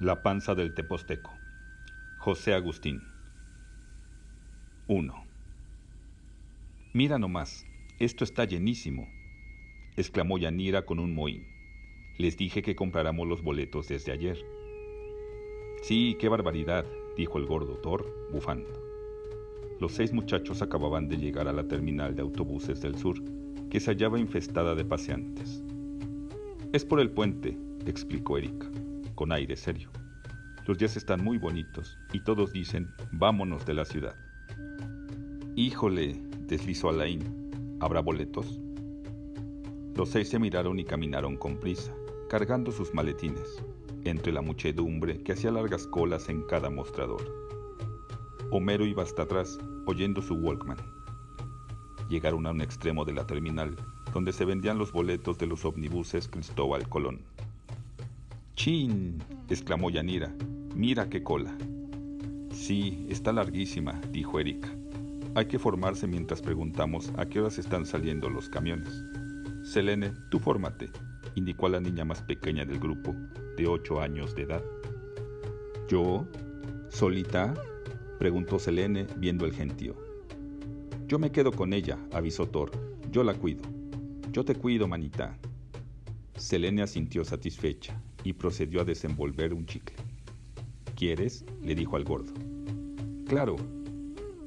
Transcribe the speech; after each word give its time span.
La 0.00 0.24
panza 0.24 0.56
del 0.56 0.74
Teposteco. 0.74 1.38
José 2.18 2.52
Agustín. 2.52 3.00
1. 4.88 5.14
Mira 6.92 7.16
nomás, 7.16 7.64
esto 8.00 8.24
está 8.24 8.44
llenísimo, 8.44 9.08
exclamó 9.96 10.36
Yanira 10.36 10.84
con 10.84 10.98
un 10.98 11.14
mohín. 11.14 11.46
Les 12.18 12.36
dije 12.36 12.60
que 12.60 12.74
compráramos 12.74 13.28
los 13.28 13.40
boletos 13.40 13.86
desde 13.86 14.10
ayer. 14.10 14.44
Sí, 15.82 16.16
qué 16.18 16.28
barbaridad, 16.28 16.84
dijo 17.16 17.38
el 17.38 17.46
gordo 17.46 17.76
Thor, 17.76 18.04
bufando. 18.32 18.72
Los 19.78 19.92
seis 19.92 20.12
muchachos 20.12 20.60
acababan 20.60 21.08
de 21.08 21.18
llegar 21.18 21.46
a 21.46 21.52
la 21.52 21.68
terminal 21.68 22.16
de 22.16 22.22
autobuses 22.22 22.80
del 22.80 22.98
sur, 22.98 23.14
que 23.70 23.78
se 23.78 23.92
hallaba 23.92 24.18
infestada 24.18 24.74
de 24.74 24.84
paseantes. 24.84 25.62
Es 26.72 26.84
por 26.84 26.98
el 26.98 27.10
puente, 27.10 27.56
explicó 27.86 28.38
Erika, 28.38 28.68
con 29.14 29.32
aire 29.32 29.56
serio. 29.56 29.90
Los 30.66 30.78
días 30.78 30.96
están 30.96 31.22
muy 31.22 31.38
bonitos 31.38 31.98
y 32.12 32.20
todos 32.20 32.52
dicen, 32.52 32.92
vámonos 33.12 33.66
de 33.66 33.74
la 33.74 33.84
ciudad. 33.84 34.16
Híjole, 35.56 36.20
deslizó 36.46 36.88
Alain, 36.88 37.78
¿habrá 37.80 38.00
boletos? 38.00 38.60
Los 39.94 40.08
seis 40.08 40.28
se 40.28 40.38
miraron 40.38 40.78
y 40.78 40.84
caminaron 40.84 41.36
con 41.36 41.60
prisa, 41.60 41.92
cargando 42.28 42.72
sus 42.72 42.92
maletines, 42.94 43.62
entre 44.04 44.32
la 44.32 44.42
muchedumbre 44.42 45.22
que 45.22 45.32
hacía 45.32 45.52
largas 45.52 45.86
colas 45.86 46.28
en 46.28 46.42
cada 46.42 46.70
mostrador. 46.70 47.22
Homero 48.50 48.84
iba 48.86 49.02
hasta 49.02 49.22
atrás, 49.22 49.58
oyendo 49.86 50.22
su 50.22 50.34
Walkman. 50.34 50.78
Llegaron 52.08 52.46
a 52.46 52.50
un 52.50 52.60
extremo 52.60 53.04
de 53.04 53.12
la 53.12 53.26
terminal, 53.26 53.76
donde 54.12 54.32
se 54.32 54.44
vendían 54.44 54.78
los 54.78 54.92
boletos 54.92 55.38
de 55.38 55.46
los 55.46 55.64
omnibuses 55.64 56.28
Cristóbal 56.28 56.88
Colón. 56.88 57.22
¡Chin! 58.56 59.18
exclamó 59.50 59.90
Yanira. 59.90 60.32
¡Mira 60.76 61.08
qué 61.08 61.24
cola! 61.24 61.56
Sí, 62.52 63.04
está 63.10 63.32
larguísima, 63.32 64.00
dijo 64.12 64.38
Erika. 64.38 64.68
Hay 65.34 65.46
que 65.46 65.58
formarse 65.58 66.06
mientras 66.06 66.40
preguntamos 66.40 67.10
a 67.16 67.26
qué 67.26 67.40
horas 67.40 67.58
están 67.58 67.84
saliendo 67.84 68.30
los 68.30 68.48
camiones. 68.48 69.04
Selene, 69.64 70.12
tú 70.30 70.38
fórmate, 70.38 70.88
indicó 71.34 71.66
a 71.66 71.70
la 71.70 71.80
niña 71.80 72.04
más 72.04 72.22
pequeña 72.22 72.64
del 72.64 72.78
grupo, 72.78 73.12
de 73.56 73.66
ocho 73.66 74.00
años 74.00 74.36
de 74.36 74.42
edad. 74.42 74.62
¿Yo? 75.88 76.24
¿Solita? 76.90 77.54
preguntó 78.20 78.60
Selene, 78.60 79.08
viendo 79.16 79.46
el 79.46 79.52
gentío. 79.52 79.96
Yo 81.08 81.18
me 81.18 81.32
quedo 81.32 81.50
con 81.50 81.72
ella, 81.72 81.98
avisó 82.12 82.46
Thor. 82.46 82.70
Yo 83.10 83.24
la 83.24 83.34
cuido. 83.34 83.62
Yo 84.30 84.44
te 84.44 84.54
cuido, 84.54 84.86
manita. 84.86 85.36
Selene 86.36 86.82
asintió 86.82 87.24
satisfecha 87.24 88.00
y 88.24 88.32
procedió 88.32 88.80
a 88.80 88.84
desenvolver 88.84 89.54
un 89.54 89.66
chicle. 89.66 89.94
¿Quieres? 90.96 91.44
le 91.62 91.74
dijo 91.74 91.96
al 91.96 92.04
gordo. 92.04 92.32
Claro. 93.28 93.56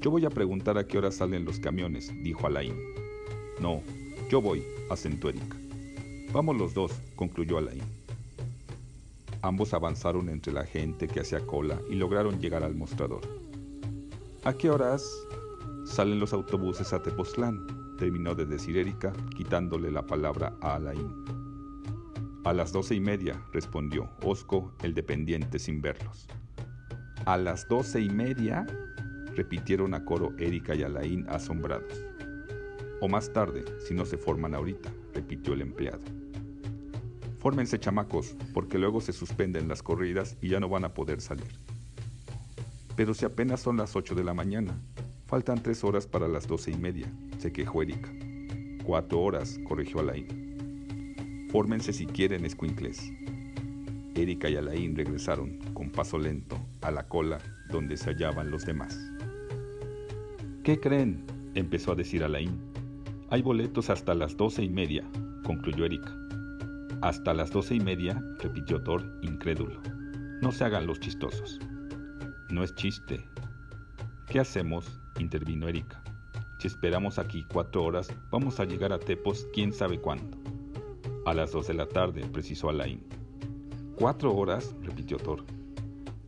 Yo 0.00 0.10
voy 0.10 0.24
a 0.24 0.30
preguntar 0.30 0.78
a 0.78 0.86
qué 0.86 0.98
hora 0.98 1.10
salen 1.10 1.44
los 1.44 1.58
camiones, 1.58 2.12
dijo 2.22 2.46
Alain. 2.46 2.74
No, 3.60 3.82
yo 4.28 4.40
voy, 4.40 4.62
asentó 4.90 5.28
Erika. 5.28 5.56
Vamos 6.32 6.56
los 6.56 6.74
dos, 6.74 6.92
concluyó 7.16 7.58
Alain. 7.58 7.82
Ambos 9.42 9.72
avanzaron 9.72 10.28
entre 10.28 10.52
la 10.52 10.64
gente 10.64 11.08
que 11.08 11.20
hacía 11.20 11.46
cola 11.46 11.80
y 11.88 11.94
lograron 11.94 12.40
llegar 12.40 12.62
al 12.64 12.74
mostrador. 12.74 13.22
¿A 14.44 14.52
qué 14.52 14.70
horas 14.70 15.04
salen 15.84 16.20
los 16.20 16.32
autobuses 16.32 16.92
a 16.92 17.02
Tepoztlán? 17.02 17.66
terminó 17.98 18.34
de 18.34 18.46
decir 18.46 18.76
Erika, 18.76 19.12
quitándole 19.36 19.90
la 19.90 20.06
palabra 20.06 20.56
a 20.60 20.76
Alain. 20.76 21.37
A 22.44 22.52
las 22.52 22.72
doce 22.72 22.94
y 22.94 23.00
media, 23.00 23.42
respondió 23.52 24.08
Osco, 24.22 24.72
el 24.82 24.94
dependiente, 24.94 25.58
sin 25.58 25.82
verlos. 25.82 26.26
¿A 27.26 27.36
las 27.36 27.68
doce 27.68 28.00
y 28.00 28.08
media? 28.08 28.64
repitieron 29.34 29.94
a 29.94 30.04
coro 30.04 30.32
Erika 30.38 30.74
y 30.74 30.82
Alain 30.82 31.26
asombrados. 31.28 32.04
O 33.00 33.08
más 33.08 33.32
tarde, 33.32 33.64
si 33.86 33.94
no 33.94 34.04
se 34.04 34.16
forman 34.16 34.54
ahorita, 34.54 34.90
repitió 35.14 35.52
el 35.54 35.62
empleado. 35.62 36.00
Fórmense 37.38 37.78
chamacos, 37.78 38.34
porque 38.52 38.78
luego 38.78 39.00
se 39.00 39.12
suspenden 39.12 39.68
las 39.68 39.82
corridas 39.82 40.36
y 40.40 40.48
ya 40.48 40.58
no 40.58 40.68
van 40.68 40.84
a 40.84 40.94
poder 40.94 41.20
salir. 41.20 41.52
Pero 42.96 43.14
si 43.14 43.24
apenas 43.24 43.60
son 43.60 43.76
las 43.76 43.94
ocho 43.94 44.14
de 44.14 44.24
la 44.24 44.34
mañana, 44.34 44.76
faltan 45.26 45.62
tres 45.62 45.84
horas 45.84 46.06
para 46.06 46.26
las 46.26 46.48
doce 46.48 46.70
y 46.70 46.76
media, 46.76 47.12
se 47.38 47.52
quejó 47.52 47.82
Erika. 47.82 48.10
Cuatro 48.84 49.20
horas, 49.20 49.60
corrigió 49.68 50.00
Alain. 50.00 50.47
Fórmense 51.48 51.94
si 51.94 52.04
quieren, 52.04 52.44
escuincles. 52.44 53.10
Erika 54.14 54.50
y 54.50 54.56
Alain 54.56 54.94
regresaron, 54.94 55.58
con 55.72 55.90
paso 55.90 56.18
lento, 56.18 56.58
a 56.82 56.90
la 56.90 57.08
cola 57.08 57.38
donde 57.70 57.96
se 57.96 58.10
hallaban 58.10 58.50
los 58.50 58.66
demás. 58.66 58.98
¿Qué 60.62 60.78
creen? 60.78 61.24
empezó 61.54 61.92
a 61.92 61.94
decir 61.94 62.22
Alain. 62.22 62.58
Hay 63.30 63.40
boletos 63.40 63.88
hasta 63.88 64.14
las 64.14 64.36
doce 64.36 64.62
y 64.62 64.68
media, 64.68 65.04
concluyó 65.42 65.86
Erika. 65.86 66.14
Hasta 67.00 67.32
las 67.32 67.50
doce 67.50 67.76
y 67.76 67.80
media, 67.80 68.22
repitió 68.40 68.82
Thor, 68.82 69.02
incrédulo. 69.22 69.80
No 70.42 70.52
se 70.52 70.64
hagan 70.64 70.86
los 70.86 71.00
chistosos. 71.00 71.58
No 72.50 72.62
es 72.62 72.74
chiste. 72.74 73.24
¿Qué 74.26 74.40
hacemos? 74.40 75.00
intervino 75.18 75.66
Erika. 75.68 76.02
Si 76.58 76.66
esperamos 76.68 77.18
aquí 77.18 77.46
cuatro 77.50 77.84
horas, 77.84 78.12
vamos 78.30 78.60
a 78.60 78.64
llegar 78.64 78.92
a 78.92 78.98
Tepos 78.98 79.46
quién 79.54 79.72
sabe 79.72 79.98
cuándo. 79.98 80.47
A 81.28 81.34
las 81.34 81.52
dos 81.52 81.66
de 81.66 81.74
la 81.74 81.86
tarde, 81.86 82.22
precisó 82.32 82.70
Alain. 82.70 83.02
¿Cuatro 83.98 84.34
horas? 84.34 84.74
repitió 84.80 85.18
Thor. 85.18 85.44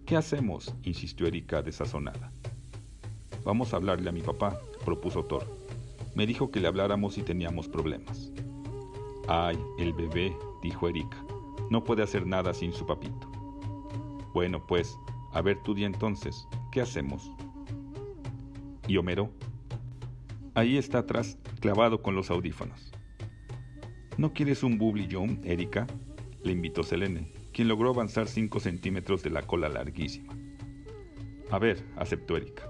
¿Qué 0.05 0.15
hacemos? 0.15 0.75
insistió 0.83 1.27
Erika 1.27 1.63
desazonada. 1.63 2.31
Vamos 3.43 3.73
a 3.73 3.77
hablarle 3.77 4.11
a 4.11 4.13
mi 4.13 4.21
papá, 4.21 4.61
propuso 4.85 5.25
Thor. 5.25 5.47
Me 6.15 6.27
dijo 6.27 6.51
que 6.51 6.61
le 6.61 6.69
habláramos 6.69 7.15
si 7.15 7.23
teníamos 7.23 7.67
problemas. 7.67 8.31
Ay, 9.27 9.59
el 9.79 9.95
bebé, 9.95 10.37
dijo 10.63 10.87
Erika. 10.87 11.25
No 11.71 11.83
puede 11.83 12.03
hacer 12.03 12.27
nada 12.27 12.53
sin 12.53 12.75
su 12.75 12.85
papito. 12.85 13.27
Bueno, 14.35 14.67
pues, 14.67 14.99
a 15.33 15.41
ver 15.41 15.63
tú 15.63 15.73
di 15.73 15.85
entonces, 15.85 16.47
¿qué 16.73 16.83
hacemos? 16.83 17.31
¿Y 18.87 18.99
Homero? 18.99 19.31
Ahí 20.53 20.77
está 20.77 20.99
atrás, 20.99 21.39
clavado 21.59 22.03
con 22.03 22.15
los 22.15 22.31
audífonos. 22.31 22.93
¿No 24.17 24.33
quieres 24.33 24.63
un 24.63 24.79
bubbly 24.79 25.09
John, 25.11 25.41
Erika? 25.45 25.87
Le 26.43 26.53
invitó 26.53 26.83
Selene, 26.83 27.33
quien 27.53 27.69
logró 27.69 27.91
avanzar 27.91 28.27
cinco 28.29 28.61
centímetros 28.61 29.23
de 29.23 29.31
la 29.31 29.43
cola 29.43 29.69
larguísima. 29.69 30.35
A 31.51 31.59
ver, 31.59 31.83
aceptó 31.97 32.37
Erika. 32.37 32.69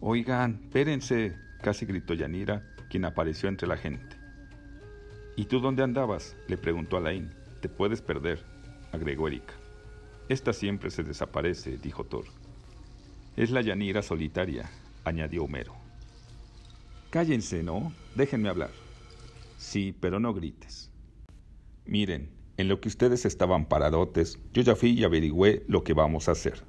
Oigan, 0.00 0.60
espérense, 0.64 1.36
casi 1.62 1.86
gritó 1.86 2.14
Yanira, 2.14 2.74
quien 2.90 3.04
apareció 3.04 3.48
entre 3.48 3.68
la 3.68 3.76
gente. 3.76 4.16
¿Y 5.36 5.46
tú 5.46 5.60
dónde 5.60 5.82
andabas? 5.82 6.36
le 6.46 6.56
preguntó 6.56 6.96
Alain. 6.96 7.30
Te 7.60 7.68
puedes 7.68 8.02
perder, 8.02 8.44
agregó 8.92 9.28
Erika. 9.28 9.54
Esta 10.28 10.52
siempre 10.52 10.90
se 10.90 11.02
desaparece, 11.02 11.78
dijo 11.78 12.04
Thor. 12.04 12.24
Es 13.36 13.50
la 13.50 13.62
Yanira 13.62 14.02
solitaria, 14.02 14.70
añadió 15.04 15.44
Homero. 15.44 15.74
Cállense, 17.10 17.62
¿no? 17.62 17.92
Déjenme 18.14 18.48
hablar. 18.48 18.83
Sí, 19.64 19.96
pero 19.98 20.20
no 20.20 20.34
grites. 20.34 20.92
Miren, 21.86 22.30
en 22.58 22.68
lo 22.68 22.80
que 22.80 22.88
ustedes 22.88 23.24
estaban 23.24 23.66
paradotes, 23.66 24.38
yo 24.52 24.62
ya 24.62 24.76
fui 24.76 24.90
y 24.90 25.04
averigüé 25.04 25.64
lo 25.68 25.82
que 25.82 25.94
vamos 25.94 26.28
a 26.28 26.32
hacer. 26.32 26.62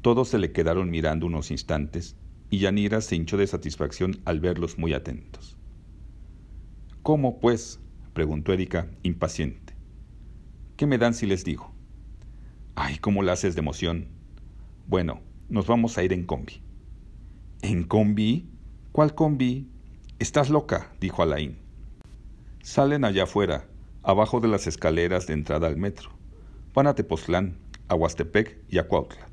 Todos 0.00 0.28
se 0.28 0.38
le 0.38 0.52
quedaron 0.52 0.90
mirando 0.90 1.26
unos 1.26 1.50
instantes 1.50 2.16
y 2.50 2.58
Yanira 2.60 3.00
se 3.00 3.16
hinchó 3.16 3.36
de 3.36 3.48
satisfacción 3.48 4.22
al 4.24 4.38
verlos 4.38 4.78
muy 4.78 4.94
atentos. 4.94 5.58
¿Cómo, 7.02 7.40
pues? 7.40 7.80
preguntó 8.14 8.52
Erika, 8.52 8.88
impaciente. 9.02 9.74
¿Qué 10.76 10.86
me 10.86 10.98
dan 10.98 11.14
si 11.14 11.26
les 11.26 11.44
digo? 11.44 11.74
Ay, 12.76 12.98
cómo 12.98 13.24
la 13.24 13.32
haces 13.32 13.56
de 13.56 13.60
emoción. 13.60 14.06
Bueno, 14.86 15.20
nos 15.48 15.66
vamos 15.66 15.98
a 15.98 16.04
ir 16.04 16.12
en 16.12 16.24
combi. 16.24 16.62
¿En 17.60 17.82
combi? 17.82 18.48
¿Cuál 18.92 19.14
combi? 19.14 19.68
Estás 20.18 20.48
loca, 20.48 20.94
dijo 20.98 21.22
Alain. 21.22 21.65
Salen 22.66 23.04
allá 23.04 23.22
afuera, 23.22 23.64
abajo 24.02 24.40
de 24.40 24.48
las 24.48 24.66
escaleras 24.66 25.28
de 25.28 25.34
entrada 25.34 25.68
al 25.68 25.76
metro. 25.76 26.10
Van 26.74 26.88
a 26.88 26.96
Tepoztlán, 26.96 27.58
a 27.86 27.94
Huastepec 27.94 28.58
y 28.68 28.78
a 28.78 28.88
Cuautla. 28.88 29.28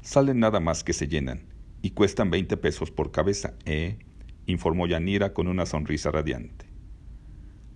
Salen 0.00 0.38
nada 0.38 0.60
más 0.60 0.84
que 0.84 0.92
se 0.92 1.08
llenan 1.08 1.42
y 1.82 1.90
cuestan 1.90 2.30
20 2.30 2.56
pesos 2.58 2.92
por 2.92 3.10
cabeza, 3.10 3.54
¿eh? 3.64 3.98
informó 4.46 4.86
Yanira 4.86 5.34
con 5.34 5.48
una 5.48 5.66
sonrisa 5.66 6.12
radiante. 6.12 6.66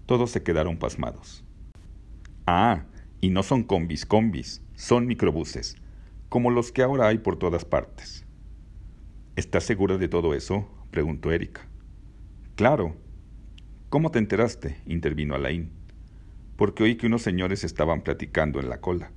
Todos 0.06 0.30
se 0.30 0.44
quedaron 0.44 0.78
pasmados. 0.78 1.42
Ah, 2.46 2.84
y 3.20 3.30
no 3.30 3.42
son 3.42 3.64
combis 3.64 4.06
combis, 4.06 4.62
son 4.76 5.08
microbuses, 5.08 5.74
como 6.28 6.52
los 6.52 6.70
que 6.70 6.84
ahora 6.84 7.08
hay 7.08 7.18
por 7.18 7.40
todas 7.40 7.64
partes. 7.64 8.24
¿Estás 9.34 9.64
segura 9.64 9.98
de 9.98 10.06
todo 10.06 10.32
eso? 10.32 10.68
preguntó 10.92 11.32
Erika. 11.32 11.68
Claro. 12.54 13.01
¿Cómo 13.92 14.10
te 14.10 14.18
enteraste? 14.18 14.78
intervino 14.86 15.34
Alain. 15.34 15.70
Porque 16.56 16.82
oí 16.82 16.96
que 16.96 17.08
unos 17.08 17.20
señores 17.20 17.62
estaban 17.62 18.00
platicando 18.00 18.58
en 18.58 18.70
la 18.70 18.80
cola. 18.80 19.12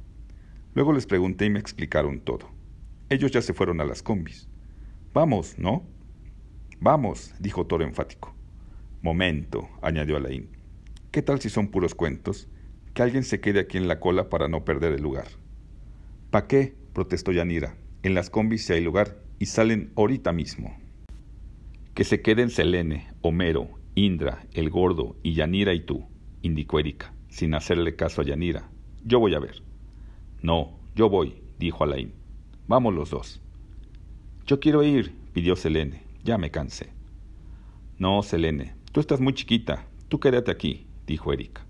Luego 0.74 0.92
les 0.92 1.06
pregunté 1.06 1.46
y 1.46 1.50
me 1.50 1.60
explicaron 1.60 2.20
todo. 2.20 2.50
Ellos 3.08 3.32
ya 3.32 3.42
se 3.42 3.54
fueron 3.54 3.80
a 3.80 3.86
las 3.86 4.04
combis. 4.04 4.50
Vamos, 5.14 5.58
¿no? 5.58 5.86
Vamos, 6.82 7.34
dijo 7.40 7.66
Thor 7.66 7.84
enfático. 7.84 8.36
Momento, 9.02 9.70
añadió 9.82 10.18
Alain. 10.18 10.50
¿Qué 11.10 11.22
tal 11.22 11.40
si 11.40 11.50
son 11.50 11.70
puros 11.70 11.96
cuentos? 11.96 12.50
Que 12.94 13.02
alguien 13.02 13.24
se 13.24 13.40
quede 13.40 13.62
aquí 13.62 13.78
en 13.78 13.88
la 13.88 14.02
cola 14.02 14.28
para 14.30 14.50
no 14.50 14.66
perder 14.66 14.92
el 14.92 15.02
lugar. 15.02 15.28
¿Pa 16.32 16.48
qué? 16.48 16.76
protestó 16.92 17.32
Yanira. 17.32 17.78
En 18.04 18.14
las 18.14 18.30
combis 18.30 18.66
si 18.66 18.74
hay 18.74 18.84
lugar 18.84 19.22
y 19.40 19.46
salen 19.46 19.94
ahorita 19.96 20.34
mismo. 20.34 20.78
Que 21.94 22.04
se 22.04 22.22
queden 22.22 22.50
Selene, 22.50 23.08
Homero, 23.22 23.70
Indra, 23.98 24.46
el 24.52 24.70
gordo 24.70 25.16
y 25.24 25.36
Yanira 25.36 25.74
y 25.74 25.80
tú, 25.80 26.06
indicó 26.42 26.80
Erika, 26.80 27.14
sin 27.30 27.54
hacerle 27.54 27.96
caso 27.96 28.22
a 28.22 28.26
Yanira. 28.26 28.70
Yo 29.06 29.20
voy 29.20 29.36
a 29.36 29.40
ver. 29.40 29.64
No, 30.42 30.78
yo 30.96 31.10
voy, 31.10 31.42
dijo 31.60 31.86
Alain. 31.86 32.12
Vamos 32.68 32.94
los 32.94 33.10
dos. 33.10 33.42
Yo 34.46 34.60
quiero 34.60 34.84
ir, 34.84 35.14
pidió 35.32 35.56
Selene. 35.56 36.04
Ya 36.26 36.38
me 36.38 36.52
cansé. 36.52 36.90
No, 37.98 38.22
Selene, 38.22 38.76
tú 38.92 39.00
estás 39.00 39.22
muy 39.22 39.34
chiquita. 39.34 39.88
Tú 40.10 40.20
quédate 40.20 40.52
aquí, 40.52 40.88
dijo 41.08 41.32
Erika. 41.32 41.66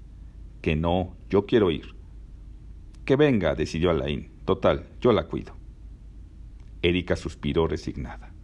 Que 0.63 0.75
no, 0.75 1.15
yo 1.29 1.45
quiero 1.45 1.69
ir. 1.69 1.93
Que 3.05 3.15
venga, 3.15 3.53
decidió 3.53 3.91
Alain. 3.91 4.31
Total, 4.45 4.87
yo 4.99 5.11
la 5.11 5.27
cuido. 5.27 5.55
Erika 6.81 7.15
suspiró 7.15 7.67
resignada. 7.67 8.34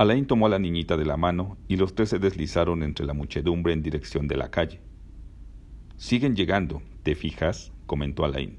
Alain 0.00 0.24
tomó 0.24 0.46
a 0.46 0.48
la 0.48 0.58
niñita 0.58 0.96
de 0.96 1.04
la 1.04 1.18
mano 1.18 1.58
y 1.68 1.76
los 1.76 1.94
tres 1.94 2.08
se 2.08 2.18
deslizaron 2.18 2.82
entre 2.82 3.04
la 3.04 3.12
muchedumbre 3.12 3.74
en 3.74 3.82
dirección 3.82 4.28
de 4.28 4.38
la 4.38 4.50
calle. 4.50 4.80
Siguen 5.98 6.34
llegando, 6.34 6.80
¿te 7.02 7.14
fijas? 7.14 7.70
comentó 7.84 8.24
Alain. 8.24 8.56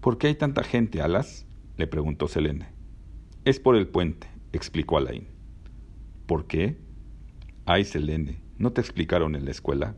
¿Por 0.00 0.16
qué 0.16 0.28
hay 0.28 0.36
tanta 0.36 0.64
gente, 0.64 1.02
Alas? 1.02 1.46
le 1.76 1.86
preguntó 1.86 2.28
Selene. 2.28 2.68
Es 3.44 3.60
por 3.60 3.76
el 3.76 3.88
puente, 3.88 4.26
explicó 4.54 4.96
Alain. 4.96 5.28
¿Por 6.24 6.46
qué? 6.46 6.78
Ay, 7.66 7.84
Selene, 7.84 8.40
¿no 8.56 8.72
te 8.72 8.80
explicaron 8.80 9.36
en 9.36 9.44
la 9.44 9.50
escuela? 9.50 9.96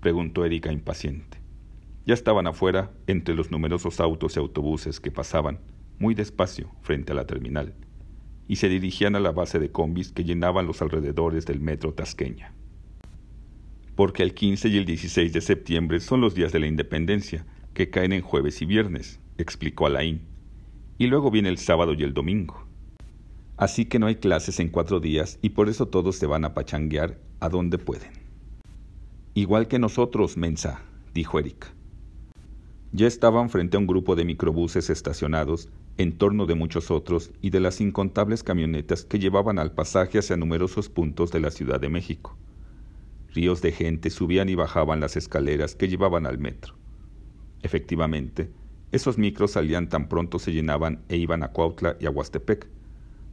preguntó 0.00 0.44
Erika 0.44 0.70
impaciente. 0.70 1.38
Ya 2.04 2.12
estaban 2.12 2.46
afuera, 2.46 2.92
entre 3.06 3.34
los 3.34 3.50
numerosos 3.50 3.98
autos 3.98 4.36
y 4.36 4.40
autobuses 4.40 5.00
que 5.00 5.10
pasaban, 5.10 5.58
muy 5.98 6.12
despacio, 6.14 6.70
frente 6.82 7.12
a 7.12 7.14
la 7.14 7.26
terminal 7.26 7.74
y 8.50 8.56
se 8.56 8.68
dirigían 8.68 9.14
a 9.14 9.20
la 9.20 9.30
base 9.30 9.60
de 9.60 9.70
combis 9.70 10.10
que 10.10 10.24
llenaban 10.24 10.66
los 10.66 10.82
alrededores 10.82 11.46
del 11.46 11.60
metro 11.60 11.94
Tasqueña. 11.94 12.52
Porque 13.94 14.24
el 14.24 14.34
15 14.34 14.70
y 14.70 14.76
el 14.76 14.84
16 14.86 15.32
de 15.32 15.40
septiembre 15.40 16.00
son 16.00 16.20
los 16.20 16.34
días 16.34 16.50
de 16.50 16.58
la 16.58 16.66
independencia, 16.66 17.46
que 17.74 17.90
caen 17.90 18.12
en 18.12 18.22
jueves 18.22 18.60
y 18.60 18.66
viernes, 18.66 19.20
explicó 19.38 19.86
Alain. 19.86 20.22
Y 20.98 21.06
luego 21.06 21.30
viene 21.30 21.48
el 21.48 21.58
sábado 21.58 21.94
y 21.94 22.02
el 22.02 22.12
domingo. 22.12 22.66
Así 23.56 23.84
que 23.84 24.00
no 24.00 24.06
hay 24.06 24.16
clases 24.16 24.58
en 24.58 24.70
cuatro 24.70 24.98
días 24.98 25.38
y 25.42 25.50
por 25.50 25.68
eso 25.68 25.86
todos 25.86 26.16
se 26.16 26.26
van 26.26 26.44
a 26.44 26.52
pachanguear 26.52 27.20
a 27.38 27.48
donde 27.50 27.78
pueden. 27.78 28.10
Igual 29.34 29.68
que 29.68 29.78
nosotros, 29.78 30.36
Mensa, 30.36 30.82
dijo 31.14 31.38
Erika. 31.38 31.68
Ya 32.92 33.06
estaban 33.06 33.50
frente 33.50 33.76
a 33.76 33.80
un 33.80 33.86
grupo 33.86 34.16
de 34.16 34.24
microbuses 34.24 34.90
estacionados 34.90 35.68
en 35.96 36.18
torno 36.18 36.46
de 36.46 36.56
muchos 36.56 36.90
otros 36.90 37.30
y 37.40 37.50
de 37.50 37.60
las 37.60 37.80
incontables 37.80 38.42
camionetas 38.42 39.04
que 39.04 39.20
llevaban 39.20 39.60
al 39.60 39.72
pasaje 39.72 40.18
hacia 40.18 40.36
numerosos 40.36 40.88
puntos 40.88 41.30
de 41.30 41.38
la 41.38 41.52
Ciudad 41.52 41.80
de 41.80 41.88
México. 41.88 42.36
Ríos 43.32 43.62
de 43.62 43.70
gente 43.70 44.10
subían 44.10 44.48
y 44.48 44.56
bajaban 44.56 44.98
las 44.98 45.16
escaleras 45.16 45.76
que 45.76 45.86
llevaban 45.86 46.26
al 46.26 46.38
metro. 46.38 46.74
Efectivamente, 47.62 48.50
esos 48.90 49.18
micros 49.18 49.52
salían 49.52 49.88
tan 49.88 50.08
pronto 50.08 50.40
se 50.40 50.52
llenaban 50.52 51.04
e 51.08 51.16
iban 51.16 51.44
a 51.44 51.52
Cuautla 51.52 51.96
y 52.00 52.06
a 52.06 52.10
Huastepec. 52.10 52.66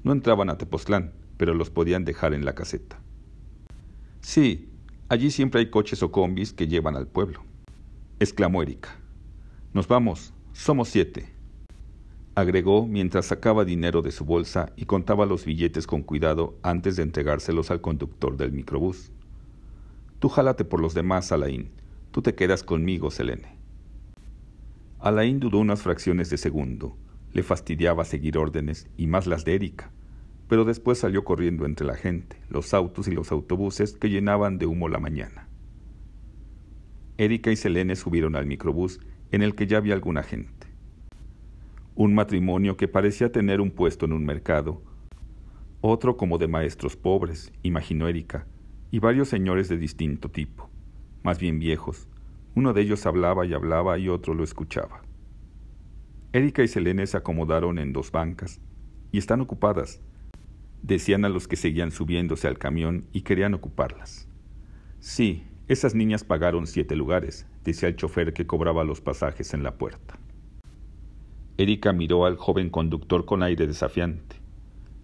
No 0.04 0.12
entraban 0.12 0.52
a 0.52 0.60
Tepoztlán, 0.60 1.14
pero 1.38 1.56
los 1.56 1.72
podían 1.72 2.06
dejar 2.06 2.36
en 2.36 2.46
la 2.46 2.54
caseta. 2.54 3.02
Sí, 4.22 4.70
allí 5.10 5.32
siempre 5.32 5.62
hay 5.62 5.72
coches 5.72 6.04
o 6.04 6.12
combis 6.12 6.54
que 6.54 6.68
llevan 6.68 6.96
al 6.96 7.08
pueblo, 7.08 7.44
exclamó 8.20 8.62
Erika. 8.62 9.07
Nos 9.78 9.88
vamos, 9.88 10.34
somos 10.54 10.90
siete 10.90 11.30
agregó 12.34 12.88
mientras 12.88 13.28
sacaba 13.28 13.64
dinero 13.64 14.02
de 14.02 14.12
su 14.12 14.26
bolsa 14.26 14.74
y 14.76 14.86
contaba 14.86 15.28
los 15.28 15.46
billetes 15.46 15.86
con 15.86 16.02
cuidado 16.02 16.58
antes 16.64 16.96
de 16.96 17.04
entregárselos 17.04 17.70
al 17.70 17.80
conductor 17.80 18.38
del 18.38 18.54
microbús. 18.54 19.12
Tú 20.18 20.30
jálate 20.30 20.66
por 20.66 20.82
los 20.82 20.96
demás, 20.96 21.32
Alain. 21.32 21.70
Tú 22.10 22.24
te 22.24 22.34
quedas 22.34 22.64
conmigo, 22.64 23.12
Selene. 23.12 23.60
Alain 24.98 25.40
dudó 25.40 25.60
unas 25.60 25.84
fracciones 25.84 26.32
de 26.32 26.40
segundo. 26.40 26.98
Le 27.34 27.44
fastidiaba 27.44 28.04
seguir 28.04 28.40
órdenes 28.40 28.88
y 28.98 29.06
más 29.06 29.28
las 29.28 29.46
de 29.46 29.54
Erika, 29.54 29.92
pero 30.48 30.66
después 30.66 30.98
salió 30.98 31.24
corriendo 31.24 31.68
entre 31.68 31.86
la 31.86 31.96
gente, 31.96 32.42
los 32.50 32.74
autos 32.74 33.08
y 33.08 33.12
los 33.12 33.32
autobuses 33.32 33.94
que 33.94 34.10
llenaban 34.10 34.58
de 34.58 34.66
humo 34.66 34.90
la 34.90 34.98
mañana. 35.00 35.48
Erika 37.20 37.52
y 37.52 37.56
Selene 37.56 37.96
subieron 37.96 38.36
al 38.36 38.48
microbús 38.48 39.00
en 39.32 39.42
el 39.42 39.56
que 39.56 39.68
ya 39.68 39.78
había 39.78 39.94
alguna 39.94 40.24
gente 40.24 40.58
un 41.98 42.14
matrimonio 42.14 42.78
que 42.78 42.88
parecía 42.88 43.32
tener 43.32 43.60
un 43.60 43.72
puesto 43.72 44.06
en 44.06 44.14
un 44.14 44.24
mercado, 44.24 44.84
otro 45.82 46.16
como 46.16 46.38
de 46.38 46.48
maestros 46.48 46.96
pobres, 46.96 47.52
imaginó 47.64 48.08
Erika, 48.08 48.46
y 48.92 49.00
varios 49.00 49.30
señores 49.30 49.68
de 49.68 49.78
distinto 49.78 50.30
tipo, 50.30 50.70
más 51.24 51.40
bien 51.40 51.58
viejos. 51.58 52.08
Uno 52.54 52.74
de 52.74 52.82
ellos 52.82 53.08
hablaba 53.08 53.48
y 53.48 53.56
hablaba 53.56 53.98
y 53.98 54.10
otro 54.10 54.36
lo 54.36 54.44
escuchaba. 54.44 55.02
Erika 56.34 56.62
y 56.62 56.68
Selene 56.68 57.08
se 57.08 57.18
acomodaron 57.18 57.80
en 57.80 57.94
dos 57.94 58.12
bancas, 58.12 58.62
y 59.12 59.18
están 59.18 59.42
ocupadas, 59.42 60.00
decían 60.84 61.26
a 61.26 61.30
los 61.30 61.48
que 61.48 61.56
seguían 61.56 61.90
subiéndose 61.90 62.48
al 62.48 62.60
camión 62.60 63.08
y 63.12 63.22
querían 63.22 63.56
ocuparlas. 63.56 64.30
Sí, 65.00 65.48
esas 65.68 65.96
niñas 65.96 66.24
pagaron 66.24 66.68
siete 66.68 66.96
lugares, 66.96 67.48
decía 67.68 67.90
el 67.90 67.98
chofer 67.98 68.32
que 68.32 68.48
cobraba 68.48 68.86
los 68.86 69.02
pasajes 69.02 69.54
en 69.54 69.62
la 69.62 69.76
puerta. 69.76 70.18
Erika 71.58 71.92
miró 71.92 72.26
al 72.26 72.38
joven 72.38 72.70
conductor 72.70 73.26
con 73.26 73.44
aire 73.44 73.68
desafiante. 73.68 74.38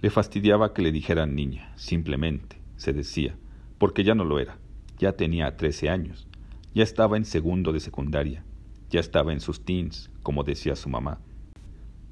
Le 0.01 0.09
fastidiaba 0.09 0.73
que 0.73 0.81
le 0.81 0.93
dijeran 0.93 1.35
niña, 1.35 1.73
simplemente, 1.75 2.61
se 2.77 2.93
decía, 2.93 3.35
porque 3.77 4.05
ya 4.05 4.15
no 4.15 4.23
lo 4.23 4.39
era. 4.39 4.59
Ya 4.97 5.11
tenía 5.11 5.57
trece 5.57 5.89
años. 5.89 6.25
Ya 6.73 6.83
estaba 6.83 7.17
en 7.17 7.25
segundo 7.25 7.73
de 7.73 7.81
secundaria. 7.81 8.45
Ya 8.89 9.01
estaba 9.01 9.33
en 9.33 9.41
sus 9.41 9.65
teens, 9.65 10.09
como 10.21 10.45
decía 10.45 10.77
su 10.77 10.87
mamá. 10.87 11.19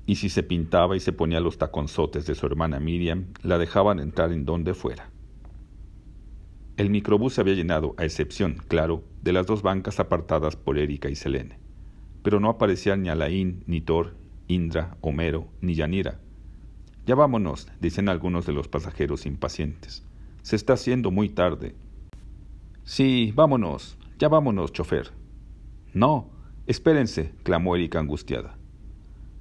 Y 0.06 0.16
si 0.16 0.28
se 0.28 0.44
pintaba 0.44 0.98
y 0.98 1.00
se 1.00 1.14
ponía 1.14 1.40
los 1.40 1.60
taconzotes 1.60 2.26
de 2.26 2.36
su 2.36 2.46
hermana 2.46 2.82
Miriam, 2.82 3.28
la 3.42 3.58
dejaban 3.58 4.02
entrar 4.02 4.34
en 4.34 4.44
donde 4.44 4.74
fuera. 4.74 5.12
El 6.78 6.90
microbús 6.90 7.34
se 7.34 7.42
había 7.42 7.54
llenado, 7.54 7.94
a 7.98 8.06
excepción, 8.06 8.58
claro, 8.68 9.04
de 9.22 9.34
las 9.34 9.46
dos 9.46 9.62
bancas 9.62 10.00
apartadas 10.00 10.56
por 10.56 10.78
Erika 10.78 11.10
y 11.10 11.16
Selene. 11.16 11.60
Pero 12.24 12.40
no 12.40 12.50
aparecían 12.50 13.02
ni 13.02 13.10
Alain, 13.10 13.64
ni 13.68 13.82
Thor, 13.82 14.16
Indra, 14.48 14.98
Homero, 15.02 15.48
ni 15.62 15.76
Yanira. 15.76 16.20
Ya 17.06 17.16
vámonos, 17.16 17.68
dicen 17.80 18.10
algunos 18.10 18.46
de 18.46 18.54
los 18.54 18.68
pasajeros 18.68 19.26
impacientes. 19.26 20.06
Se 20.44 20.56
está 20.56 20.74
haciendo 20.74 21.12
muy 21.12 21.30
tarde. 21.30 21.76
Sí, 22.84 23.32
vámonos. 23.36 23.98
Ya 24.18 24.30
vámonos, 24.30 24.72
chofer. 24.72 25.12
No, 25.94 26.30
espérense, 26.68 27.34
clamó 27.44 27.76
Erika 27.76 28.00
angustiada. 28.00 28.58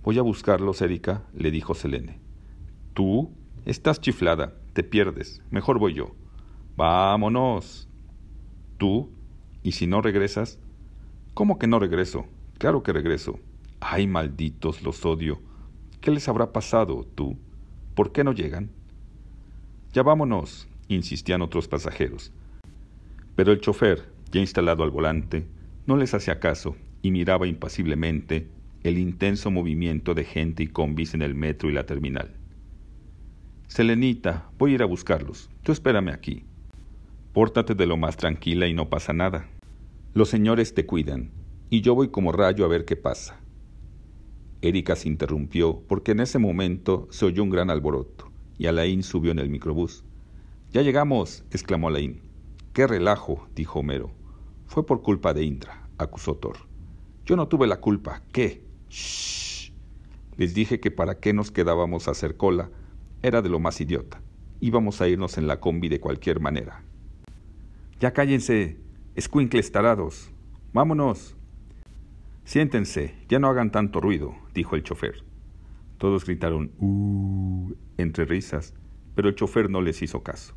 Voy 0.03 0.19
a 0.19 0.23
buscarlos, 0.23 0.81
Erika, 0.81 1.25
le 1.35 1.51
dijo 1.51 1.75
Selene. 1.75 2.19
¿Tú? 2.95 3.31
Estás 3.67 4.01
chiflada, 4.01 4.55
te 4.73 4.83
pierdes. 4.83 5.43
Mejor 5.51 5.79
voy 5.79 5.95
yo. 5.95 6.15
Vámonos. 6.81 7.91
¿Tú? 8.79 9.11
¿Y 9.63 9.73
si 9.73 9.87
no 9.87 10.01
regresas? 10.01 10.59
¿Cómo 11.35 11.59
que 11.59 11.67
no 11.67 11.79
regreso? 11.79 12.27
Claro 12.57 12.83
que 12.83 12.95
regreso. 12.95 13.39
Ay, 13.81 14.07
malditos, 14.07 14.83
los 14.83 15.05
odio. 15.05 15.43
¿Qué 16.01 16.11
les 16.11 16.27
habrá 16.27 16.55
pasado, 16.55 17.07
tú? 17.15 17.37
¿Por 17.95 18.13
qué 18.13 18.25
no 18.25 18.33
llegan? 18.33 18.71
Ya 19.93 20.03
vámonos, 20.03 20.69
insistían 20.89 21.43
otros 21.43 21.69
pasajeros. 21.69 22.33
Pero 23.37 23.53
el 23.53 23.61
chofer, 23.61 24.11
ya 24.33 24.41
instalado 24.41 24.83
al 24.83 24.91
volante, 24.91 25.47
no 25.85 25.99
les 25.99 26.15
hacía 26.15 26.41
caso 26.41 26.77
y 27.03 27.11
miraba 27.11 27.47
impasiblemente 27.47 28.49
el 28.85 28.97
intenso 28.97 29.51
movimiento 29.51 30.15
de 30.15 30.25
gente 30.25 30.63
y 30.63 30.69
combis 30.69 31.13
en 31.13 31.21
el 31.21 31.35
metro 31.35 31.69
y 31.69 31.75
la 31.75 31.85
terminal. 31.85 32.39
Selenita, 33.69 34.51
voy 34.57 34.73
a 34.73 34.75
ir 34.77 34.83
a 34.83 34.87
buscarlos. 34.87 35.51
Tú 35.63 35.73
espérame 35.73 36.09
aquí. 36.09 36.47
Pórtate 37.33 37.77
de 37.77 37.87
lo 37.87 37.97
más 37.97 38.17
tranquila 38.17 38.67
y 38.67 38.75
no 38.75 38.91
pasa 38.91 39.13
nada. 39.13 39.49
Los 40.15 40.29
señores 40.29 40.75
te 40.75 40.85
cuidan, 40.85 41.31
y 41.69 41.81
yo 41.81 41.95
voy 41.95 42.09
como 42.09 42.33
rayo 42.33 42.65
a 42.65 42.69
ver 42.69 42.85
qué 42.85 42.97
pasa. 42.97 43.39
Erika 44.63 44.97
se 44.97 45.09
interrumpió 45.09 45.81
porque 45.87 46.11
en 46.11 46.19
ese 46.19 46.41
momento 46.41 47.07
se 47.11 47.27
oyó 47.27 47.45
un 47.45 47.51
gran 47.51 47.71
alboroto 47.71 48.33
y 48.59 48.67
Alain 48.67 49.05
subió 49.05 49.31
en 49.31 49.39
el 49.39 49.49
microbús. 49.49 50.05
Ya 50.73 50.83
llegamos, 50.83 51.45
exclamó 51.53 51.87
Alain. 51.87 52.21
Qué 52.73 52.89
relajo, 52.89 53.47
dijo 53.55 53.79
Homero. 53.79 54.11
Fue 54.67 54.85
por 54.85 55.03
culpa 55.03 55.33
de 55.33 55.45
Indra, 55.45 55.89
acusó 55.99 56.35
Thor. 56.35 56.57
Yo 57.25 57.37
no 57.37 57.47
tuve 57.47 57.69
la 57.69 57.81
culpa. 57.81 58.25
¿Qué? 58.33 58.65
Shh. 58.89 59.73
Les 60.37 60.53
dije 60.53 60.81
que 60.81 60.91
para 60.91 61.21
qué 61.21 61.33
nos 61.33 61.53
quedábamos 61.53 62.09
a 62.09 62.11
hacer 62.11 62.37
cola. 62.37 62.71
Era 63.23 63.41
de 63.41 63.49
lo 63.49 63.61
más 63.61 63.81
idiota. 63.81 64.21
Íbamos 64.61 65.01
a 65.01 65.07
irnos 65.07 65.39
en 65.39 65.47
la 65.47 65.61
combi 65.61 65.89
de 65.89 66.01
cualquier 66.01 66.41
manera. 66.41 66.83
Ya 68.01 68.15
cállense, 68.15 68.79
escuincles 69.15 69.71
tarados. 69.73 70.33
Vámonos. 70.73 71.37
Siéntense, 72.45 73.15
ya 73.29 73.39
no 73.39 73.49
hagan 73.49 73.71
tanto 73.71 74.01
ruido, 74.01 74.35
dijo 74.55 74.75
el 74.75 74.83
chofer. 74.83 75.23
Todos 75.99 76.25
gritaron 76.25 76.73
¡Uh! 76.79 77.75
entre 77.99 78.25
risas, 78.25 78.73
pero 79.15 79.29
el 79.29 79.35
chofer 79.35 79.69
no 79.69 79.83
les 79.83 80.01
hizo 80.01 80.23
caso. 80.23 80.55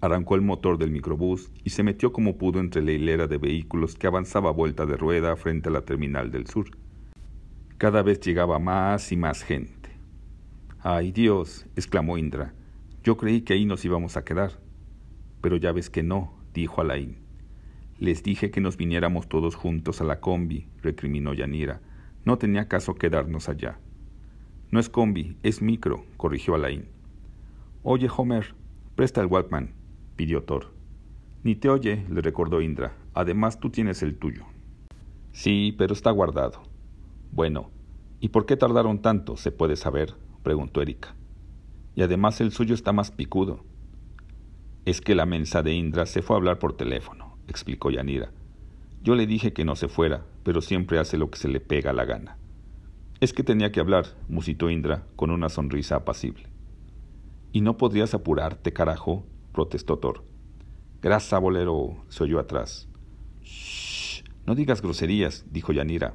Arrancó 0.00 0.34
el 0.34 0.42
motor 0.42 0.76
del 0.76 0.90
microbús 0.90 1.52
y 1.62 1.70
se 1.70 1.84
metió 1.84 2.12
como 2.12 2.36
pudo 2.36 2.58
entre 2.58 2.82
la 2.82 2.90
hilera 2.90 3.28
de 3.28 3.38
vehículos 3.38 3.94
que 3.94 4.08
avanzaba 4.08 4.50
a 4.50 4.52
vuelta 4.52 4.86
de 4.86 4.96
rueda 4.96 5.36
frente 5.36 5.68
a 5.68 5.72
la 5.72 5.82
terminal 5.82 6.32
del 6.32 6.48
sur. 6.48 6.70
Cada 7.78 8.02
vez 8.02 8.18
llegaba 8.18 8.58
más 8.58 9.12
y 9.12 9.16
más 9.16 9.44
gente. 9.44 9.90
¡Ay 10.80 11.12
Dios! 11.12 11.64
exclamó 11.76 12.18
Indra. 12.18 12.54
Yo 13.04 13.16
creí 13.16 13.42
que 13.42 13.52
ahí 13.52 13.66
nos 13.66 13.84
íbamos 13.84 14.16
a 14.16 14.24
quedar. 14.24 14.58
Pero 15.40 15.58
ya 15.58 15.70
ves 15.70 15.90
que 15.90 16.02
no, 16.02 16.35
dijo 16.56 16.80
Alain. 16.80 17.18
Les 17.98 18.22
dije 18.22 18.50
que 18.50 18.62
nos 18.62 18.78
viniéramos 18.78 19.28
todos 19.28 19.54
juntos 19.54 20.00
a 20.00 20.04
la 20.04 20.20
combi, 20.20 20.66
recriminó 20.82 21.34
Yanira. 21.34 21.80
No 22.24 22.38
tenía 22.38 22.66
caso 22.66 22.94
quedarnos 22.94 23.48
allá. 23.50 23.78
No 24.70 24.80
es 24.80 24.88
combi, 24.88 25.36
es 25.42 25.60
micro, 25.60 26.04
corrigió 26.16 26.54
Alain. 26.54 26.86
Oye, 27.82 28.08
Homer, 28.14 28.54
presta 28.94 29.20
el 29.20 29.26
Walkman, 29.26 29.74
pidió 30.16 30.42
Thor. 30.42 30.72
Ni 31.44 31.54
te 31.54 31.68
oye, 31.68 32.04
le 32.10 32.22
recordó 32.22 32.60
Indra. 32.60 32.96
Además, 33.14 33.60
tú 33.60 33.70
tienes 33.70 34.02
el 34.02 34.16
tuyo. 34.16 34.44
Sí, 35.32 35.74
pero 35.76 35.92
está 35.92 36.10
guardado. 36.10 36.62
Bueno, 37.32 37.70
¿y 38.18 38.30
por 38.30 38.46
qué 38.46 38.56
tardaron 38.56 39.02
tanto? 39.02 39.36
¿Se 39.36 39.52
puede 39.52 39.76
saber? 39.76 40.14
preguntó 40.42 40.80
Erika. 40.80 41.14
Y 41.94 42.02
además 42.02 42.40
el 42.40 42.50
suyo 42.50 42.74
está 42.74 42.92
más 42.92 43.10
picudo. 43.10 43.62
Es 44.86 45.00
que 45.00 45.16
la 45.16 45.26
mensa 45.26 45.64
de 45.64 45.74
Indra 45.74 46.06
se 46.06 46.22
fue 46.22 46.36
a 46.36 46.38
hablar 46.38 46.60
por 46.60 46.76
teléfono, 46.76 47.36
explicó 47.48 47.90
Yanira. 47.90 48.30
Yo 49.02 49.16
le 49.16 49.26
dije 49.26 49.52
que 49.52 49.64
no 49.64 49.74
se 49.74 49.88
fuera, 49.88 50.24
pero 50.44 50.60
siempre 50.60 51.00
hace 51.00 51.18
lo 51.18 51.28
que 51.28 51.38
se 51.38 51.48
le 51.48 51.58
pega 51.58 51.92
la 51.92 52.04
gana. 52.04 52.38
Es 53.18 53.32
que 53.32 53.42
tenía 53.42 53.72
que 53.72 53.80
hablar, 53.80 54.06
musitó 54.28 54.70
Indra 54.70 55.04
con 55.16 55.32
una 55.32 55.48
sonrisa 55.48 55.96
apacible. 55.96 56.46
¿Y 57.50 57.62
no 57.62 57.76
podrías 57.76 58.14
apurarte, 58.14 58.72
carajo? 58.72 59.26
protestó 59.52 59.98
Thor. 59.98 60.22
Grasa, 61.02 61.40
bolero, 61.40 62.04
se 62.08 62.22
oyó 62.22 62.38
atrás. 62.38 62.88
Shh, 63.42 64.22
no 64.46 64.54
digas 64.54 64.82
groserías, 64.82 65.46
dijo 65.50 65.72
Yanira. 65.72 66.14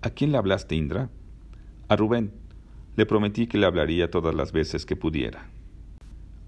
¿A 0.00 0.08
quién 0.08 0.32
le 0.32 0.38
hablaste, 0.38 0.74
Indra? 0.74 1.10
A 1.88 1.96
Rubén. 1.96 2.32
Le 2.96 3.04
prometí 3.04 3.46
que 3.46 3.58
le 3.58 3.66
hablaría 3.66 4.10
todas 4.10 4.34
las 4.34 4.52
veces 4.52 4.86
que 4.86 4.96
pudiera. 4.96 5.50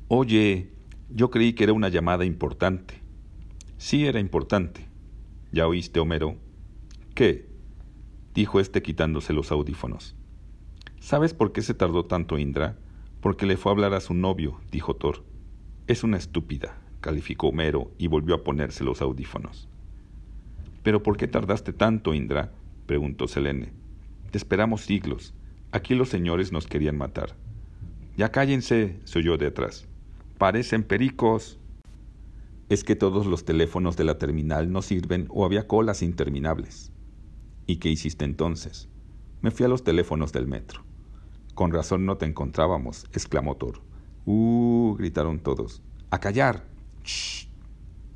Oye, 0.09 0.78
yo 1.11 1.31
creí 1.31 1.55
que 1.55 1.65
era 1.65 1.73
una 1.73 1.89
llamada 1.89 2.25
importante. 2.25 3.01
Sí 3.79 4.07
era 4.07 4.21
importante. 4.21 4.89
¿Ya 5.53 5.67
oíste, 5.67 6.01
Homero? 6.01 6.37
¿Qué? 7.15 7.49
dijo 8.35 8.61
éste 8.61 8.83
quitándose 8.83 9.33
los 9.33 9.51
audífonos. 9.51 10.15
¿Sabes 11.01 11.35
por 11.35 11.53
qué 11.53 11.63
se 11.63 11.75
tardó 11.75 12.05
tanto 12.05 12.39
Indra? 12.39 12.77
Porque 13.21 13.47
le 13.47 13.57
fue 13.57 13.73
a 13.73 13.75
hablar 13.75 13.95
a 13.95 14.01
su 14.01 14.15
novio, 14.15 14.61
dijo 14.71 14.95
Thor. 14.95 15.25
Es 15.87 16.05
una 16.05 16.19
estúpida, 16.19 16.79
calificó 17.01 17.49
Homero 17.49 17.91
y 17.99 18.07
volvió 18.07 18.35
a 18.35 18.45
ponerse 18.45 18.85
los 18.85 19.01
audífonos. 19.01 19.69
¿Pero 20.83 21.03
por 21.03 21.17
qué 21.17 21.27
tardaste 21.27 21.73
tanto, 21.73 22.15
Indra? 22.15 22.53
preguntó 22.87 23.27
Selene. 23.27 23.73
Te 24.31 24.39
esperamos 24.39 24.83
siglos. 24.83 25.35
Aquí 25.73 25.95
los 25.95 26.11
señores 26.11 26.53
nos 26.53 26.67
querían 26.67 26.99
matar. 26.99 27.35
Ya 28.17 28.31
cállense, 28.31 29.01
se 29.05 29.19
oyó 29.19 29.37
de 29.39 29.47
atrás. 29.47 29.88
Parecen 30.39 30.85
pericos. 30.85 31.59
Es 32.69 32.85
que 32.85 32.95
todos 32.95 33.27
los 33.27 33.45
teléfonos 33.45 33.97
de 33.97 34.05
la 34.05 34.19
terminal 34.19 34.71
no 34.71 34.83
sirven 34.83 35.27
o 35.31 35.45
había 35.45 35.67
colas 35.67 36.01
interminables. 36.01 36.93
¿Y 37.67 37.79
qué 37.79 37.89
hiciste 37.89 38.25
entonces? 38.25 38.89
Me 39.43 39.51
fui 39.51 39.67
a 39.67 39.69
los 39.69 39.83
teléfonos 39.83 40.33
del 40.33 40.47
metro. 40.47 40.85
Con 41.55 41.73
razón 41.73 42.07
no 42.07 42.19
te 42.19 42.27
encontrábamos, 42.27 43.07
exclamó 43.13 43.57
Thor. 43.57 43.83
¡Uh! 44.27 44.95
gritaron 44.97 45.41
todos. 45.41 45.83
¡A 46.11 46.21
callar! 46.21 46.69
¡Shh! 47.03 47.49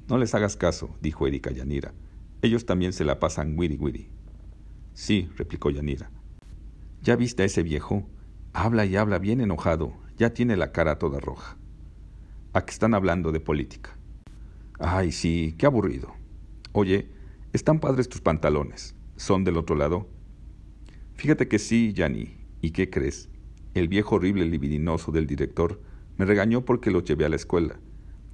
No 0.07 0.17
les 0.17 0.33
hagas 0.37 0.57
caso, 0.57 0.95
dijo 1.01 1.27
Erika 1.27 1.51
Yanira. 1.51 1.93
Ellos 2.41 2.67
también 2.67 2.93
se 2.93 3.05
la 3.05 3.19
pasan 3.19 3.59
wiri 3.59 3.77
wiri. 3.79 4.11
Sí, 4.95 5.29
replicó 5.37 5.71
Yanira. 5.71 6.13
¿Ya 7.03 7.17
viste 7.17 7.43
a 7.43 7.47
ese 7.47 7.65
viejo? 7.65 8.09
Habla 8.53 8.87
y 8.87 8.95
habla 8.95 9.19
bien 9.19 9.41
enojado. 9.41 9.93
Ya 10.17 10.33
tiene 10.33 10.57
la 10.57 10.71
cara 10.71 11.01
toda 11.01 11.19
roja. 11.19 11.59
¿A 12.53 12.65
qué 12.65 12.71
están 12.71 12.95
hablando 12.95 13.33
de 13.33 13.41
política? 13.41 13.97
Ay, 14.79 15.13
sí, 15.13 15.55
qué 15.59 15.67
aburrido. 15.67 16.15
Oye, 16.73 17.09
están 17.53 17.81
padres 17.81 18.09
tus 18.09 18.21
pantalones 18.21 18.95
son 19.23 19.45
del 19.45 19.57
otro 19.57 19.77
lado? 19.77 20.09
Fíjate 21.15 21.47
que 21.47 21.59
sí, 21.59 21.93
Yanni. 21.93 22.37
¿Y 22.61 22.71
qué 22.71 22.91
crees? 22.91 23.29
El 23.75 23.89
viejo 23.89 24.17
horrible 24.17 24.45
libidinoso 24.47 25.13
del 25.13 25.27
director 25.27 25.81
me 26.19 26.25
regañó 26.25 26.65
porque 26.65 26.91
los 26.91 27.05
llevé 27.05 27.25
a 27.25 27.29
la 27.29 27.37
escuela. 27.37 27.79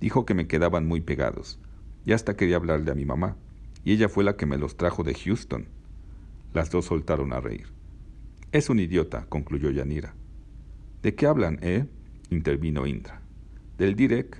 Dijo 0.00 0.24
que 0.24 0.34
me 0.34 0.46
quedaban 0.46 0.86
muy 0.86 1.00
pegados. 1.00 1.60
Y 2.06 2.12
hasta 2.12 2.36
quería 2.36 2.56
hablarle 2.56 2.90
a 2.90 2.94
mi 2.94 3.04
mamá. 3.04 3.36
Y 3.84 3.92
ella 3.92 4.08
fue 4.08 4.24
la 4.24 4.36
que 4.36 4.46
me 4.46 4.58
los 4.58 4.76
trajo 4.76 5.04
de 5.04 5.14
Houston. 5.14 5.68
Las 6.54 6.70
dos 6.70 6.86
soltaron 6.86 7.32
a 7.32 7.40
reír. 7.40 7.66
Es 8.52 8.70
un 8.70 8.80
idiota, 8.80 9.26
concluyó 9.28 9.70
Yanira. 9.70 10.14
¿De 11.02 11.14
qué 11.14 11.26
hablan, 11.26 11.58
eh? 11.60 11.86
intervino 12.30 12.86
Indra. 12.86 13.20
¿Del 13.78 13.94
direct? 13.94 14.34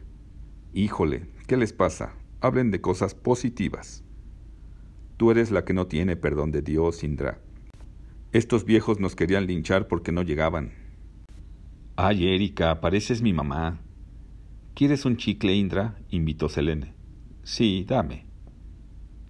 Híjole, 0.75 1.29
¿qué 1.47 1.57
les 1.57 1.73
pasa? 1.73 2.17
Hablen 2.41 2.73
de 2.73 2.81
cosas 2.81 3.15
positivas. 3.15 4.03
Tú 5.17 5.31
eres 5.31 5.53
la 5.53 5.65
que 5.65 5.75
no 5.75 5.87
tiene 5.87 6.17
perdón 6.17 6.51
de 6.51 6.61
Dios, 6.61 7.05
Indra. 7.05 7.39
Estos 8.33 8.65
viejos 8.65 8.99
nos 8.99 9.15
querían 9.15 9.47
linchar 9.47 9.87
porque 9.87 10.11
no 10.11 10.23
llegaban. 10.23 10.73
Ay, 11.95 12.27
Erika, 12.35 12.81
pareces 12.81 13.23
mi 13.23 13.33
mamá. 13.33 13.79
¿Quieres 14.75 15.05
un 15.05 15.17
chicle, 15.17 15.55
Indra? 15.55 16.01
invitó 16.11 16.49
Selene. 16.49 16.95
Sí, 17.45 17.85
dame. 17.87 18.27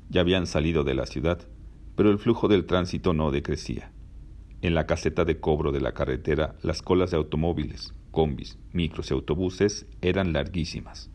Ya 0.08 0.22
habían 0.22 0.46
salido 0.46 0.84
de 0.84 0.94
la 0.94 1.04
ciudad, 1.04 1.46
pero 1.96 2.10
el 2.10 2.18
flujo 2.18 2.48
del 2.48 2.64
tránsito 2.64 3.12
no 3.12 3.30
decrecía. 3.30 3.92
En 4.62 4.74
la 4.74 4.86
caseta 4.86 5.26
de 5.26 5.38
cobro 5.38 5.70
de 5.70 5.82
la 5.82 5.92
carretera, 5.92 6.56
las 6.62 6.80
colas 6.80 7.10
de 7.10 7.18
automóviles, 7.18 7.92
combis, 8.18 8.58
micros 8.72 9.12
y 9.12 9.14
autobuses 9.14 9.86
eran 10.02 10.32
larguísimas. 10.32 11.08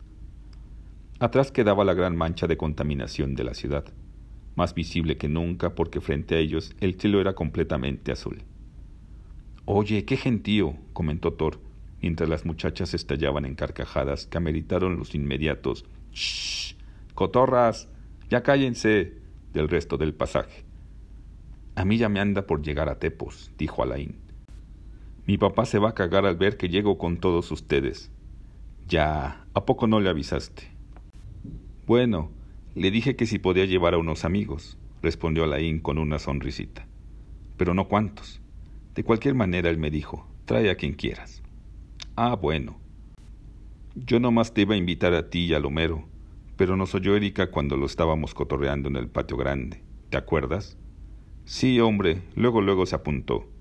Atrás 1.20 1.52
quedaba 1.52 1.84
la 1.84 1.92
gran 1.92 2.16
mancha 2.16 2.46
de 2.46 2.56
contaminación 2.56 3.34
de 3.34 3.44
la 3.44 3.52
ciudad 3.52 3.84
más 4.56 4.72
visible 4.72 5.18
que 5.18 5.28
nunca 5.28 5.74
porque 5.74 6.00
frente 6.00 6.34
a 6.34 6.38
ellos 6.38 6.74
el 6.80 6.98
cielo 6.98 7.20
era 7.20 7.34
completamente 7.34 8.10
azul. 8.10 8.38
Oye, 9.66 10.06
qué 10.06 10.16
gentío, 10.16 10.78
comentó 10.94 11.34
Thor, 11.34 11.60
mientras 12.00 12.30
las 12.30 12.46
muchachas 12.46 12.94
estallaban 12.94 13.44
en 13.44 13.54
carcajadas 13.54 14.24
que 14.26 14.38
ameritaron 14.38 14.96
los 14.96 15.14
inmediatos 15.14 15.84
¡Shh! 16.10 16.74
¡Cotorras! 17.12 17.90
¡Ya 18.30 18.42
cállense! 18.42 19.18
del 19.52 19.68
resto 19.68 19.98
del 19.98 20.14
pasaje. 20.14 20.64
A 21.74 21.84
mí 21.84 21.98
ya 21.98 22.08
me 22.08 22.20
anda 22.20 22.46
por 22.46 22.62
llegar 22.62 22.88
a 22.88 22.98
Tepos, 22.98 23.50
dijo 23.58 23.82
Alain. 23.82 24.23
Mi 25.26 25.38
papá 25.38 25.64
se 25.64 25.78
va 25.78 25.90
a 25.90 25.94
cagar 25.94 26.26
al 26.26 26.36
ver 26.36 26.58
que 26.58 26.68
llego 26.68 26.98
con 26.98 27.16
todos 27.16 27.50
ustedes. 27.50 28.10
Ya, 28.86 29.46
¿a 29.54 29.64
poco 29.64 29.86
no 29.86 29.98
le 30.00 30.10
avisaste? 30.10 30.64
Bueno, 31.86 32.30
le 32.74 32.90
dije 32.90 33.16
que 33.16 33.24
si 33.24 33.38
podía 33.38 33.64
llevar 33.64 33.94
a 33.94 33.98
unos 33.98 34.26
amigos, 34.26 34.76
respondió 35.02 35.44
Alain 35.44 35.80
con 35.80 35.96
una 35.96 36.18
sonrisita. 36.18 36.86
Pero 37.56 37.72
no 37.72 37.88
cuántos. 37.88 38.40
De 38.94 39.02
cualquier 39.02 39.34
manera 39.34 39.70
él 39.70 39.78
me 39.78 39.90
dijo, 39.90 40.26
trae 40.44 40.70
a 40.70 40.76
quien 40.76 40.92
quieras. 40.92 41.42
Ah, 42.16 42.36
bueno. 42.36 42.76
Yo 43.94 44.20
nomás 44.20 44.52
te 44.52 44.62
iba 44.62 44.74
a 44.74 44.78
invitar 44.78 45.14
a 45.14 45.30
ti 45.30 45.46
y 45.46 45.54
a 45.54 45.58
Lomero, 45.58 46.04
pero 46.56 46.76
nos 46.76 46.94
oyó 46.94 47.16
Erika 47.16 47.50
cuando 47.50 47.78
lo 47.78 47.86
estábamos 47.86 48.34
cotorreando 48.34 48.90
en 48.90 48.96
el 48.96 49.08
patio 49.08 49.38
grande. 49.38 49.80
¿Te 50.10 50.18
acuerdas? 50.18 50.76
Sí, 51.46 51.80
hombre, 51.80 52.20
luego 52.34 52.60
luego 52.60 52.84
se 52.84 52.96
apuntó. 52.96 53.53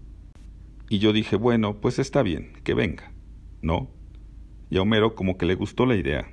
Y 0.94 1.00
yo 1.00 1.12
dije, 1.12 1.38
bueno, 1.38 1.82
pues 1.82 1.98
está 1.98 2.22
bien, 2.22 2.54
que 2.64 2.76
venga. 2.76 3.12
¿No? 3.64 3.90
Y 4.70 4.78
a 4.78 4.84
Homero 4.84 5.16
como 5.16 5.40
que 5.40 5.48
le 5.48 5.56
gustó 5.56 5.88
la 5.88 5.96
idea 5.96 6.30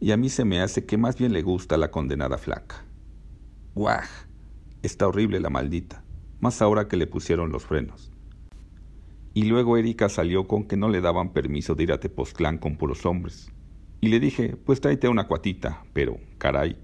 y 0.00 0.12
a 0.12 0.16
mí 0.16 0.30
se 0.30 0.46
me 0.46 0.62
hace 0.62 0.86
que 0.86 0.96
más 0.96 1.18
bien 1.18 1.34
le 1.34 1.42
gusta 1.42 1.76
la 1.76 1.90
condenada 1.90 2.38
flaca. 2.38 2.86
¡Guaj! 3.74 4.08
Está 4.82 5.06
horrible 5.06 5.38
la 5.38 5.50
maldita, 5.50 6.02
más 6.40 6.62
ahora 6.62 6.88
que 6.88 6.96
le 6.96 7.06
pusieron 7.06 7.52
los 7.52 7.66
frenos. 7.66 8.10
Y 9.34 9.42
luego 9.42 9.76
Erika 9.76 10.08
salió 10.08 10.48
con 10.48 10.64
que 10.64 10.78
no 10.78 10.88
le 10.88 11.02
daban 11.02 11.34
permiso 11.34 11.74
de 11.74 11.82
ir 11.82 11.92
a 11.92 12.00
Tepoztlán 12.00 12.56
con 12.56 12.78
puros 12.78 13.04
hombres. 13.04 13.52
Y 14.00 14.08
le 14.08 14.18
dije, 14.18 14.56
pues 14.56 14.80
tráete 14.80 15.08
una 15.08 15.28
cuatita, 15.28 15.84
pero, 15.92 16.16
caray, 16.38 16.78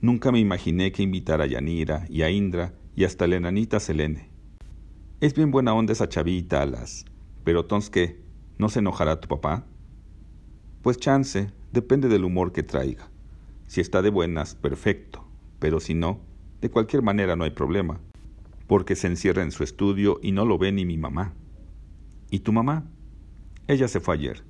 nunca 0.00 0.32
me 0.32 0.40
imaginé 0.40 0.90
que 0.90 1.04
invitara 1.04 1.44
a 1.44 1.46
Yanira 1.46 2.06
y 2.10 2.22
a 2.22 2.30
Indra 2.30 2.74
y 2.96 3.04
hasta 3.04 3.28
la 3.28 3.36
enanita 3.36 3.78
Selene. 3.78 4.35
Es 5.18 5.32
bien 5.32 5.50
buena 5.50 5.72
onda 5.72 5.94
esa 5.94 6.10
chavita, 6.10 6.60
Alas. 6.60 7.06
Pero 7.42 7.60
entonces, 7.60 7.88
¿qué? 7.88 8.20
¿No 8.58 8.68
se 8.68 8.80
enojará 8.80 9.18
tu 9.18 9.28
papá? 9.28 9.64
Pues 10.82 10.98
chance, 10.98 11.50
depende 11.72 12.08
del 12.08 12.22
humor 12.22 12.52
que 12.52 12.62
traiga. 12.62 13.08
Si 13.66 13.80
está 13.80 14.02
de 14.02 14.10
buenas, 14.10 14.54
perfecto. 14.54 15.26
Pero 15.58 15.80
si 15.80 15.94
no, 15.94 16.20
de 16.60 16.70
cualquier 16.70 17.00
manera 17.00 17.34
no 17.34 17.44
hay 17.44 17.50
problema. 17.52 17.98
Porque 18.66 18.94
se 18.94 19.06
encierra 19.06 19.42
en 19.42 19.52
su 19.52 19.64
estudio 19.64 20.20
y 20.22 20.32
no 20.32 20.44
lo 20.44 20.58
ve 20.58 20.70
ni 20.70 20.84
mi 20.84 20.98
mamá. 20.98 21.32
¿Y 22.30 22.40
tu 22.40 22.52
mamá? 22.52 22.84
Ella 23.68 23.88
se 23.88 24.00
fue 24.00 24.16
ayer. 24.16 24.44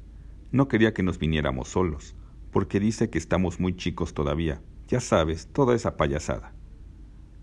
No 0.51 0.67
quería 0.67 0.93
que 0.93 1.05
nos 1.05 1.21
viniéramos 1.21 1.69
solos, 1.69 2.17
porque 2.51 2.81
dice 2.81 3.09
que 3.09 3.19
estamos 3.19 3.61
muy 3.61 3.77
chicos 3.77 4.15
todavía. 4.15 4.61
Ya 4.89 4.99
sabes, 4.99 5.47
toda 5.47 5.77
esa 5.77 5.97
payasada. 5.97 6.55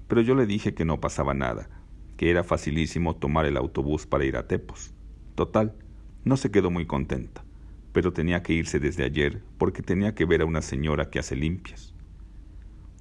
Pero 0.09 0.19
yo 0.19 0.35
le 0.35 0.45
dije 0.45 0.73
que 0.73 0.83
no 0.83 0.99
pasaba 0.99 1.33
nada, 1.33 1.69
que 2.17 2.29
era 2.29 2.43
facilísimo 2.43 3.15
tomar 3.15 3.45
el 3.45 3.57
autobús 3.57 4.05
para 4.05 4.25
ir 4.25 4.37
a 4.37 4.47
Tepos. 4.47 4.93
Total, 5.35 5.75
no 6.23 6.37
se 6.37 6.51
quedó 6.51 6.71
muy 6.71 6.85
contenta, 6.85 7.43
pero 7.91 8.13
tenía 8.13 8.43
que 8.43 8.53
irse 8.53 8.79
desde 8.79 9.03
ayer 9.03 9.43
porque 9.57 9.81
tenía 9.81 10.15
que 10.15 10.25
ver 10.25 10.41
a 10.41 10.45
una 10.45 10.61
señora 10.61 11.09
que 11.09 11.19
hace 11.19 11.35
limpias. 11.35 11.93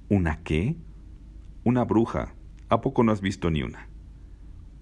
¿Una 0.09 0.43
qué? 0.43 0.75
Una 1.63 1.85
bruja. 1.85 2.35
¿A 2.69 2.81
poco 2.81 3.03
no 3.03 3.11
has 3.11 3.21
visto 3.21 3.49
ni 3.49 3.61
una? 3.63 3.87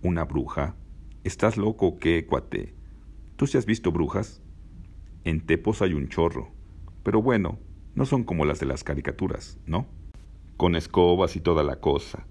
¿Una 0.02 0.24
bruja? 0.24 0.76
¿Estás 1.24 1.58
loco 1.58 1.88
o 1.88 2.00
qué, 2.00 2.26
cuate? 2.26 2.74
¿Tú 3.36 3.48
sí 3.48 3.58
has 3.58 3.66
visto 3.66 3.92
brujas? 3.92 4.42
En 5.24 5.42
Tepos 5.42 5.82
hay 5.82 5.94
un 5.94 6.08
chorro, 6.08 6.50
pero 7.04 7.22
bueno, 7.22 7.60
no 7.94 8.06
son 8.06 8.24
como 8.24 8.46
las 8.46 8.60
de 8.60 8.66
las 8.66 8.84
caricaturas, 8.84 9.60
¿no? 9.68 9.88
Con 10.58 10.76
escobas 10.76 11.36
y 11.36 11.42
toda 11.42 11.64
la 11.64 11.76
cosa. 11.80 12.26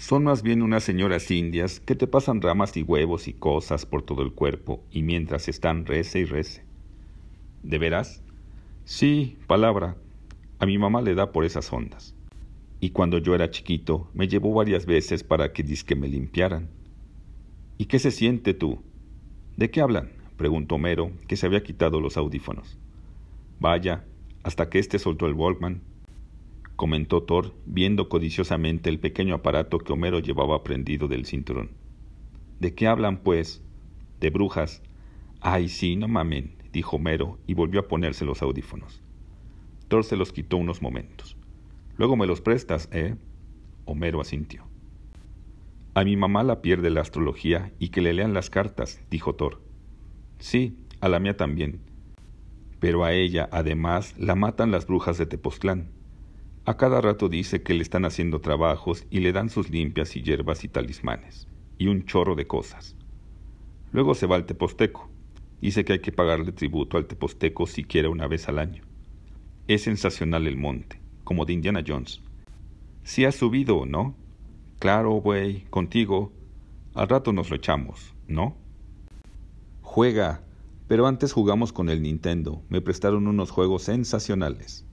Son 0.00 0.24
más 0.24 0.42
bien 0.42 0.62
unas 0.62 0.82
señoras 0.82 1.30
indias 1.30 1.78
que 1.78 1.94
te 1.94 2.06
pasan 2.06 2.40
ramas 2.40 2.74
y 2.74 2.82
huevos 2.82 3.28
y 3.28 3.34
cosas 3.34 3.84
por 3.84 4.00
todo 4.00 4.22
el 4.22 4.32
cuerpo 4.32 4.82
y 4.90 5.02
mientras 5.02 5.46
están 5.46 5.84
rece 5.84 6.20
y 6.20 6.24
rece. 6.24 6.64
¿De 7.62 7.76
veras? 7.76 8.22
Sí, 8.86 9.36
palabra. 9.46 9.98
A 10.58 10.64
mi 10.64 10.78
mamá 10.78 11.02
le 11.02 11.14
da 11.14 11.32
por 11.32 11.44
esas 11.44 11.70
ondas. 11.70 12.14
Y 12.80 12.90
cuando 12.90 13.18
yo 13.18 13.34
era 13.34 13.50
chiquito 13.50 14.08
me 14.14 14.26
llevó 14.26 14.54
varias 14.54 14.86
veces 14.86 15.22
para 15.22 15.52
que 15.52 15.62
disque 15.62 15.94
me 15.94 16.08
limpiaran. 16.08 16.70
¿Y 17.76 17.84
qué 17.84 17.98
se 17.98 18.10
siente 18.10 18.54
tú? 18.54 18.82
¿De 19.58 19.70
qué 19.70 19.82
hablan? 19.82 20.12
preguntó 20.38 20.76
Homero, 20.76 21.12
que 21.28 21.36
se 21.36 21.44
había 21.44 21.62
quitado 21.62 22.00
los 22.00 22.16
audífonos. 22.16 22.78
Vaya, 23.60 24.06
hasta 24.44 24.70
que 24.70 24.78
éste 24.78 24.98
soltó 24.98 25.26
el 25.26 25.34
Walkman, 25.34 25.82
comentó 26.80 27.22
Thor, 27.24 27.52
viendo 27.66 28.08
codiciosamente 28.08 28.88
el 28.88 28.98
pequeño 28.98 29.34
aparato 29.34 29.76
que 29.80 29.92
Homero 29.92 30.18
llevaba 30.18 30.64
prendido 30.64 31.08
del 31.08 31.26
cinturón. 31.26 31.72
¿De 32.58 32.74
qué 32.74 32.86
hablan, 32.86 33.18
pues? 33.18 33.62
De 34.18 34.30
brujas. 34.30 34.82
Ay, 35.42 35.68
sí, 35.68 35.96
no 35.96 36.08
mamen, 36.08 36.56
dijo 36.72 36.96
Homero 36.96 37.38
y 37.46 37.52
volvió 37.52 37.80
a 37.80 37.86
ponerse 37.86 38.24
los 38.24 38.40
audífonos. 38.40 39.02
Thor 39.88 40.04
se 40.04 40.16
los 40.16 40.32
quitó 40.32 40.56
unos 40.56 40.80
momentos. 40.80 41.36
Luego 41.98 42.16
me 42.16 42.26
los 42.26 42.40
prestas, 42.40 42.88
¿eh? 42.92 43.14
Homero 43.84 44.22
asintió. 44.22 44.64
A 45.92 46.02
mi 46.02 46.16
mamá 46.16 46.44
la 46.44 46.62
pierde 46.62 46.88
la 46.88 47.02
astrología 47.02 47.74
y 47.78 47.90
que 47.90 48.00
le 48.00 48.14
lean 48.14 48.32
las 48.32 48.48
cartas, 48.48 49.02
dijo 49.10 49.34
Thor. 49.34 49.60
Sí, 50.38 50.78
a 51.02 51.10
la 51.10 51.20
mía 51.20 51.36
también. 51.36 51.82
Pero 52.78 53.04
a 53.04 53.12
ella, 53.12 53.50
además, 53.52 54.14
la 54.16 54.34
matan 54.34 54.70
las 54.70 54.86
brujas 54.86 55.18
de 55.18 55.26
Tepoztlán. 55.26 55.99
A 56.66 56.76
cada 56.76 57.00
rato 57.00 57.28
dice 57.28 57.62
que 57.62 57.72
le 57.72 57.82
están 57.82 58.04
haciendo 58.04 58.40
trabajos 58.40 59.06
y 59.10 59.20
le 59.20 59.32
dan 59.32 59.48
sus 59.48 59.70
limpias 59.70 60.14
y 60.14 60.22
hierbas 60.22 60.62
y 60.62 60.68
talismanes, 60.68 61.48
y 61.78 61.86
un 61.86 62.04
chorro 62.04 62.34
de 62.34 62.46
cosas. 62.46 62.96
Luego 63.92 64.14
se 64.14 64.26
va 64.26 64.36
al 64.36 64.44
Teposteco. 64.44 65.08
Dice 65.62 65.84
que 65.84 65.94
hay 65.94 65.98
que 66.00 66.12
pagarle 66.12 66.52
tributo 66.52 66.98
al 66.98 67.06
Teposteco 67.06 67.66
siquiera 67.66 68.10
una 68.10 68.26
vez 68.26 68.48
al 68.48 68.58
año. 68.58 68.82
Es 69.68 69.82
sensacional 69.82 70.46
el 70.46 70.56
monte, 70.58 71.00
como 71.24 71.46
de 71.46 71.54
Indiana 71.54 71.82
Jones. 71.86 72.20
Si 73.04 73.24
ha 73.24 73.32
subido, 73.32 73.86
¿no? 73.86 74.14
Claro, 74.78 75.12
güey, 75.12 75.64
contigo. 75.70 76.30
Al 76.94 77.08
rato 77.08 77.32
nos 77.32 77.50
lo 77.50 77.56
echamos, 77.56 78.14
¿no? 78.28 78.54
Juega, 79.80 80.42
pero 80.88 81.06
antes 81.06 81.32
jugamos 81.32 81.72
con 81.72 81.88
el 81.88 82.02
Nintendo. 82.02 82.62
Me 82.68 82.80
prestaron 82.80 83.26
unos 83.26 83.50
juegos 83.50 83.84
sensacionales. 83.84 84.84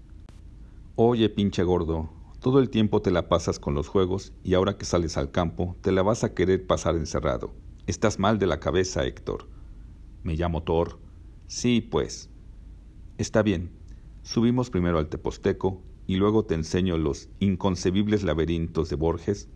Oye, 1.00 1.30
pinche 1.30 1.62
gordo, 1.62 2.10
todo 2.40 2.58
el 2.60 2.72
tiempo 2.72 3.04
te 3.04 3.12
la 3.12 3.30
pasas 3.30 3.60
con 3.60 3.76
los 3.76 3.88
juegos 3.88 4.34
y 4.44 4.56
ahora 4.56 4.80
que 4.80 4.86
sales 4.86 5.16
al 5.16 5.30
campo 5.30 5.78
te 5.82 5.92
la 5.92 6.02
vas 6.02 6.24
a 6.24 6.34
querer 6.34 6.66
pasar 6.66 6.96
encerrado. 6.96 7.54
Estás 7.86 8.18
mal 8.18 8.40
de 8.40 8.48
la 8.48 8.60
cabeza, 8.60 9.06
Héctor. 9.06 9.48
Me 10.24 10.34
llamo 10.36 10.64
Thor. 10.64 10.98
Sí, 11.46 11.82
pues. 11.82 12.32
Está 13.20 13.44
bien. 13.44 13.70
Subimos 14.24 14.72
primero 14.72 14.98
al 14.98 15.08
Teposteco 15.08 15.84
y 16.08 16.16
luego 16.16 16.46
te 16.46 16.56
enseño 16.56 16.98
los 16.98 17.30
inconcebibles 17.38 18.24
laberintos 18.24 18.90
de 18.90 18.96
Borges. 18.96 19.50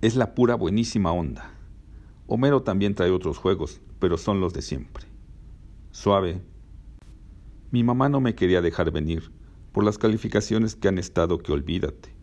Es 0.00 0.16
la 0.16 0.34
pura 0.34 0.56
buenísima 0.56 1.12
onda. 1.12 1.54
Homero 2.26 2.64
también 2.64 2.96
trae 2.96 3.12
otros 3.12 3.38
juegos, 3.38 3.80
pero 4.00 4.18
son 4.18 4.40
los 4.40 4.54
de 4.54 4.62
siempre. 4.62 5.04
Suave. 5.92 6.42
Mi 7.70 7.84
mamá 7.84 8.08
no 8.08 8.20
me 8.20 8.34
quería 8.34 8.60
dejar 8.60 8.90
venir, 8.90 9.30
por 9.72 9.84
las 9.84 9.98
calificaciones 9.98 10.76
que 10.76 10.88
han 10.88 10.98
estado 10.98 11.38
que 11.38 11.52
olvídate, 11.52 12.14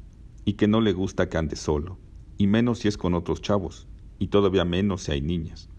y 0.45 0.53
que 0.53 0.67
no 0.67 0.81
le 0.81 0.93
gusta 0.93 1.29
que 1.29 1.37
ande 1.37 1.55
solo, 1.55 1.97
y 2.37 2.47
menos 2.47 2.79
si 2.79 2.87
es 2.87 2.97
con 2.97 3.13
otros 3.13 3.41
chavos, 3.41 3.87
y 4.19 4.27
todavía 4.27 4.65
menos 4.65 5.03
si 5.03 5.11
hay 5.11 5.21
niñas. 5.21 5.69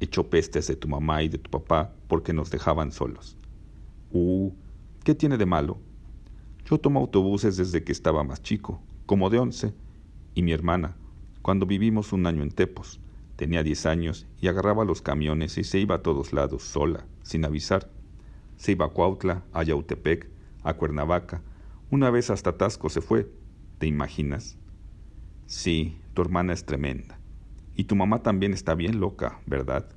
Echó 0.00 0.30
pestes 0.30 0.66
de 0.66 0.76
tu 0.76 0.88
mamá 0.88 1.22
y 1.22 1.28
de 1.28 1.38
tu 1.38 1.50
papá 1.50 1.92
porque 2.08 2.32
nos 2.32 2.50
dejaban 2.50 2.92
solos. 2.92 3.36
Uh, 4.12 4.50
¿qué 5.04 5.14
tiene 5.14 5.36
de 5.36 5.46
malo? 5.46 5.78
Yo 6.64 6.78
tomo 6.78 7.00
autobuses 7.00 7.56
desde 7.56 7.84
que 7.84 7.92
estaba 7.92 8.24
más 8.24 8.42
chico, 8.42 8.80
como 9.06 9.30
de 9.30 9.38
once, 9.38 9.74
y 10.34 10.42
mi 10.42 10.52
hermana, 10.52 10.96
cuando 11.42 11.66
vivimos 11.66 12.12
un 12.12 12.26
año 12.26 12.42
en 12.42 12.50
Tepos, 12.50 13.00
Tenía 13.40 13.62
diez 13.62 13.86
años 13.86 14.26
y 14.38 14.48
agarraba 14.48 14.84
los 14.84 15.00
camiones 15.00 15.56
y 15.56 15.64
se 15.64 15.78
iba 15.78 15.94
a 15.94 16.02
todos 16.02 16.34
lados 16.34 16.62
sola, 16.62 17.06
sin 17.22 17.46
avisar. 17.46 17.88
Se 18.58 18.72
iba 18.72 18.84
a 18.84 18.88
Cuautla, 18.90 19.44
a 19.54 19.62
Yautepec, 19.62 20.28
a 20.62 20.74
Cuernavaca. 20.74 21.42
Una 21.90 22.10
vez 22.10 22.30
hasta 22.30 22.56
Tasco 22.56 22.88
se 22.88 23.00
fue. 23.00 23.30
¿Te 23.78 23.86
imaginas? 23.86 24.58
Sí, 25.46 25.98
tu 26.14 26.22
hermana 26.22 26.52
es 26.52 26.64
tremenda. 26.64 27.18
Y 27.74 27.84
tu 27.84 27.96
mamá 27.96 28.22
también 28.22 28.52
está 28.52 28.74
bien 28.74 29.00
loca, 29.00 29.40
¿verdad? 29.46 29.88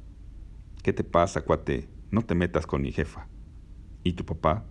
¿Qué 0.81 0.93
te 0.93 1.03
pasa, 1.03 1.41
cuate? 1.41 1.89
No 2.11 2.21
te 2.21 2.35
metas 2.35 2.65
con 2.65 2.81
mi 2.81 2.91
jefa. 2.91 3.27
¿Y 4.03 4.13
tu 4.13 4.25
papá? 4.25 4.65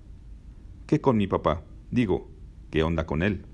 ¿Qué 0.86 1.00
con 1.00 1.16
mi 1.16 1.26
papá? 1.26 1.62
Digo, 1.90 2.30
¿qué 2.70 2.82
onda 2.82 3.06
con 3.06 3.22
él? 3.22 3.46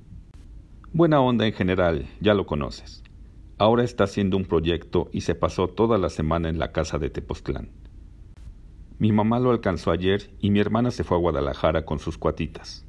Buena 0.92 1.20
onda 1.20 1.46
en 1.46 1.52
general, 1.52 2.06
ya 2.20 2.34
lo 2.34 2.46
conoces. 2.46 3.02
Ahora 3.58 3.84
está 3.84 4.04
haciendo 4.04 4.36
un 4.36 4.44
proyecto 4.44 5.10
y 5.12 5.22
se 5.22 5.34
pasó 5.34 5.68
toda 5.68 5.98
la 5.98 6.08
semana 6.08 6.48
en 6.48 6.58
la 6.58 6.72
casa 6.72 6.98
de 6.98 7.10
Tepoztlán. 7.10 7.70
Mi 9.00 9.12
mamá 9.12 9.38
lo 9.38 9.50
alcanzó 9.50 9.92
ayer 9.92 10.34
y 10.40 10.50
mi 10.50 10.58
hermana 10.58 10.90
se 10.90 11.04
fue 11.04 11.16
a 11.16 11.20
Guadalajara 11.20 11.84
con 11.84 12.00
sus 12.00 12.18
cuatitas. 12.18 12.84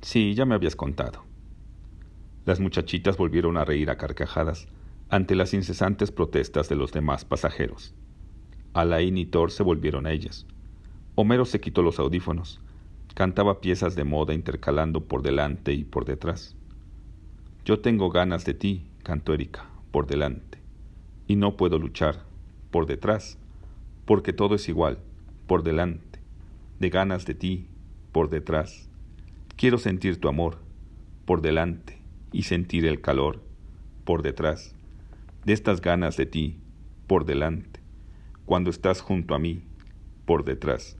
Sí, 0.00 0.34
ya 0.34 0.46
me 0.46 0.54
habías 0.54 0.76
contado. 0.76 1.24
Las 2.44 2.60
muchachitas 2.60 3.16
volvieron 3.16 3.56
a 3.56 3.64
reír 3.64 3.90
a 3.90 3.96
carcajadas 3.96 4.68
ante 5.08 5.34
las 5.34 5.52
incesantes 5.52 6.12
protestas 6.12 6.68
de 6.68 6.76
los 6.76 6.92
demás 6.92 7.24
pasajeros. 7.24 7.94
Alain 8.74 9.18
y 9.18 9.26
Thor 9.26 9.50
se 9.50 9.64
volvieron 9.64 10.06
a 10.06 10.12
ellas. 10.12 10.46
Homero 11.16 11.44
se 11.46 11.60
quitó 11.60 11.82
los 11.82 11.98
audífonos. 11.98 12.60
Cantaba 13.14 13.60
piezas 13.60 13.96
de 13.96 14.04
moda 14.04 14.34
intercalando 14.34 15.04
por 15.04 15.22
delante 15.22 15.72
y 15.72 15.84
por 15.84 16.04
detrás. 16.04 16.56
Yo 17.64 17.80
tengo 17.80 18.10
ganas 18.10 18.44
de 18.44 18.54
ti, 18.54 18.86
cantó 19.02 19.34
Erika 19.34 19.70
por 19.90 20.06
delante, 20.06 20.58
y 21.28 21.36
no 21.36 21.56
puedo 21.56 21.78
luchar 21.78 22.24
por 22.70 22.86
detrás, 22.86 23.38
porque 24.04 24.32
todo 24.32 24.56
es 24.56 24.68
igual, 24.68 24.98
por 25.46 25.62
delante, 25.62 26.20
de 26.80 26.90
ganas 26.90 27.26
de 27.26 27.34
ti, 27.34 27.66
por 28.12 28.30
detrás. 28.30 28.88
Quiero 29.56 29.78
sentir 29.78 30.20
tu 30.20 30.28
amor, 30.28 30.58
por 31.24 31.42
delante, 31.42 32.00
y 32.32 32.42
sentir 32.42 32.86
el 32.86 33.00
calor, 33.00 33.42
por 34.04 34.22
detrás, 34.22 34.74
de 35.44 35.52
estas 35.52 35.80
ganas 35.80 36.16
de 36.16 36.26
ti, 36.26 36.58
por 37.06 37.24
delante, 37.24 37.80
cuando 38.44 38.70
estás 38.70 39.00
junto 39.00 39.34
a 39.34 39.38
mí, 39.38 39.62
por 40.24 40.44
detrás. 40.44 40.96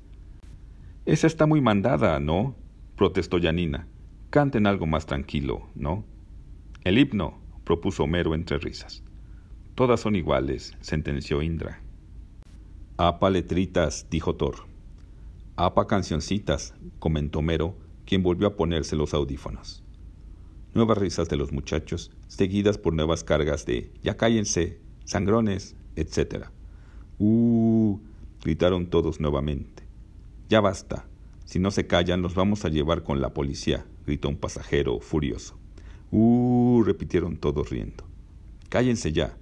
Esa 1.06 1.26
está 1.26 1.46
muy 1.46 1.60
mandada, 1.60 2.18
¿no? 2.20 2.56
protestó 2.96 3.38
Yanina. 3.38 3.86
Canten 4.30 4.66
algo 4.66 4.86
más 4.86 5.06
tranquilo, 5.06 5.68
¿no? 5.74 6.04
El 6.82 6.98
himno, 6.98 7.40
propuso 7.64 8.04
Homero 8.04 8.34
entre 8.34 8.58
risas. 8.58 9.02
Todas 9.74 10.00
son 10.00 10.16
iguales, 10.16 10.76
sentenció 10.80 11.42
Indra. 11.42 11.83
Apa 12.96 13.28
letritas, 13.28 14.06
dijo 14.08 14.36
Thor. 14.36 14.68
Apa 15.56 15.88
cancioncitas, 15.88 16.74
comentó 17.00 17.40
Homero, 17.40 17.74
quien 18.06 18.22
volvió 18.22 18.46
a 18.46 18.54
ponerse 18.54 18.94
los 18.94 19.14
audífonos. 19.14 19.82
Nuevas 20.74 20.98
risas 20.98 21.28
de 21.28 21.36
los 21.36 21.50
muchachos, 21.50 22.12
seguidas 22.28 22.78
por 22.78 22.94
nuevas 22.94 23.24
cargas 23.24 23.66
de 23.66 23.90
Ya 24.04 24.16
cállense, 24.16 24.78
sangrones, 25.04 25.74
etc. 25.96 26.50
¡Uh! 27.18 27.98
gritaron 28.44 28.86
todos 28.86 29.18
nuevamente. 29.18 29.82
Ya 30.48 30.60
basta. 30.60 31.08
Si 31.46 31.58
no 31.58 31.72
se 31.72 31.88
callan, 31.88 32.22
los 32.22 32.36
vamos 32.36 32.64
a 32.64 32.68
llevar 32.68 33.02
con 33.02 33.20
la 33.20 33.34
policía, 33.34 33.86
gritó 34.06 34.28
un 34.28 34.36
pasajero 34.36 35.00
furioso. 35.00 35.58
¡Uh! 36.12 36.84
repitieron 36.86 37.38
todos 37.38 37.70
riendo. 37.70 38.04
Cállense 38.68 39.10
ya, 39.10 39.36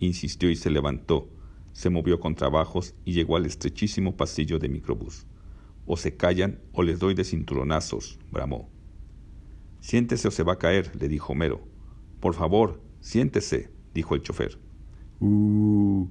insistió 0.00 0.48
y 0.48 0.56
se 0.56 0.70
levantó. 0.70 1.28
Se 1.74 1.90
movió 1.90 2.20
con 2.20 2.36
trabajos 2.36 2.94
y 3.04 3.12
llegó 3.12 3.36
al 3.36 3.46
estrechísimo 3.46 4.16
pasillo 4.16 4.60
de 4.60 4.68
microbús. 4.68 5.26
O 5.86 5.96
se 5.96 6.16
callan 6.16 6.60
o 6.72 6.82
les 6.84 7.00
doy 7.00 7.14
de 7.14 7.24
cinturonazos, 7.24 8.18
bramó. 8.30 8.70
Siéntese 9.80 10.28
o 10.28 10.30
se 10.30 10.44
va 10.44 10.54
a 10.54 10.58
caer, 10.58 10.92
le 10.98 11.08
dijo 11.08 11.32
Homero. 11.32 11.60
Por 12.20 12.34
favor, 12.34 12.80
siéntese, 13.00 13.70
dijo 13.92 14.14
el 14.14 14.22
chofer. 14.22 14.58
¡Uh! 15.20 16.06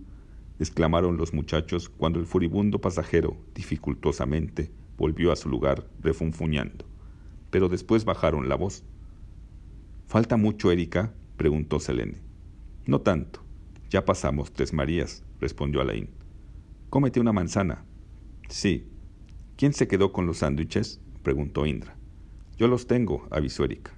exclamaron 0.60 1.18
los 1.18 1.34
muchachos 1.34 1.90
cuando 1.90 2.20
el 2.20 2.26
furibundo 2.26 2.80
pasajero, 2.80 3.38
dificultosamente, 3.56 4.70
volvió 4.98 5.32
a 5.32 5.38
su 5.38 5.50
lugar, 5.50 5.88
refunfuñando. 6.02 6.86
Pero 7.50 7.70
después 7.70 8.04
bajaron 8.04 8.50
la 8.50 8.56
voz. 8.56 8.84
¿Falta 10.08 10.36
mucho, 10.36 10.72
Erika? 10.72 11.14
preguntó 11.38 11.80
Selene. 11.80 12.22
No 12.86 13.00
tanto. 13.00 13.43
Ya 13.94 14.04
pasamos 14.04 14.52
tres 14.52 14.74
Marías, 14.74 15.24
respondió 15.40 15.80
Alain. 15.80 16.10
Cómete 16.90 17.20
una 17.20 17.32
manzana. 17.32 17.86
Sí. 18.50 18.88
¿Quién 19.56 19.72
se 19.74 19.88
quedó 19.88 20.12
con 20.12 20.26
los 20.26 20.38
sándwiches? 20.38 21.00
preguntó 21.22 21.68
Indra. 21.68 21.96
Yo 22.58 22.68
los 22.68 22.88
tengo, 22.88 23.28
avisó 23.30 23.66
Erika. 23.66 23.92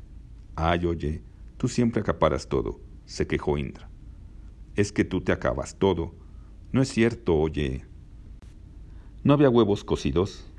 Ay, 0.58 0.86
oye, 0.86 1.24
tú 1.56 1.70
siempre 1.70 2.02
acaparas 2.02 2.50
todo, 2.50 2.82
se 3.06 3.26
quejó 3.26 3.58
Indra. 3.58 3.90
Es 4.76 4.92
que 4.92 5.06
tú 5.06 5.22
te 5.22 5.32
acabas 5.32 5.80
todo. 5.80 6.14
No 6.74 6.82
es 6.82 6.90
cierto, 6.90 7.38
oye. 7.38 7.86
¿No 9.24 9.34
había 9.34 9.50
huevos 9.50 9.86
cocidos? 9.86 10.52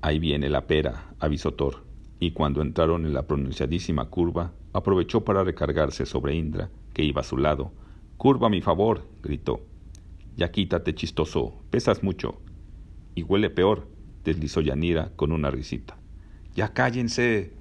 Ahí 0.00 0.18
viene 0.18 0.48
la 0.48 0.66
pera, 0.66 1.14
avisó 1.18 1.52
Thor, 1.52 1.84
y 2.18 2.30
cuando 2.30 2.62
entraron 2.62 3.04
en 3.04 3.12
la 3.12 3.26
pronunciadísima 3.26 4.08
curva, 4.08 4.54
aprovechó 4.72 5.22
para 5.22 5.44
recargarse 5.44 6.06
sobre 6.06 6.34
Indra, 6.34 6.70
que 6.94 7.04
iba 7.04 7.20
a 7.20 7.24
su 7.24 7.36
lado. 7.36 7.72
Curva 8.20 8.48
a 8.48 8.50
mi 8.50 8.60
favor, 8.60 9.08
gritó. 9.22 9.62
Ya 10.36 10.50
quítate, 10.50 10.94
chistoso, 10.94 11.54
pesas 11.70 12.02
mucho. 12.02 12.38
Y 13.14 13.22
huele 13.22 13.48
peor, 13.48 13.88
deslizó 14.24 14.60
Yanira 14.60 15.10
con 15.16 15.32
una 15.32 15.50
risita. 15.50 15.96
Ya 16.54 16.74
cállense. 16.74 17.54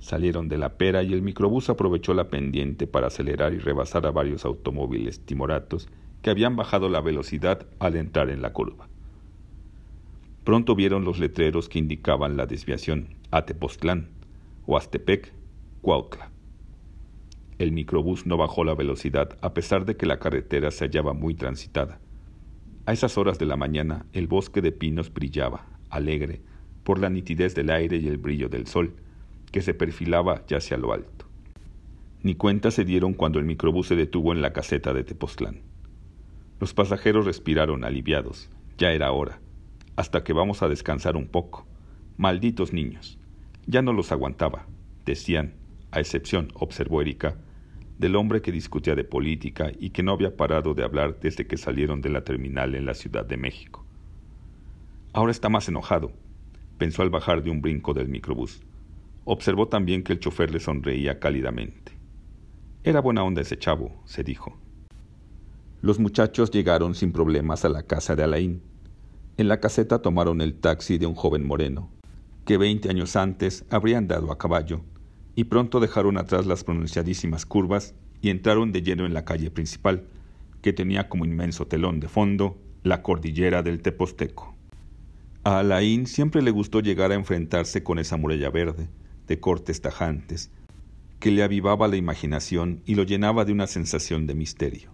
Salieron 0.00 0.48
de 0.48 0.56
la 0.56 0.78
pera 0.78 1.02
y 1.02 1.12
el 1.12 1.20
microbús 1.20 1.68
aprovechó 1.68 2.14
la 2.14 2.30
pendiente 2.30 2.86
para 2.86 3.08
acelerar 3.08 3.52
y 3.52 3.58
rebasar 3.58 4.06
a 4.06 4.12
varios 4.12 4.46
automóviles 4.46 5.20
timoratos 5.20 5.88
que 6.22 6.30
habían 6.30 6.56
bajado 6.56 6.88
la 6.88 7.02
velocidad 7.02 7.66
al 7.78 7.96
entrar 7.96 8.30
en 8.30 8.40
la 8.40 8.54
curva. 8.54 8.88
Pronto 10.44 10.74
vieron 10.74 11.04
los 11.04 11.18
letreros 11.18 11.68
que 11.68 11.80
indicaban 11.80 12.38
la 12.38 12.46
desviación 12.46 13.08
a 13.30 13.44
Tepoztlán, 13.44 14.08
Huastepec, 14.66 15.34
Cuautla. 15.82 16.30
El 17.58 17.72
microbús 17.72 18.26
no 18.26 18.36
bajó 18.36 18.64
la 18.64 18.74
velocidad 18.74 19.38
a 19.40 19.54
pesar 19.54 19.86
de 19.86 19.96
que 19.96 20.06
la 20.06 20.18
carretera 20.18 20.70
se 20.70 20.84
hallaba 20.84 21.14
muy 21.14 21.34
transitada. 21.34 22.00
A 22.84 22.92
esas 22.92 23.16
horas 23.16 23.38
de 23.38 23.46
la 23.46 23.56
mañana 23.56 24.04
el 24.12 24.26
bosque 24.26 24.60
de 24.60 24.72
pinos 24.72 25.12
brillaba, 25.12 25.66
alegre, 25.88 26.42
por 26.84 26.98
la 26.98 27.10
nitidez 27.10 27.54
del 27.54 27.70
aire 27.70 27.96
y 27.96 28.08
el 28.08 28.18
brillo 28.18 28.48
del 28.48 28.66
sol, 28.66 28.94
que 29.50 29.62
se 29.62 29.74
perfilaba 29.74 30.44
ya 30.46 30.58
hacia 30.58 30.76
lo 30.76 30.92
alto. 30.92 31.26
Ni 32.22 32.34
cuenta 32.34 32.70
se 32.70 32.84
dieron 32.84 33.14
cuando 33.14 33.38
el 33.38 33.44
microbús 33.44 33.86
se 33.86 33.96
detuvo 33.96 34.32
en 34.32 34.42
la 34.42 34.52
caseta 34.52 34.92
de 34.92 35.04
Tepoztlán. 35.04 35.62
Los 36.60 36.74
pasajeros 36.74 37.24
respiraron 37.24 37.84
aliviados. 37.84 38.50
Ya 38.78 38.92
era 38.92 39.12
hora. 39.12 39.40
Hasta 39.96 40.24
que 40.24 40.32
vamos 40.32 40.62
a 40.62 40.68
descansar 40.68 41.16
un 41.16 41.26
poco. 41.26 41.66
Malditos 42.16 42.72
niños. 42.72 43.18
Ya 43.66 43.82
no 43.82 43.92
los 43.92 44.12
aguantaba. 44.12 44.66
Decían, 45.04 45.54
a 45.90 46.00
excepción, 46.00 46.48
observó 46.54 47.00
Erika, 47.00 47.36
del 47.98 48.16
hombre 48.16 48.42
que 48.42 48.52
discutía 48.52 48.94
de 48.94 49.04
política 49.04 49.72
y 49.78 49.90
que 49.90 50.02
no 50.02 50.12
había 50.12 50.36
parado 50.36 50.74
de 50.74 50.84
hablar 50.84 51.18
desde 51.20 51.46
que 51.46 51.56
salieron 51.56 52.00
de 52.00 52.10
la 52.10 52.24
terminal 52.24 52.74
en 52.74 52.84
la 52.84 52.94
Ciudad 52.94 53.24
de 53.24 53.36
México. 53.36 53.84
Ahora 55.12 55.32
está 55.32 55.48
más 55.48 55.68
enojado, 55.68 56.12
pensó 56.76 57.02
al 57.02 57.10
bajar 57.10 57.42
de 57.42 57.50
un 57.50 57.62
brinco 57.62 57.94
del 57.94 58.08
microbús. 58.08 58.60
Observó 59.24 59.68
también 59.68 60.02
que 60.02 60.12
el 60.12 60.20
chofer 60.20 60.50
le 60.50 60.60
sonreía 60.60 61.18
cálidamente. 61.18 61.92
Era 62.84 63.00
buena 63.00 63.24
onda 63.24 63.40
ese 63.40 63.58
chavo, 63.58 64.02
se 64.04 64.22
dijo. 64.22 64.56
Los 65.80 65.98
muchachos 65.98 66.50
llegaron 66.50 66.94
sin 66.94 67.12
problemas 67.12 67.64
a 67.64 67.68
la 67.68 67.82
casa 67.82 68.14
de 68.14 68.22
Alain. 68.22 68.62
En 69.38 69.48
la 69.48 69.58
caseta 69.58 70.02
tomaron 70.02 70.40
el 70.40 70.54
taxi 70.54 70.98
de 70.98 71.06
un 71.06 71.14
joven 71.14 71.46
moreno, 71.46 71.90
que 72.44 72.58
veinte 72.58 72.90
años 72.90 73.16
antes 73.16 73.64
habrían 73.70 74.06
dado 74.06 74.30
a 74.30 74.38
caballo 74.38 74.82
y 75.36 75.44
pronto 75.44 75.78
dejaron 75.78 76.16
atrás 76.16 76.46
las 76.46 76.64
pronunciadísimas 76.64 77.46
curvas 77.46 77.94
y 78.22 78.30
entraron 78.30 78.72
de 78.72 78.82
lleno 78.82 79.06
en 79.06 79.14
la 79.14 79.24
calle 79.24 79.50
principal, 79.50 80.08
que 80.62 80.72
tenía 80.72 81.08
como 81.08 81.26
inmenso 81.26 81.66
telón 81.66 82.00
de 82.00 82.08
fondo 82.08 82.58
la 82.82 83.02
cordillera 83.02 83.62
del 83.62 83.82
Teposteco. 83.82 84.56
A 85.44 85.60
Alain 85.60 86.06
siempre 86.06 86.42
le 86.42 86.50
gustó 86.50 86.80
llegar 86.80 87.12
a 87.12 87.14
enfrentarse 87.14 87.84
con 87.84 87.98
esa 87.98 88.16
muralla 88.16 88.50
verde, 88.50 88.88
de 89.28 89.38
cortes 89.38 89.80
tajantes, 89.82 90.50
que 91.20 91.30
le 91.30 91.42
avivaba 91.42 91.86
la 91.86 91.96
imaginación 91.96 92.80
y 92.86 92.94
lo 92.94 93.02
llenaba 93.02 93.44
de 93.44 93.52
una 93.52 93.66
sensación 93.66 94.26
de 94.26 94.34
misterio. 94.34 94.90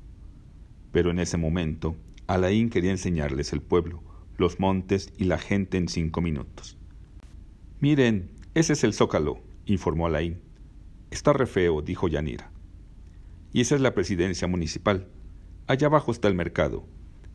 Pero 0.91 1.11
en 1.11 1.21
ese 1.21 1.37
momento, 1.37 1.97
Alain 2.27 2.69
quería 2.69 2.91
enseñarles 2.91 3.53
el 3.53 3.63
pueblo, 3.63 4.03
los 4.39 4.59
montes 4.59 5.13
y 5.17 5.25
la 5.25 5.39
gente 5.39 5.79
en 5.79 5.89
cinco 5.89 6.21
minutos. 6.21 6.77
Miren, 7.81 8.31
ese 8.55 8.75
es 8.75 8.85
el 8.85 8.93
zócalo, 8.93 9.41
informó 9.67 10.07
Alain. 10.07 10.41
Está 11.11 11.33
re 11.33 11.47
feo, 11.47 11.83
dijo 11.83 12.09
Yanira. 12.09 12.51
Y 13.53 13.61
esa 13.61 13.75
es 13.75 13.81
la 13.81 13.95
presidencia 13.95 14.49
municipal. 14.49 15.09
Allá 15.67 15.89
abajo 15.89 16.11
está 16.11 16.29
el 16.29 16.35
mercado. 16.35 16.87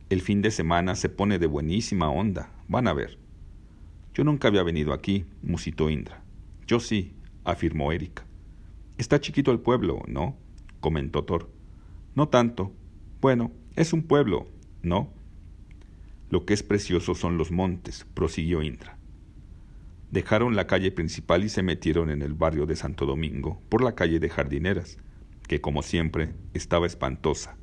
El 0.09 0.21
fin 0.21 0.41
de 0.41 0.51
semana 0.51 0.95
se 0.95 1.09
pone 1.09 1.39
de 1.39 1.47
buenísima 1.47 2.09
onda. 2.09 2.51
Van 2.67 2.87
a 2.87 2.93
ver. 2.93 3.19
Yo 4.13 4.23
nunca 4.23 4.47
había 4.47 4.63
venido 4.63 4.93
aquí, 4.93 5.25
musitó 5.43 5.89
Indra. 5.89 6.23
Yo 6.65 6.79
sí, 6.79 7.13
afirmó 7.43 7.91
Erika. 7.91 8.25
Está 8.97 9.21
chiquito 9.21 9.51
el 9.51 9.59
pueblo, 9.59 10.01
¿no? 10.07 10.37
comentó 10.79 11.23
Thor. 11.23 11.49
No 12.15 12.29
tanto. 12.29 12.71
Bueno, 13.21 13.51
es 13.75 13.93
un 13.93 14.03
pueblo, 14.03 14.47
¿no? 14.81 15.13
Lo 16.29 16.45
que 16.45 16.53
es 16.53 16.63
precioso 16.63 17.15
son 17.15 17.37
los 17.37 17.51
montes, 17.51 18.05
prosiguió 18.13 18.63
Indra. 18.63 18.96
Dejaron 20.11 20.55
la 20.55 20.67
calle 20.67 20.91
principal 20.91 21.43
y 21.43 21.49
se 21.49 21.63
metieron 21.63 22.09
en 22.09 22.21
el 22.21 22.33
barrio 22.33 22.65
de 22.65 22.77
Santo 22.77 23.05
Domingo 23.05 23.61
por 23.67 23.83
la 23.83 23.93
calle 23.93 24.19
de 24.19 24.29
Jardineras, 24.29 24.97
que 25.47 25.59
como 25.59 25.81
siempre 25.81 26.33
estaba 26.53 26.87
espantosa, 26.87 27.57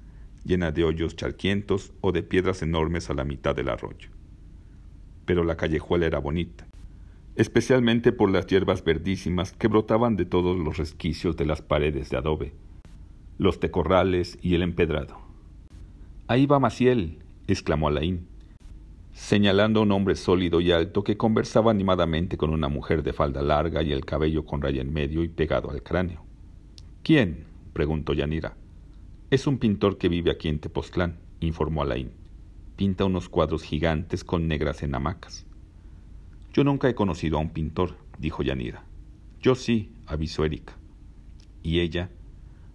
llena 0.44 0.70
de 0.70 0.84
hoyos 0.84 1.16
charquientos 1.16 1.94
o 2.02 2.12
de 2.12 2.22
piedras 2.22 2.62
enormes 2.62 3.08
a 3.08 3.14
la 3.14 3.24
mitad 3.24 3.56
del 3.56 3.70
arroyo. 3.70 4.10
Pero 5.24 5.42
la 5.42 5.56
callejuela 5.56 6.04
era 6.04 6.18
bonita, 6.18 6.66
especialmente 7.36 8.12
por 8.12 8.30
las 8.30 8.46
hierbas 8.46 8.84
verdísimas 8.84 9.52
que 9.52 9.68
brotaban 9.68 10.16
de 10.16 10.26
todos 10.26 10.58
los 10.58 10.76
resquicios 10.76 11.36
de 11.36 11.46
las 11.46 11.62
paredes 11.62 12.10
de 12.10 12.18
adobe, 12.18 12.52
los 13.38 13.58
tecorrales 13.58 14.38
y 14.42 14.54
el 14.54 14.62
empedrado. 14.62 15.18
Ahí 16.28 16.44
va 16.44 16.60
Maciel, 16.60 17.20
exclamó 17.46 17.88
Alain 17.88 18.33
señalando 19.14 19.78
a 19.78 19.82
un 19.84 19.92
hombre 19.92 20.16
sólido 20.16 20.60
y 20.60 20.72
alto 20.72 21.04
que 21.04 21.16
conversaba 21.16 21.70
animadamente 21.70 22.36
con 22.36 22.50
una 22.50 22.68
mujer 22.68 23.04
de 23.04 23.12
falda 23.12 23.42
larga 23.42 23.82
y 23.82 23.92
el 23.92 24.04
cabello 24.04 24.44
con 24.44 24.60
raya 24.60 24.82
en 24.82 24.92
medio 24.92 25.22
y 25.22 25.28
pegado 25.28 25.70
al 25.70 25.82
cráneo. 25.82 26.24
¿Quién? 27.04 27.46
preguntó 27.72 28.12
Yanira. 28.12 28.56
Es 29.30 29.46
un 29.46 29.58
pintor 29.58 29.98
que 29.98 30.08
vive 30.08 30.32
aquí 30.32 30.48
en 30.48 30.58
Tepoztlán, 30.58 31.18
informó 31.40 31.82
Alain. 31.82 32.10
Pinta 32.76 33.04
unos 33.04 33.28
cuadros 33.28 33.62
gigantes 33.62 34.24
con 34.24 34.48
negras 34.48 34.82
en 34.82 34.94
hamacas. 34.96 35.46
Yo 36.52 36.64
nunca 36.64 36.88
he 36.88 36.94
conocido 36.96 37.38
a 37.38 37.40
un 37.40 37.50
pintor, 37.50 37.96
dijo 38.18 38.42
Yanira. 38.42 38.84
Yo 39.40 39.54
sí, 39.54 39.92
avisó 40.06 40.44
Erika. 40.44 40.76
¿Y 41.62 41.80
ella? 41.80 42.10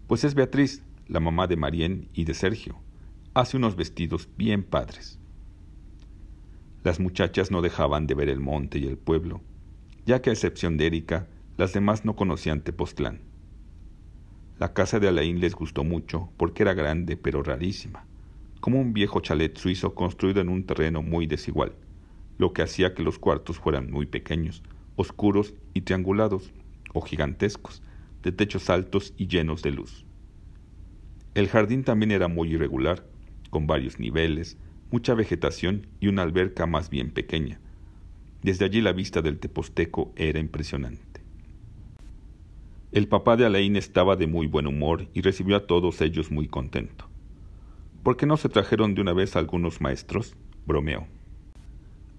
Pues 0.08 0.24
es 0.24 0.36
Beatriz, 0.36 0.84
la 1.08 1.20
mamá 1.20 1.48
de 1.48 1.58
Marien 1.58 2.08
y 2.14 2.24
de 2.24 2.34
Sergio. 2.34 2.78
Hace 3.34 3.58
unos 3.58 3.76
vestidos 3.76 4.30
bien 4.38 4.64
padres. 4.64 5.19
Las 6.84 7.00
muchachas 7.00 7.52
no 7.52 7.62
dejaban 7.62 8.08
de 8.08 8.16
ver 8.16 8.30
el 8.30 8.40
monte 8.40 8.80
y 8.80 8.88
el 8.88 8.98
pueblo, 8.98 9.42
ya 10.06 10.22
que 10.22 10.30
a 10.30 10.34
excepción 10.34 10.78
de 10.78 10.88
Erika, 10.88 11.28
las 11.58 11.74
demás 11.74 12.06
no 12.06 12.16
conocían 12.16 12.62
Tepoztlán. 12.62 13.22
La 14.58 14.74
casa 14.74 15.00
de 15.00 15.10
Alain 15.10 15.42
les 15.42 15.56
gustó 15.56 15.84
mucho 15.84 16.32
porque 16.38 16.64
era 16.64 16.74
grande 16.74 17.18
pero 17.18 17.44
rarísima, 17.44 18.06
como 18.62 18.80
un 18.80 18.94
viejo 18.94 19.20
chalet 19.20 19.58
suizo 19.58 19.94
construido 19.94 20.42
en 20.42 20.50
un 20.50 20.66
terreno 20.66 21.02
muy 21.02 21.28
desigual, 21.28 21.76
lo 22.38 22.54
que 22.54 22.62
hacía 22.62 22.94
que 22.94 23.04
los 23.04 23.20
cuartos 23.20 23.60
fueran 23.60 23.92
muy 23.92 24.06
pequeños, 24.06 24.64
oscuros 24.96 25.54
y 25.74 25.82
triangulados, 25.82 26.54
o 26.94 27.02
gigantescos, 27.02 27.82
de 28.24 28.32
techos 28.32 28.70
altos 28.70 29.14
y 29.18 29.28
llenos 29.28 29.62
de 29.62 29.72
luz. 29.72 30.06
El 31.36 31.48
jardín 31.48 31.84
también 31.84 32.12
era 32.12 32.28
muy 32.28 32.54
irregular, 32.54 33.06
con 33.50 33.68
varios 33.68 34.00
niveles, 34.00 34.58
mucha 34.92 35.14
vegetación 35.14 35.88
y 36.00 36.08
una 36.08 36.24
alberca 36.24 36.66
más 36.66 36.90
bien 36.90 37.12
pequeña. 37.12 37.60
Desde 38.42 38.66
allí 38.66 38.82
la 38.82 38.94
vista 38.94 39.22
del 39.22 39.40
Teposteco 39.40 40.14
era 40.16 40.40
impresionante. 40.40 41.22
El 42.92 43.08
papá 43.08 43.38
de 43.38 43.46
Alain 43.46 43.76
estaba 43.76 44.16
de 44.16 44.26
muy 44.26 44.48
buen 44.48 44.66
humor 44.66 45.08
y 45.14 45.22
recibió 45.22 45.56
a 45.58 45.68
todos 45.68 46.02
ellos 46.02 46.32
muy 46.32 46.48
contento. 46.48 47.06
¿Por 48.02 48.18
qué 48.18 48.26
no 48.26 48.38
se 48.38 48.50
trajeron 48.50 48.96
de 48.96 49.02
una 49.02 49.14
vez 49.14 49.36
algunos 49.36 49.82
maestros? 49.82 50.36
bromeó. 50.66 51.06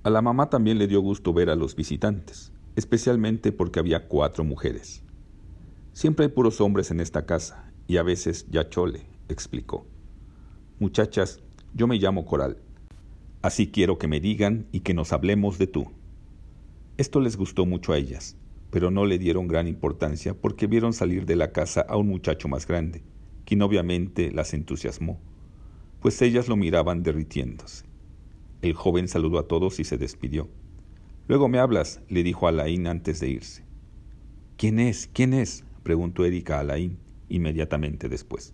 A 0.04 0.11
la 0.11 0.22
mamá 0.22 0.48
también 0.48 0.78
le 0.78 0.87
dio 0.87 1.00
gusto 1.00 1.33
ver 1.33 1.50
a 1.50 1.56
los 1.56 1.74
visitantes, 1.74 2.52
especialmente 2.76 3.50
porque 3.50 3.80
había 3.80 4.06
cuatro 4.06 4.44
mujeres. 4.44 5.02
Siempre 5.92 6.26
hay 6.26 6.33
puros 6.33 6.61
hombres 6.61 6.90
en 6.90 7.00
esta 7.00 7.26
casa, 7.26 7.72
y 7.88 7.96
a 7.96 8.02
veces 8.02 8.46
ya 8.48 8.68
chole, 8.68 9.06
explicó. 9.28 9.87
Muchachas, 10.78 11.40
yo 11.74 11.87
me 11.87 11.98
llamo 11.98 12.24
Coral. 12.24 12.59
Así 13.42 13.68
quiero 13.68 13.98
que 13.98 14.09
me 14.09 14.20
digan 14.20 14.66
y 14.72 14.80
que 14.80 14.94
nos 14.94 15.12
hablemos 15.12 15.59
de 15.59 15.66
tú. 15.66 15.90
Esto 16.98 17.20
les 17.20 17.37
gustó 17.37 17.64
mucho 17.64 17.92
a 17.92 17.98
ellas, 17.98 18.37
pero 18.70 18.90
no 18.90 19.06
le 19.06 19.18
dieron 19.18 19.48
gran 19.48 19.66
importancia 19.66 20.35
porque 20.35 20.66
vieron 20.66 20.92
salir 20.92 21.26
de 21.26 21.37
la 21.37 21.52
casa 21.52 21.80
a 21.80 21.96
un 21.96 22.09
muchacho 22.09 22.48
más 22.48 22.66
grande, 22.66 23.02
quien 23.44 23.62
obviamente 23.62 24.30
las 24.33 24.52
entusiasmó, 24.52 25.20
pues 26.00 26.20
ellas 26.22 26.48
lo 26.48 26.56
miraban 26.56 27.02
derritiéndose. 27.02 27.85
El 28.62 28.74
joven 28.74 29.09
saludó 29.09 29.38
a 29.38 29.48
todos 29.48 29.80
y 29.80 29.85
se 29.85 29.96
despidió. 29.96 30.48
Luego 31.28 31.48
me 31.48 31.59
hablas, 31.59 32.02
le 32.09 32.22
dijo 32.22 32.48
Alain 32.48 32.87
antes 32.87 33.20
de 33.20 33.30
irse. 33.30 33.64
¿Quién 34.56 34.78
es? 34.78 35.09
¿Quién 35.12 35.33
es? 35.33 35.64
preguntó 35.83 36.24
Erika 36.24 36.56
a 36.56 36.61
Alain 36.61 36.98
inmediatamente 37.28 38.09
después, 38.09 38.52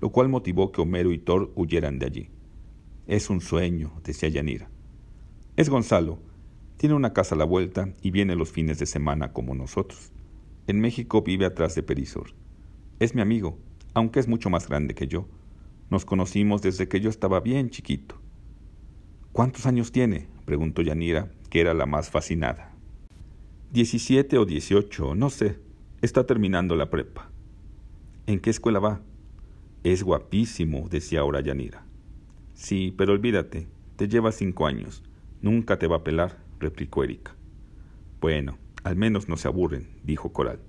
lo 0.00 0.10
cual 0.10 0.28
motivó 0.28 0.72
que 0.72 0.80
Homero 0.80 1.12
y 1.12 1.18
Thor 1.18 1.52
huyeran 1.56 1.98
de 1.98 2.06
allí. 2.06 2.30
Es 3.06 3.28
un 3.28 3.42
sueño, 3.42 3.92
decía 4.02 4.30
Yanira. 4.30 4.70
Es 5.56 5.68
Gonzalo. 5.68 6.20
Tiene 6.78 6.94
una 6.94 7.12
casa 7.12 7.34
a 7.34 7.38
la 7.38 7.44
vuelta 7.44 7.92
y 8.00 8.10
viene 8.10 8.34
los 8.34 8.50
fines 8.50 8.78
de 8.78 8.86
semana 8.86 9.34
como 9.34 9.54
nosotros. 9.54 10.10
En 10.66 10.80
México 10.80 11.20
vive 11.20 11.44
atrás 11.44 11.74
de 11.74 11.82
Perisur. 11.82 12.32
Es 13.00 13.14
mi 13.14 13.20
amigo, 13.20 13.58
aunque 13.92 14.20
es 14.20 14.28
mucho 14.28 14.48
más 14.48 14.68
grande 14.68 14.94
que 14.94 15.06
yo. 15.06 15.28
Nos 15.90 16.06
conocimos 16.06 16.62
desde 16.62 16.88
que 16.88 17.00
yo 17.00 17.10
estaba 17.10 17.40
bien 17.40 17.68
chiquito. 17.68 18.18
¿Cuántos 19.32 19.66
años 19.66 19.92
tiene? 19.92 20.26
preguntó 20.46 20.80
Yanira, 20.80 21.30
que 21.50 21.60
era 21.60 21.74
la 21.74 21.84
más 21.84 22.08
fascinada. 22.08 22.72
Diecisiete 23.70 24.38
o 24.38 24.46
dieciocho, 24.46 25.14
no 25.14 25.28
sé. 25.28 25.58
Está 26.00 26.24
terminando 26.24 26.74
la 26.74 26.88
prepa. 26.88 27.30
¿En 28.26 28.40
qué 28.40 28.48
escuela 28.48 28.78
va? 28.78 29.02
Es 29.82 30.02
guapísimo, 30.02 30.88
decía 30.88 31.20
ahora 31.20 31.42
Yanira. 31.42 31.83
Sí, 32.54 32.94
pero 32.96 33.12
olvídate, 33.12 33.66
te 33.96 34.08
lleva 34.08 34.32
cinco 34.32 34.66
años. 34.66 35.02
Nunca 35.42 35.78
te 35.78 35.86
va 35.86 35.96
a 35.96 36.04
pelar, 36.04 36.38
replicó 36.58 37.04
Erika. 37.04 37.34
Bueno, 38.20 38.56
al 38.84 38.96
menos 38.96 39.28
no 39.28 39.36
se 39.36 39.48
aburren, 39.48 39.88
dijo 40.02 40.32
Coral. 40.32 40.60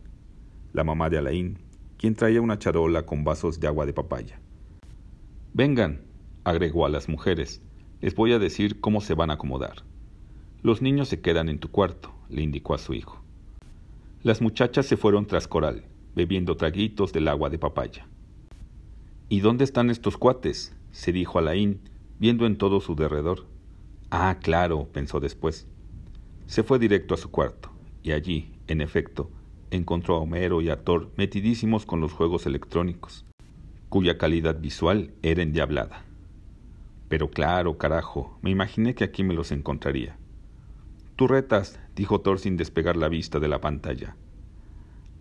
La 0.74 0.84
mamá 0.84 1.10
de 1.10 1.20
Alain, 1.20 1.60
quien 1.98 2.16
traía 2.16 2.42
una 2.42 2.60
charola 2.60 3.06
con 3.06 3.24
vasos 3.24 3.60
de 3.60 3.68
agua 3.68 3.86
de 3.86 3.94
papaya. 3.94 4.40
Vengan, 5.54 6.02
agregó 6.44 6.86
a 6.86 6.90
las 6.90 7.08
mujeres, 7.08 7.62
les 8.02 8.14
voy 8.14 8.34
a 8.34 8.40
decir 8.40 8.82
cómo 8.82 9.00
se 9.00 9.14
van 9.14 9.30
a 9.30 9.36
acomodar. 9.36 9.84
Los 10.62 10.82
niños 10.82 11.08
se 11.08 11.22
quedan 11.22 11.48
en 11.48 11.60
tu 11.60 11.70
cuarto, 11.70 12.14
le 12.28 12.42
indicó 12.42 12.74
a 12.74 12.78
su 12.78 12.94
hijo. 12.94 13.24
Las 14.22 14.42
muchachas 14.42 14.86
se 14.86 14.98
fueron 14.98 15.28
tras 15.28 15.48
Coral, 15.48 15.86
bebiendo 16.14 16.58
traguitos 16.58 17.14
del 17.14 17.28
agua 17.28 17.50
de 17.50 17.60
papaya. 17.60 18.08
¿Y 19.30 19.40
dónde 19.40 19.64
están 19.64 19.90
estos 19.90 20.18
cuates? 20.18 20.75
Se 20.96 21.12
dijo 21.12 21.40
Alain, 21.40 21.82
viendo 22.20 22.46
en 22.46 22.58
todo 22.58 22.80
su 22.80 22.96
derredor. 22.96 23.46
Ah, 24.12 24.40
claro, 24.42 24.88
pensó 24.94 25.20
después. 25.20 25.68
Se 26.48 26.64
fue 26.64 26.80
directo 26.80 27.14
a 27.14 27.18
su 27.18 27.32
cuarto, 27.32 27.70
y 28.02 28.14
allí, 28.14 28.54
en 28.68 28.80
efecto, 28.80 29.30
encontró 29.72 30.16
a 30.16 30.20
Homero 30.20 30.62
y 30.62 30.70
a 30.70 30.86
Thor 30.86 31.12
metidísimos 31.18 31.86
con 31.86 32.00
los 32.00 32.14
juegos 32.14 32.46
electrónicos, 32.46 33.26
cuya 33.90 34.18
calidad 34.18 34.62
visual 34.62 35.14
era 35.22 35.44
endiablada. 35.44 36.06
Pero 37.10 37.30
claro, 37.30 37.78
carajo, 37.78 38.40
me 38.42 38.50
imaginé 38.50 38.96
que 38.96 39.04
aquí 39.04 39.22
me 39.26 39.34
los 39.34 39.52
encontraría. 39.52 40.18
Tú 41.18 41.28
retas, 41.28 41.78
dijo 41.94 42.22
Thor 42.22 42.40
sin 42.40 42.56
despegar 42.56 42.96
la 42.96 43.10
vista 43.10 43.40
de 43.40 43.50
la 43.50 43.60
pantalla. 43.60 44.16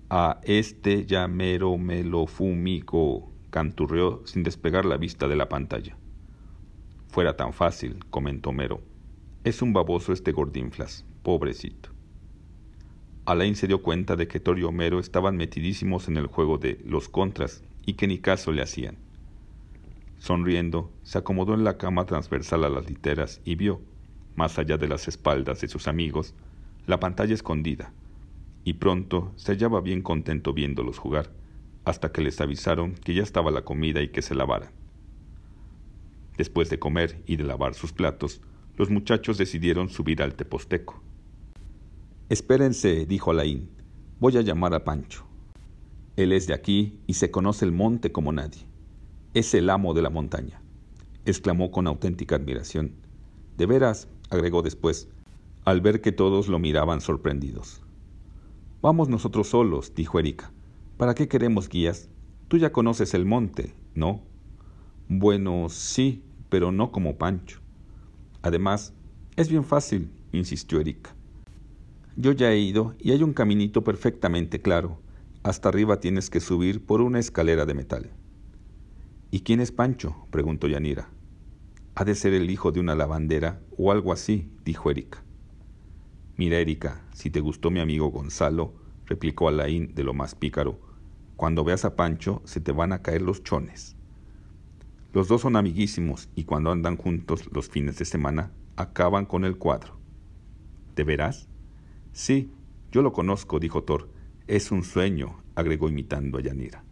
A 0.09 0.41
este 0.45 1.05
llamero 1.05 1.77
me 1.79 2.05
lo 2.05 2.27
fumico 2.27 3.34
canturreó 3.55 4.21
sin 4.25 4.43
despegar 4.43 4.85
la 4.85 4.97
vista 4.97 5.29
de 5.29 5.37
la 5.37 5.49
pantalla. 5.49 5.97
Fuera 7.07 7.37
tan 7.37 7.53
fácil, 7.53 8.05
comentó 8.11 8.51
Mero. 8.51 8.81
Es 9.45 9.63
un 9.63 9.73
baboso 9.73 10.13
este 10.13 10.33
gordinflas, 10.33 11.05
pobrecito. 11.23 11.91
Alain 13.27 13.55
se 13.55 13.69
dio 13.69 13.81
cuenta 13.81 14.17
de 14.17 14.27
que 14.27 14.41
Thor 14.41 14.59
y 14.59 14.65
Homero 14.65 14.99
estaban 14.99 15.37
metidísimos 15.37 16.09
en 16.09 16.17
el 16.17 16.27
juego 16.27 16.59
de 16.59 16.81
los 16.85 17.09
contras 17.09 17.63
y 17.87 17.93
que 17.93 18.09
ni 18.09 18.19
caso 18.19 18.51
le 18.51 18.61
hacían. 18.61 18.97
Sonriendo, 20.19 20.91
se 21.05 21.19
acomodó 21.19 21.55
en 21.55 21.63
la 21.63 21.79
cama 21.79 22.07
transversal 22.07 22.65
a 22.65 22.69
las 22.69 22.91
literas 22.91 23.41
y 23.45 23.55
vio, 23.55 23.81
más 24.35 24.59
allá 24.59 24.79
de 24.79 24.89
las 24.89 25.07
espaldas 25.07 25.61
de 25.61 25.69
sus 25.69 25.87
amigos, 25.87 26.35
la 26.89 26.99
pantalla 26.99 27.35
escondida, 27.35 27.93
y 28.65 28.73
pronto 28.73 29.33
se 29.37 29.53
hallaba 29.53 29.81
bien 29.81 30.03
contento 30.03 30.55
viéndolos 30.55 30.99
jugar 30.99 31.31
hasta 31.85 32.13
que 32.13 32.23
les 32.23 32.41
avisaron 32.41 32.95
que 32.95 33.15
ya 33.15 33.23
estaba 33.23 33.51
la 33.51 33.65
comida 33.65 34.03
y 34.03 34.09
que 34.09 34.23
se 34.23 34.35
lavaran. 34.35 34.71
Después 36.37 36.71
de 36.71 36.79
comer 36.79 37.23
y 37.27 37.37
de 37.37 37.45
lavar 37.45 37.75
sus 37.75 37.93
platos, 37.93 38.41
los 38.77 38.91
muchachos 38.91 39.39
decidieron 39.39 39.89
subir 39.89 40.23
al 40.23 40.35
teposteco. 40.35 41.01
Espérense, 42.29 43.07
dijo 43.07 43.31
Alain, 43.31 43.69
voy 44.19 44.37
a 44.37 44.41
llamar 44.41 44.75
a 44.75 44.85
Pancho. 44.85 45.25
Él 46.17 46.33
es 46.33 46.47
de 46.47 46.55
aquí 46.55 46.99
y 47.07 47.15
se 47.15 47.31
conoce 47.31 47.65
el 47.65 47.73
monte 47.73 48.13
como 48.13 48.33
nadie. 48.33 48.67
Es 49.35 49.53
el 49.55 49.69
amo 49.71 49.95
de 49.95 50.03
la 50.03 50.11
montaña, 50.11 50.63
exclamó 51.25 51.71
con 51.71 51.87
auténtica 51.87 52.37
admiración. 52.37 52.95
De 53.57 53.67
veras, 53.67 54.09
agregó 54.31 54.63
después, 54.63 55.09
al 55.65 55.81
ver 55.81 56.01
que 56.01 56.13
todos 56.13 56.49
lo 56.49 56.59
miraban 56.59 57.01
sorprendidos. 57.01 57.81
Vamos 58.81 59.09
nosotros 59.09 59.49
solos, 59.49 59.95
dijo 59.95 60.19
Erika. 60.19 60.53
¿Para 60.97 61.15
qué 61.15 61.27
queremos 61.27 61.69
guías? 61.69 62.09
Tú 62.47 62.57
ya 62.57 62.71
conoces 62.71 63.15
el 63.15 63.25
monte, 63.25 63.75
¿no? 63.95 64.23
Bueno, 65.09 65.69
sí, 65.69 66.25
pero 66.49 66.71
no 66.71 66.93
como 66.93 67.19
Pancho. 67.19 67.61
Además, 68.43 68.95
es 69.35 69.49
bien 69.49 69.65
fácil, 69.65 70.13
insistió 70.31 70.81
Erika. 70.81 71.17
Yo 72.15 72.31
ya 72.31 72.53
he 72.53 72.59
ido 72.59 72.95
y 73.01 73.11
hay 73.11 73.25
un 73.25 73.33
caminito 73.33 73.83
perfectamente 73.83 74.63
claro. 74.63 75.01
Hasta 75.43 75.69
arriba 75.69 75.99
tienes 75.99 76.31
que 76.31 76.39
subir 76.39 76.87
por 76.87 77.01
una 77.01 77.19
escalera 77.19 77.67
de 77.67 77.75
metal. 77.75 78.11
¿Y 79.33 79.41
quién 79.41 79.59
es 79.59 79.73
Pancho? 79.73 80.29
preguntó 80.31 80.69
Yanira. 80.69 81.11
Ha 81.97 82.05
de 82.05 82.15
ser 82.15 82.35
el 82.35 82.51
hijo 82.51 82.71
de 82.71 82.79
una 82.79 82.95
lavandera 82.95 83.61
o 83.77 83.91
algo 83.91 84.13
así, 84.13 84.53
dijo 84.65 84.93
Erika. 84.93 85.25
Mira, 86.37 86.59
Erika, 86.59 87.05
si 87.13 87.31
te 87.31 87.41
gustó 87.41 87.73
mi 87.73 87.81
amigo 87.81 88.09
Gonzalo, 88.13 88.75
replicó 89.07 89.49
Alain 89.49 89.93
de 89.95 90.05
lo 90.05 90.15
más 90.15 90.35
pícaro, 90.35 90.81
cuando 91.37 91.65
veas 91.65 91.85
a 91.85 91.97
Pancho 91.97 92.43
se 92.45 92.61
te 92.61 92.73
van 92.73 92.93
a 92.93 93.03
caer 93.03 93.23
los 93.23 93.43
chones. 93.43 93.97
Los 95.13 95.29
dos 95.29 95.43
son 95.43 95.57
amiguísimos 95.57 96.29
y 96.35 96.45
cuando 96.45 96.71
andan 96.71 96.97
juntos 96.97 97.49
los 97.53 97.69
fines 97.69 97.99
de 97.99 98.05
semana 98.05 98.53
acaban 98.77 99.27
con 99.27 99.45
el 99.45 99.57
cuadro. 99.57 99.99
¿De 100.97 101.05
veras? 101.05 101.49
Sí, 102.13 102.51
yo 102.91 103.03
lo 103.03 103.13
conozco, 103.13 103.59
dijo 103.59 103.83
Thor. 103.85 104.11
Es 104.47 104.71
un 104.71 104.83
sueño, 104.83 105.43
agregó 105.55 105.89
imitando 105.89 106.39
a 106.39 106.41
Yanira. 106.41 106.85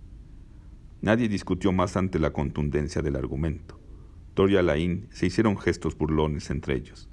Nadie 1.01 1.29
discutió 1.29 1.73
más 1.73 1.97
ante 1.97 2.19
la 2.19 2.33
contundencia 2.33 3.03
del 3.03 3.17
argumento. 3.17 3.81
Thor 4.35 4.51
y 4.51 4.57
Alain 4.57 5.09
se 5.11 5.27
hicieron 5.27 5.59
gestos 5.59 5.97
burlones 5.99 6.51
entre 6.51 6.77
ellos 6.77 7.09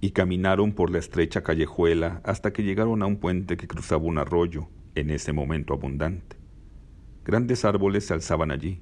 y 0.00 0.10
caminaron 0.10 0.72
por 0.72 0.90
la 0.90 0.98
estrecha 0.98 1.42
callejuela 1.42 2.20
hasta 2.24 2.52
que 2.52 2.62
llegaron 2.62 3.02
a 3.02 3.06
un 3.06 3.16
puente 3.16 3.56
que 3.56 3.66
cruzaba 3.66 4.04
un 4.04 4.18
arroyo, 4.18 4.68
en 4.94 5.10
ese 5.10 5.32
momento 5.32 5.74
abundante. 5.74 6.37
Grandes 7.28 7.66
árboles 7.66 8.06
se 8.06 8.14
alzaban 8.14 8.50
allí. 8.50 8.80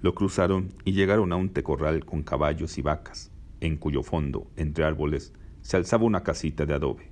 Lo 0.00 0.14
cruzaron 0.14 0.74
y 0.84 0.92
llegaron 0.92 1.32
a 1.32 1.36
un 1.36 1.48
tecorral 1.48 2.04
con 2.04 2.22
caballos 2.22 2.78
y 2.78 2.82
vacas, 2.82 3.32
en 3.58 3.78
cuyo 3.78 4.04
fondo, 4.04 4.46
entre 4.54 4.84
árboles, 4.84 5.32
se 5.60 5.76
alzaba 5.76 6.04
una 6.04 6.22
casita 6.22 6.66
de 6.66 6.74
adobe. 6.74 7.10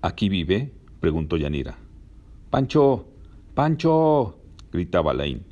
¿Aquí 0.00 0.30
vive? 0.30 0.72
preguntó 0.98 1.36
Yanira. 1.36 1.76
¡Pancho! 2.48 3.06
¡Pancho! 3.52 4.38
gritaba 4.72 5.10
Alain. 5.10 5.44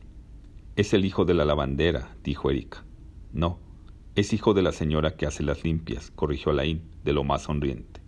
Es 0.74 0.94
el 0.94 1.04
hijo 1.04 1.26
de 1.26 1.34
la 1.34 1.44
lavandera, 1.44 2.16
dijo 2.24 2.50
Erika. 2.50 2.86
No, 3.34 3.58
es 4.14 4.32
hijo 4.32 4.54
de 4.54 4.62
la 4.62 4.72
señora 4.72 5.16
que 5.16 5.26
hace 5.26 5.42
las 5.42 5.64
limpias, 5.64 6.10
corrigió 6.12 6.52
Alain, 6.52 6.80
de 7.04 7.12
lo 7.12 7.24
más 7.24 7.42
sonriente. 7.42 8.00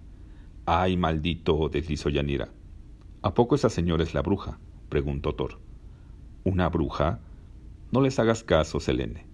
Ay, 0.64 0.96
maldito, 0.96 1.68
deslizó 1.68 2.08
Yanira. 2.08 2.48
¿A 3.20 3.34
poco 3.34 3.54
esa 3.54 3.68
señora 3.68 4.02
es 4.02 4.14
la 4.14 4.22
bruja? 4.22 4.58
preguntó 4.88 5.34
Thor. 5.34 5.63
¿Una 6.44 6.68
bruja? 6.68 7.20
No 7.90 8.02
les 8.02 8.18
hagas 8.18 8.44
caso, 8.44 8.78
Selene. 8.78 9.26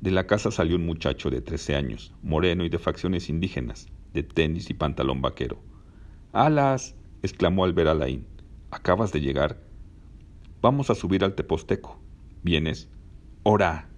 De 0.00 0.10
la 0.10 0.26
casa 0.26 0.50
salió 0.50 0.74
un 0.74 0.84
muchacho 0.84 1.30
de 1.30 1.40
trece 1.40 1.76
años, 1.76 2.12
moreno 2.22 2.64
y 2.64 2.68
de 2.68 2.80
facciones 2.80 3.28
indígenas, 3.28 3.86
de 4.14 4.24
tenis 4.24 4.68
y 4.68 4.74
pantalón 4.74 5.22
vaquero. 5.22 5.60
¡Alas! 6.32 6.96
exclamó 7.22 7.62
al 7.64 7.72
ver 7.72 7.86
a 7.86 7.94
Laín. 7.94 8.26
¿Acabas 8.72 9.12
de 9.12 9.20
llegar? 9.20 9.60
Vamos 10.60 10.90
a 10.90 10.96
subir 10.96 11.22
al 11.22 11.36
Teposteco. 11.36 12.00
¿Vienes? 12.42 12.88
¡Ora! 13.44 13.88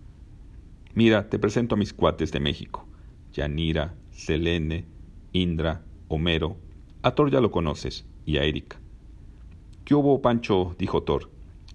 Mira, 0.94 1.30
te 1.30 1.38
presento 1.38 1.74
a 1.74 1.78
mis 1.78 1.94
cuates 1.94 2.32
de 2.32 2.40
México. 2.40 2.86
Yanira, 3.32 3.94
Selene, 4.10 4.84
Indra, 5.32 5.86
Homero. 6.08 6.58
A 7.00 7.12
Thor 7.12 7.30
ya 7.30 7.40
lo 7.40 7.50
conoces, 7.50 8.04
y 8.26 8.36
a 8.36 8.44
Erika. 8.44 8.78
¿Qué 9.86 9.94
hubo, 9.94 10.20
Pancho? 10.20 10.76
dijo 10.78 11.02
Thor. 11.02 11.30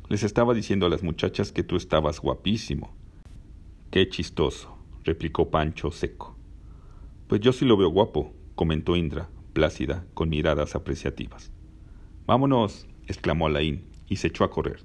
Les 0.08 0.24
estaba 0.24 0.54
diciendo 0.54 0.86
a 0.86 0.90
las 0.90 1.02
muchachas 1.02 1.52
que 1.52 1.64
tú 1.64 1.76
estabas 1.76 2.20
guapísimo. 2.20 2.94
Qué 3.90 4.08
chistoso, 4.08 4.78
replicó 5.04 5.50
Pancho 5.50 5.90
seco. 5.92 6.36
Pues 7.28 7.42
yo 7.42 7.52
sí 7.52 7.66
lo 7.66 7.76
veo 7.76 7.90
guapo, 7.90 8.34
comentó 8.54 8.96
Indra, 8.96 9.30
plácida, 9.54 10.06
con 10.14 10.30
miradas 10.30 10.76
apreciativas. 10.76 11.52
Vámonos, 12.28 12.88
exclamó 13.08 13.48
Alain, 13.48 13.84
y 14.08 14.18
se 14.18 14.28
echó 14.28 14.44
a 14.44 14.52
correr. 14.52 14.84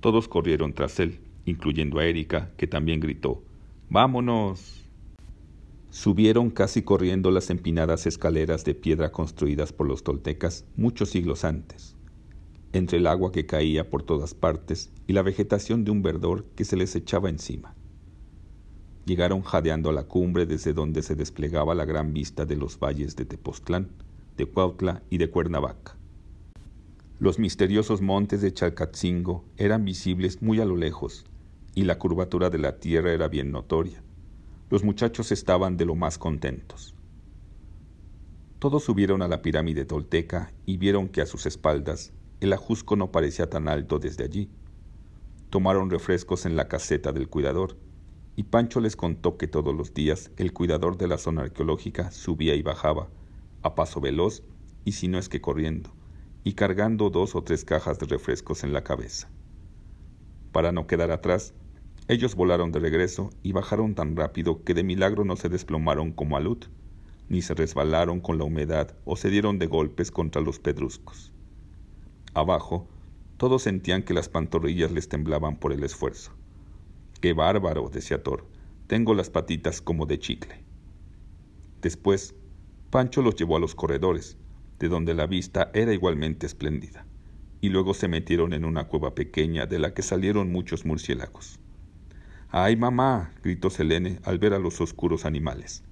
Todos 0.00 0.26
corrieron 0.26 0.72
tras 0.72 0.98
él, 0.98 1.20
incluyendo 1.44 1.98
a 1.98 2.06
Erika, 2.06 2.50
que 2.56 2.66
también 2.66 3.00
gritó 3.00 3.42
Vámonos. 3.88 4.84
Subieron 5.90 6.50
casi 6.50 6.82
corriendo 6.82 7.30
las 7.30 7.50
empinadas 7.50 8.06
escaleras 8.06 8.64
de 8.64 8.74
piedra 8.74 9.10
construidas 9.10 9.72
por 9.72 9.88
los 9.88 10.04
toltecas 10.04 10.64
muchos 10.76 11.10
siglos 11.10 11.44
antes, 11.44 11.96
entre 12.72 12.98
el 12.98 13.06
agua 13.06 13.32
que 13.32 13.46
caía 13.46 13.90
por 13.90 14.02
todas 14.02 14.34
partes 14.34 14.90
y 15.06 15.12
la 15.12 15.22
vegetación 15.22 15.84
de 15.84 15.90
un 15.90 16.02
verdor 16.02 16.44
que 16.54 16.64
se 16.64 16.76
les 16.76 16.94
echaba 16.94 17.28
encima. 17.28 17.74
Llegaron 19.06 19.42
jadeando 19.42 19.90
a 19.90 19.92
la 19.92 20.04
cumbre 20.04 20.46
desde 20.46 20.72
donde 20.72 21.02
se 21.02 21.16
desplegaba 21.16 21.74
la 21.74 21.84
gran 21.84 22.12
vista 22.12 22.44
de 22.44 22.56
los 22.56 22.78
valles 22.78 23.16
de 23.16 23.24
Tepoztlán, 23.24 23.88
de 24.36 24.46
Cuautla 24.46 25.02
y 25.10 25.18
de 25.18 25.30
Cuernavaca. 25.30 25.96
Los 27.18 27.38
misteriosos 27.38 28.00
montes 28.00 28.40
de 28.40 28.52
Chalcatzingo 28.52 29.44
eran 29.56 29.84
visibles 29.84 30.40
muy 30.40 30.60
a 30.60 30.64
lo 30.64 30.76
lejos, 30.76 31.26
y 31.74 31.84
la 31.84 31.98
curvatura 31.98 32.50
de 32.50 32.58
la 32.58 32.78
tierra 32.78 33.12
era 33.12 33.28
bien 33.28 33.50
notoria. 33.50 34.02
Los 34.70 34.84
muchachos 34.84 35.32
estaban 35.32 35.76
de 35.76 35.84
lo 35.84 35.96
más 35.96 36.18
contentos. 36.18 36.94
Todos 38.58 38.84
subieron 38.84 39.22
a 39.22 39.28
la 39.28 39.42
pirámide 39.42 39.84
tolteca 39.84 40.52
y 40.66 40.76
vieron 40.76 41.08
que 41.08 41.22
a 41.22 41.26
sus 41.26 41.46
espaldas 41.46 42.12
el 42.40 42.54
ajusco 42.54 42.96
no 42.96 43.12
parecía 43.12 43.50
tan 43.50 43.68
alto 43.68 43.98
desde 43.98 44.24
allí. 44.24 44.50
Tomaron 45.50 45.90
refrescos 45.90 46.46
en 46.46 46.56
la 46.56 46.68
caseta 46.68 47.12
del 47.12 47.28
cuidador, 47.28 47.76
y 48.34 48.44
Pancho 48.44 48.80
les 48.80 48.96
contó 48.96 49.36
que 49.36 49.46
todos 49.46 49.74
los 49.74 49.92
días 49.92 50.30
el 50.38 50.54
cuidador 50.54 50.96
de 50.96 51.06
la 51.06 51.18
zona 51.18 51.42
arqueológica 51.42 52.10
subía 52.10 52.54
y 52.54 52.62
bajaba, 52.62 53.10
a 53.62 53.74
paso 53.74 54.00
veloz 54.00 54.42
y 54.86 54.92
si 54.92 55.08
no 55.08 55.18
es 55.18 55.28
que 55.28 55.42
corriendo, 55.42 55.90
y 56.42 56.54
cargando 56.54 57.10
dos 57.10 57.34
o 57.34 57.42
tres 57.42 57.66
cajas 57.66 57.98
de 57.98 58.06
refrescos 58.06 58.64
en 58.64 58.72
la 58.72 58.82
cabeza. 58.82 59.28
Para 60.52 60.72
no 60.72 60.86
quedar 60.86 61.10
atrás, 61.10 61.52
ellos 62.08 62.34
volaron 62.34 62.72
de 62.72 62.80
regreso 62.80 63.30
y 63.42 63.52
bajaron 63.52 63.94
tan 63.94 64.16
rápido 64.16 64.64
que 64.64 64.72
de 64.72 64.82
milagro 64.82 65.24
no 65.24 65.36
se 65.36 65.50
desplomaron 65.50 66.12
como 66.12 66.38
alud, 66.38 66.64
ni 67.28 67.42
se 67.42 67.54
resbalaron 67.54 68.20
con 68.20 68.38
la 68.38 68.44
humedad 68.44 68.96
o 69.04 69.16
se 69.16 69.28
dieron 69.28 69.58
de 69.58 69.66
golpes 69.66 70.10
contra 70.10 70.40
los 70.40 70.58
pedruscos. 70.58 71.32
Abajo, 72.34 72.88
todos 73.36 73.62
sentían 73.62 74.02
que 74.02 74.14
las 74.14 74.28
pantorrillas 74.28 74.92
les 74.92 75.08
temblaban 75.08 75.56
por 75.56 75.72
el 75.72 75.82
esfuerzo. 75.82 76.32
¡Qué 77.20 77.32
bárbaro! 77.32 77.88
decía 77.92 78.22
Thor. 78.22 78.46
Tengo 78.86 79.14
las 79.14 79.30
patitas 79.30 79.80
como 79.80 80.06
de 80.06 80.18
chicle. 80.18 80.62
Después, 81.82 82.34
Pancho 82.90 83.22
los 83.22 83.36
llevó 83.36 83.56
a 83.56 83.60
los 83.60 83.74
corredores, 83.74 84.36
de 84.78 84.88
donde 84.88 85.14
la 85.14 85.26
vista 85.26 85.70
era 85.74 85.92
igualmente 85.92 86.46
espléndida, 86.46 87.06
y 87.60 87.68
luego 87.68 87.94
se 87.94 88.08
metieron 88.08 88.52
en 88.52 88.64
una 88.64 88.88
cueva 88.88 89.14
pequeña 89.14 89.66
de 89.66 89.78
la 89.78 89.94
que 89.94 90.02
salieron 90.02 90.50
muchos 90.50 90.84
murciélagos. 90.84 91.60
¡Ay, 92.48 92.76
mamá! 92.76 93.32
gritó 93.42 93.70
Selene 93.70 94.18
al 94.24 94.38
ver 94.38 94.54
a 94.54 94.58
los 94.58 94.80
oscuros 94.80 95.24
animales. 95.24 95.84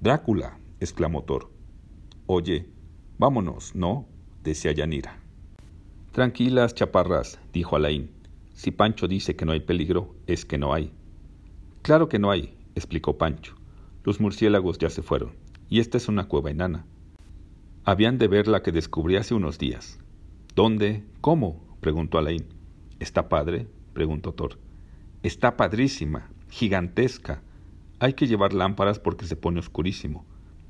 Drácula, 0.00 0.58
exclamó 0.80 1.24
Thor. 1.24 1.50
Oye, 2.26 2.70
vámonos, 3.18 3.74
¿no? 3.74 4.08
decía 4.42 4.72
Yanira. 4.72 5.27
Tranquilas, 6.18 6.74
chaparras, 6.74 7.38
dijo 7.52 7.76
Alain. 7.76 8.10
Si 8.52 8.72
Pancho 8.72 9.06
dice 9.06 9.36
que 9.36 9.44
no 9.44 9.52
hay 9.52 9.60
peligro, 9.60 10.16
es 10.26 10.44
que 10.44 10.58
no 10.58 10.74
hay. 10.74 10.90
Claro 11.82 12.08
que 12.08 12.18
no 12.18 12.32
hay, 12.32 12.56
explicó 12.74 13.16
Pancho. 13.16 13.54
Los 14.02 14.20
murciélagos 14.20 14.78
ya 14.78 14.90
se 14.90 15.02
fueron, 15.02 15.36
y 15.70 15.78
esta 15.78 15.96
es 15.96 16.08
una 16.08 16.26
cueva 16.26 16.50
enana. 16.50 16.84
Habían 17.84 18.18
de 18.18 18.26
ver 18.26 18.48
la 18.48 18.64
que 18.64 18.72
descubrí 18.72 19.14
hace 19.14 19.32
unos 19.32 19.58
días. 19.58 20.00
¿Dónde? 20.56 21.04
¿Cómo? 21.20 21.62
preguntó 21.80 22.18
Alain. 22.18 22.46
¿Está 22.98 23.28
padre? 23.28 23.68
preguntó 23.92 24.32
Thor. 24.32 24.58
Está 25.22 25.56
padrísima, 25.56 26.30
gigantesca. 26.50 27.42
Hay 28.00 28.14
que 28.14 28.26
llevar 28.26 28.54
lámparas 28.54 28.98
porque 28.98 29.24
se 29.24 29.36
pone 29.36 29.60
oscurísimo. 29.60 30.26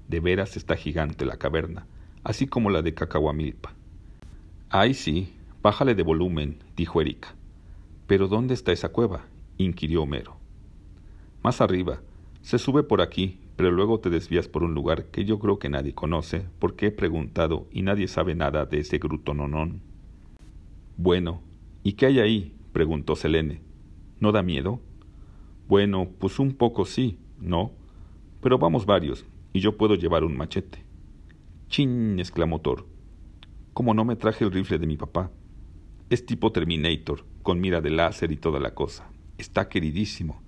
De 0.09 0.21
veras 0.21 0.59
está 0.59 0.77
gigante 0.77 1.25
la 1.25 1.39
caverna, 1.39 1.87
así 2.23 2.47
como 2.47 2.69
la 2.69 2.83
de 2.83 2.93
Cacahuamilpa. 2.93 3.73
Ay, 4.69 4.93
sí, 4.93 5.33
bájale 5.63 5.95
de 5.95 6.03
volumen, 6.03 6.59
dijo 6.77 7.01
Erika. 7.01 7.35
¿Pero 8.07 8.29
dónde 8.29 8.55
está 8.55 8.73
esa 8.73 8.91
cueva? 8.91 9.27
inquirió 9.59 10.03
Homero. 10.03 10.37
Más 11.43 11.61
arriba. 11.61 12.01
Se 12.43 12.59
sube 12.59 12.83
por 12.83 13.01
aquí, 13.01 13.41
pero 13.57 13.71
luego 13.71 14.01
te 14.01 14.09
desvías 14.09 14.49
por 14.49 14.63
un 14.63 14.75
lugar 14.75 15.07
que 15.07 15.25
yo 15.25 15.39
creo 15.39 15.59
que 15.59 15.69
nadie 15.69 15.95
conoce, 15.95 16.47
porque 16.59 16.87
he 16.87 16.91
preguntado 16.91 17.67
y 17.73 17.83
nadie 17.83 18.07
sabe 18.09 18.35
nada 18.35 18.67
de 18.67 18.79
ese 18.79 18.99
grutononón. 18.99 19.83
Bueno, 20.97 21.43
¿y 21.83 21.93
qué 21.93 22.07
hay 22.07 22.21
ahí? 22.21 22.57
preguntó 22.73 23.17
Selene. 23.17 23.61
¿No 24.21 24.33
da 24.33 24.43
miedo? 24.43 24.81
Bueno, 25.69 26.09
pues 26.19 26.39
un 26.39 26.55
poco 26.55 26.85
sí, 26.85 27.19
¿no? 27.41 27.73
Pero 28.41 28.59
vamos 28.59 28.87
varios, 28.87 29.27
y 29.53 29.61
yo 29.61 29.77
puedo 29.77 29.97
llevar 29.97 30.25
un 30.25 30.37
machete. 30.37 30.85
¡Chin! 31.69 32.19
exclamó 32.19 32.61
Thor. 32.61 32.87
Como 33.75 33.93
no 33.93 34.05
me 34.05 34.17
traje 34.17 34.45
el 34.45 34.53
rifle 34.53 34.79
de 34.79 34.87
mi 34.87 34.97
papá. 34.97 35.31
Es 36.11 36.25
tipo 36.25 36.53
Terminator, 36.53 37.27
con 37.43 37.61
mira 37.61 37.83
de 37.83 37.91
láser 37.91 38.33
y 38.33 38.37
toda 38.37 38.59
la 38.61 38.75
cosa. 38.75 39.11
Está 39.37 39.69
queridísimo. 39.69 40.41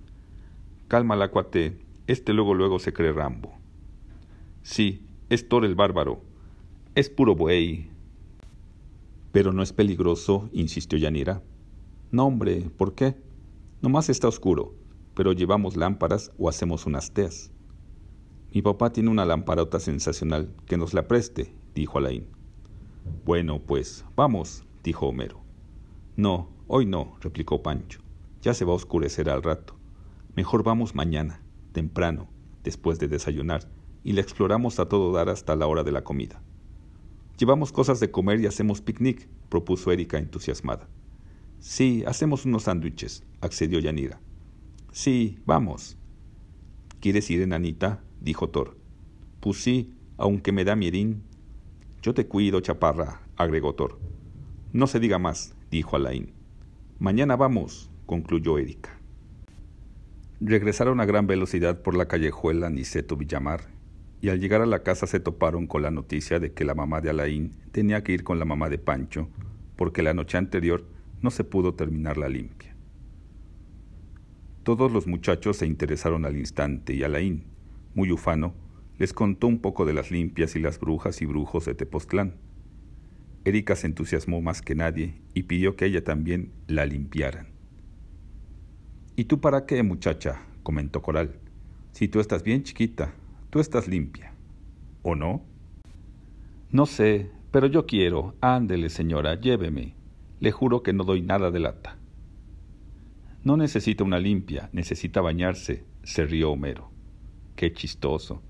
Cálmala, 0.88 1.31
cuate. 1.31 1.77
Este 2.07 2.33
luego 2.33 2.55
luego 2.55 2.79
se 2.79 2.94
cree 2.94 3.12
Rambo. 3.12 3.53
Sí, 4.62 5.03
es 5.29 5.49
Thor 5.49 5.66
el 5.66 5.75
bárbaro. 5.75 6.23
Es 6.94 7.11
puro 7.11 7.35
buey. 7.35 7.90
Pero 9.33 9.53
no 9.53 9.62
es 9.62 9.75
peligroso, 9.75 10.49
insistió 10.55 10.99
Yanira. 10.99 11.42
No, 12.11 12.27
hombre, 12.27 12.70
¿por 12.77 12.94
qué? 12.94 13.16
Nomás 13.83 14.09
está 14.09 14.29
oscuro, 14.29 14.75
pero 15.14 15.33
llevamos 15.33 15.77
lámparas 15.77 16.33
o 16.38 16.49
hacemos 16.49 16.87
unas 16.87 17.12
teas. 17.12 17.53
Mi 18.53 18.62
papá 18.62 18.92
tiene 18.92 19.11
una 19.11 19.27
lamparota 19.27 19.79
sensacional, 19.79 20.51
que 20.66 20.79
nos 20.79 20.94
la 20.94 21.07
preste, 21.07 21.55
dijo 21.75 21.99
Alain. 21.99 22.27
Bueno, 23.27 23.61
pues, 23.61 24.07
vamos, 24.16 24.64
dijo 24.83 25.07
Homero. 25.07 25.39
No, 26.20 26.50
hoy 26.66 26.85
no, 26.85 27.16
replicó 27.22 27.62
Pancho. 27.62 28.02
Ya 28.42 28.52
se 28.52 28.66
va 28.66 28.72
a 28.72 28.76
oscurecer 28.76 29.30
al 29.30 29.42
rato. 29.42 29.76
Mejor 30.37 30.62
vamos 30.62 30.94
mañana, 30.94 31.40
temprano, 31.72 32.28
después 32.62 32.98
de 32.98 33.09
desayunar, 33.09 33.70
y 34.04 34.12
la 34.12 34.20
exploramos 34.20 34.80
a 34.80 34.87
todo 34.87 35.14
dar 35.14 35.30
hasta 35.30 35.56
la 35.56 35.66
hora 35.66 35.83
de 35.83 35.92
la 35.92 36.04
comida. 36.04 36.42
Llevamos 37.38 37.72
cosas 37.72 38.01
de 38.01 38.11
comer 38.11 38.38
y 38.38 38.45
hacemos 38.45 38.82
picnic, 38.82 39.30
propuso 39.49 39.92
Erika 39.92 40.18
entusiasmada. 40.18 40.90
Sí, 41.59 42.05
hacemos 42.07 42.45
unos 42.45 42.64
sándwiches, 42.64 43.24
accedió 43.40 43.80
Yanira. 43.80 44.20
Sí, 44.92 45.38
vamos. 45.47 45.97
¿Quieres 47.01 47.30
ir, 47.30 47.40
enanita? 47.40 48.05
dijo 48.20 48.51
Thor. 48.51 48.76
Pues 49.40 49.62
sí, 49.62 49.95
aunque 50.18 50.53
me 50.53 50.64
da 50.66 50.76
miedín. 50.76 51.22
Yo 52.03 52.12
te 52.12 52.26
cuido, 52.26 52.61
chaparra, 52.61 53.22
agregó 53.36 53.74
Thor. 53.74 53.99
No 54.74 54.86
se 54.86 55.01
diga 55.01 55.18
más, 55.18 55.55
dijo 55.71 55.97
Alain. 55.97 56.33
Mañana 56.99 57.37
vamos, 57.37 57.91
concluyó 58.07 58.59
Erika. 58.59 58.99
Regresaron 60.41 61.01
a 61.01 61.05
gran 61.05 61.27
velocidad 61.27 61.83
por 61.83 61.95
la 61.97 62.09
callejuela 62.09 62.71
Niceto 62.71 63.16
Villamar 63.16 63.61
y 64.21 64.29
al 64.29 64.41
llegar 64.41 64.61
a 64.62 64.66
la 64.66 64.83
casa 64.83 65.07
se 65.07 65.21
toparon 65.21 65.66
con 65.66 65.83
la 65.83 65.91
noticia 65.91 66.41
de 66.41 66.53
que 66.53 66.64
la 66.64 66.75
mamá 66.75 67.01
de 67.01 67.11
Alain 67.11 67.55
tenía 67.73 68.03
que 68.03 68.12
ir 68.12 68.25
con 68.25 68.39
la 68.39 68.45
mamá 68.45 68.68
de 68.68 68.79
Pancho 68.79 69.29
porque 69.77 70.03
la 70.03 70.14
noche 70.14 70.39
anterior 70.39 70.85
no 71.23 71.31
se 71.31 71.45
pudo 71.45 71.75
terminar 71.75 72.16
la 72.18 72.29
limpia. 72.29 72.75
Todos 74.62 74.93
los 74.93 75.07
muchachos 75.07 75.59
se 75.59 75.66
interesaron 75.66 76.25
al 76.25 76.37
instante 76.37 76.95
y 76.95 77.03
Alain, 77.03 77.45
muy 77.95 78.12
ufano, 78.12 78.55
les 78.99 79.14
contó 79.14 79.47
un 79.47 79.61
poco 79.61 79.87
de 79.87 79.95
las 79.95 80.11
limpias 80.11 80.55
y 80.57 80.61
las 80.61 80.79
brujas 80.79 81.23
y 81.23 81.27
brujos 81.27 81.64
de 81.64 81.75
Tepoztlán. 81.75 82.35
Erika 83.45 83.74
se 83.74 83.86
entusiasmó 83.86 84.43
más 84.43 84.61
que 84.61 84.74
nadie 84.74 85.14
y 85.32 85.45
pidió 85.45 85.74
que 85.74 85.86
ella 85.86 86.05
también 86.05 86.53
la 86.66 86.84
limpiaran. 86.84 87.49
¿Y 89.16 89.24
tú 89.24 89.41
para 89.41 89.66
qué, 89.66 89.82
muchacha? 89.82 90.43
comentó 90.62 91.01
Coral. 91.01 91.38
Si 91.93 92.09
tú 92.09 92.20
estás 92.20 92.43
bien 92.43 92.62
chiquita, 92.62 93.14
tú 93.49 93.61
estás 93.61 93.88
limpia. 93.88 94.34
¿O 95.03 95.14
no? 95.14 95.43
No 96.70 96.86
sé, 96.86 97.30
pero 97.51 97.66
yo 97.66 97.86
quiero. 97.86 98.34
Ándele, 98.41 98.91
señora, 98.91 99.41
lléveme. 99.41 99.95
Le 100.38 100.53
juro 100.53 100.82
que 100.82 100.93
no 100.93 101.05
doy 101.05 101.22
nada 101.22 101.51
de 101.51 101.61
lata. 101.61 101.97
No 103.43 103.57
necesita 103.57 104.05
una 104.05 104.18
limpia, 104.18 104.68
necesita 104.72 105.22
bañarse, 105.22 105.84
se 106.03 106.26
rió 106.26 106.51
Homero. 106.53 106.91
Qué 107.57 107.72
chistoso. 107.72 108.43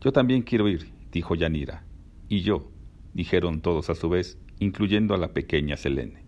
Yo 0.00 0.12
también 0.12 0.42
quiero 0.42 0.68
ir, 0.68 0.90
dijo 1.12 1.34
Yanira. 1.34 1.84
Y 2.28 2.40
yo, 2.40 2.71
dijeron 3.14 3.60
todos 3.60 3.90
a 3.90 3.94
su 3.94 4.08
vez, 4.08 4.38
incluyendo 4.58 5.14
a 5.14 5.18
la 5.18 5.32
pequeña 5.32 5.76
Selene. 5.76 6.24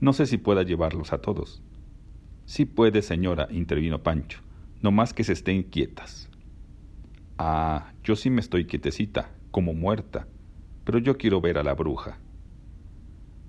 No 0.00 0.12
sé 0.12 0.26
si 0.26 0.38
pueda 0.38 0.62
llevarlos 0.62 1.12
a 1.12 1.20
todos. 1.20 1.62
Sí 2.46 2.64
puede, 2.64 3.02
señora, 3.02 3.48
intervino 3.50 4.02
Pancho, 4.02 4.40
no 4.80 4.90
más 4.90 5.12
que 5.12 5.24
se 5.24 5.32
estén 5.32 5.64
quietas. 5.64 6.30
Ah, 7.36 7.92
yo 8.04 8.16
sí 8.16 8.30
me 8.30 8.40
estoy 8.40 8.64
quietecita, 8.64 9.30
como 9.50 9.74
muerta, 9.74 10.26
pero 10.84 10.98
yo 10.98 11.18
quiero 11.18 11.40
ver 11.40 11.58
a 11.58 11.62
la 11.62 11.74
bruja. 11.74 12.18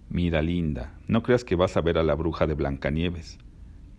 Mira, 0.10 0.42
linda, 0.42 1.00
no 1.08 1.22
creas 1.22 1.44
que 1.44 1.56
vas 1.56 1.78
a 1.78 1.82
ver 1.82 1.98
a 1.98 2.04
la 2.04 2.16
bruja 2.16 2.48
de 2.48 2.56
Blancanieves. 2.56 3.38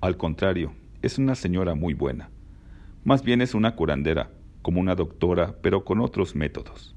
Al 0.01 0.17
contrario, 0.17 0.73
es 1.03 1.19
una 1.19 1.35
señora 1.35 1.75
muy 1.75 1.95
buena. 1.95 2.31
Más 3.05 3.23
bien 3.23 3.41
es 3.41 3.55
una 3.55 3.77
curandera, 3.77 4.31
como 4.61 4.81
una 4.81 4.95
doctora, 4.95 5.57
pero 5.63 5.85
con 5.85 6.01
otros 6.01 6.35
métodos. 6.35 6.97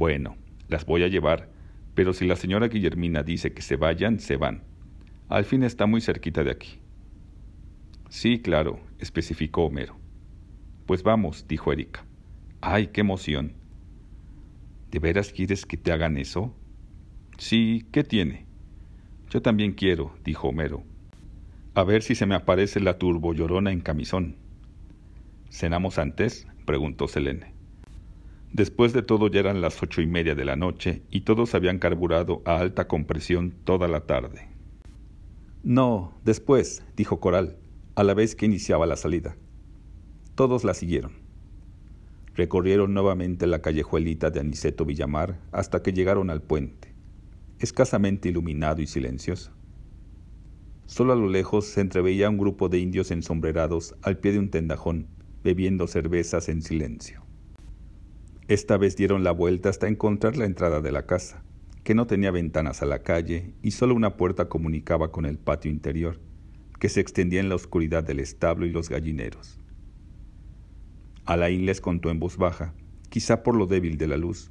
Bueno, 0.00 0.38
las 0.68 0.86
voy 0.86 1.02
a 1.02 1.08
llevar, 1.08 1.50
pero 1.94 2.14
si 2.14 2.26
la 2.26 2.34
señora 2.34 2.68
Guillermina 2.68 3.22
dice 3.22 3.52
que 3.52 3.60
se 3.60 3.76
vayan, 3.76 4.18
se 4.18 4.38
van. 4.38 4.62
Al 5.28 5.44
fin 5.44 5.62
está 5.62 5.84
muy 5.84 6.00
cerquita 6.00 6.42
de 6.42 6.52
aquí. 6.52 6.80
Sí, 8.08 8.38
claro, 8.38 8.80
especificó 8.98 9.66
Homero. 9.66 9.98
Pues 10.86 11.02
vamos, 11.02 11.46
dijo 11.46 11.70
Erika. 11.70 12.06
¡Ay, 12.62 12.86
qué 12.86 13.02
emoción! 13.02 13.52
¿De 14.90 15.00
veras 15.00 15.34
quieres 15.34 15.66
que 15.66 15.76
te 15.76 15.92
hagan 15.92 16.16
eso? 16.16 16.56
Sí, 17.36 17.84
¿qué 17.92 18.02
tiene? 18.02 18.46
Yo 19.28 19.42
también 19.42 19.72
quiero, 19.72 20.14
dijo 20.24 20.48
Homero. 20.48 20.82
A 21.74 21.84
ver 21.84 22.02
si 22.02 22.14
se 22.14 22.24
me 22.24 22.36
aparece 22.36 22.80
la 22.80 22.96
turbo 22.96 23.34
llorona 23.34 23.70
en 23.70 23.82
camisón. 23.82 24.36
¿Cenamos 25.50 25.98
antes? 25.98 26.46
preguntó 26.64 27.06
Selene. 27.06 27.59
Después 28.52 28.92
de 28.92 29.02
todo 29.02 29.28
ya 29.28 29.40
eran 29.40 29.60
las 29.60 29.82
ocho 29.82 30.02
y 30.02 30.06
media 30.06 30.34
de 30.34 30.44
la 30.44 30.56
noche 30.56 31.02
y 31.10 31.22
todos 31.22 31.54
habían 31.54 31.78
carburado 31.78 32.42
a 32.44 32.58
alta 32.58 32.88
compresión 32.88 33.54
toda 33.64 33.88
la 33.88 34.06
tarde. 34.06 34.48
No, 35.62 36.18
después, 36.24 36.82
dijo 36.96 37.20
Coral, 37.20 37.58
a 37.94 38.02
la 38.02 38.14
vez 38.14 38.34
que 38.34 38.46
iniciaba 38.46 38.86
la 38.86 38.96
salida. 38.96 39.36
Todos 40.34 40.64
la 40.64 40.74
siguieron. 40.74 41.12
Recorrieron 42.34 42.94
nuevamente 42.94 43.46
la 43.46 43.60
callejuelita 43.60 44.30
de 44.30 44.40
Aniceto 44.40 44.84
Villamar 44.84 45.40
hasta 45.52 45.82
que 45.82 45.92
llegaron 45.92 46.30
al 46.30 46.42
puente 46.42 46.90
escasamente 47.60 48.30
iluminado 48.30 48.80
y 48.80 48.86
silencioso. 48.86 49.52
Solo 50.86 51.12
a 51.12 51.16
lo 51.16 51.28
lejos 51.28 51.66
se 51.66 51.82
entreveía 51.82 52.28
un 52.28 52.38
grupo 52.38 52.68
de 52.68 52.78
indios 52.78 53.10
ensombrerados 53.10 53.94
al 54.02 54.18
pie 54.18 54.32
de 54.32 54.38
un 54.38 54.50
tendajón, 54.50 55.06
bebiendo 55.44 55.86
cervezas 55.86 56.48
en 56.48 56.62
silencio. 56.62 57.22
Esta 58.50 58.76
vez 58.76 58.96
dieron 58.96 59.22
la 59.22 59.30
vuelta 59.30 59.68
hasta 59.68 59.86
encontrar 59.86 60.36
la 60.36 60.44
entrada 60.44 60.80
de 60.80 60.90
la 60.90 61.06
casa, 61.06 61.44
que 61.84 61.94
no 61.94 62.08
tenía 62.08 62.32
ventanas 62.32 62.82
a 62.82 62.84
la 62.84 63.04
calle 63.04 63.54
y 63.62 63.70
solo 63.70 63.94
una 63.94 64.16
puerta 64.16 64.48
comunicaba 64.48 65.12
con 65.12 65.24
el 65.24 65.38
patio 65.38 65.70
interior, 65.70 66.18
que 66.80 66.88
se 66.88 66.98
extendía 66.98 67.38
en 67.38 67.48
la 67.48 67.54
oscuridad 67.54 68.02
del 68.02 68.18
establo 68.18 68.66
y 68.66 68.72
los 68.72 68.88
gallineros. 68.88 69.60
Alain 71.26 71.64
les 71.64 71.80
contó 71.80 72.10
en 72.10 72.18
voz 72.18 72.38
baja, 72.38 72.74
quizá 73.08 73.44
por 73.44 73.54
lo 73.54 73.68
débil 73.68 73.98
de 73.98 74.08
la 74.08 74.16
luz, 74.16 74.50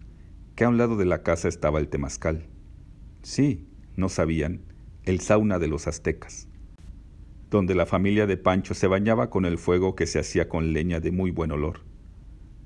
que 0.55 0.63
a 0.63 0.69
un 0.69 0.77
lado 0.77 0.95
de 0.95 1.03
la 1.03 1.21
casa 1.21 1.49
estaba 1.49 1.79
el 1.79 1.89
temazcal 1.89 2.47
Sí, 3.21 3.67
no 3.97 4.07
sabían, 4.07 4.61
el 5.03 5.19
sauna 5.19 5.59
de 5.59 5.67
los 5.67 5.87
aztecas, 5.87 6.47
donde 7.49 7.75
la 7.75 7.85
familia 7.85 8.27
de 8.27 8.37
Pancho 8.37 8.75
se 8.75 8.87
bañaba 8.87 9.29
con 9.29 9.43
el 9.43 9.57
fuego 9.57 9.97
que 9.97 10.07
se 10.07 10.19
hacía 10.19 10.47
con 10.47 10.71
leña 10.71 11.01
de 11.01 11.11
muy 11.11 11.31
buen 11.31 11.51
olor. 11.51 11.81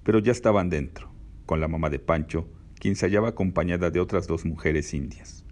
Pero 0.04 0.20
ya 0.20 0.32
estaban 0.32 0.70
dentro, 0.70 1.13
con 1.46 1.60
la 1.60 1.68
mamá 1.68 1.90
de 1.90 2.00
Pancho, 2.00 2.50
quien 2.80 2.96
se 2.96 3.06
hallaba 3.06 3.30
acompañada 3.30 3.90
de 3.90 4.00
otras 4.00 4.28
dos 4.28 4.46
mujeres 4.46 4.94
indias. 4.94 5.46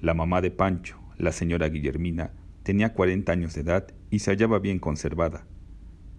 La 0.00 0.14
mamá 0.14 0.40
de 0.40 0.50
Pancho, 0.50 0.98
la 1.16 1.32
señora 1.32 1.68
Guillermina, 1.68 2.32
tenía 2.62 2.92
cuarenta 2.92 3.32
años 3.32 3.54
de 3.54 3.62
edad 3.62 3.86
y 4.10 4.20
se 4.20 4.30
hallaba 4.30 4.58
bien 4.58 4.78
conservada. 4.78 5.46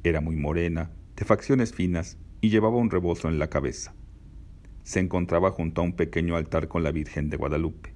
Era 0.04 0.22
muy 0.22 0.36
morena, 0.36 0.92
de 1.16 1.26
facciones 1.26 1.74
finas 1.74 2.18
y 2.42 2.50
llevaba 2.50 2.78
un 2.78 2.90
rebozo 2.90 3.28
en 3.28 3.40
la 3.40 3.50
cabeza 3.50 3.94
se 4.88 5.02
encontraba 5.02 5.52
junto 5.52 5.82
a 5.82 5.84
un 5.84 5.92
pequeño 5.92 6.38
altar 6.38 6.70
con 6.70 6.82
la 6.82 6.94
Virgen 6.94 7.30
de 7.30 7.36
Guadalupe, 7.36 7.94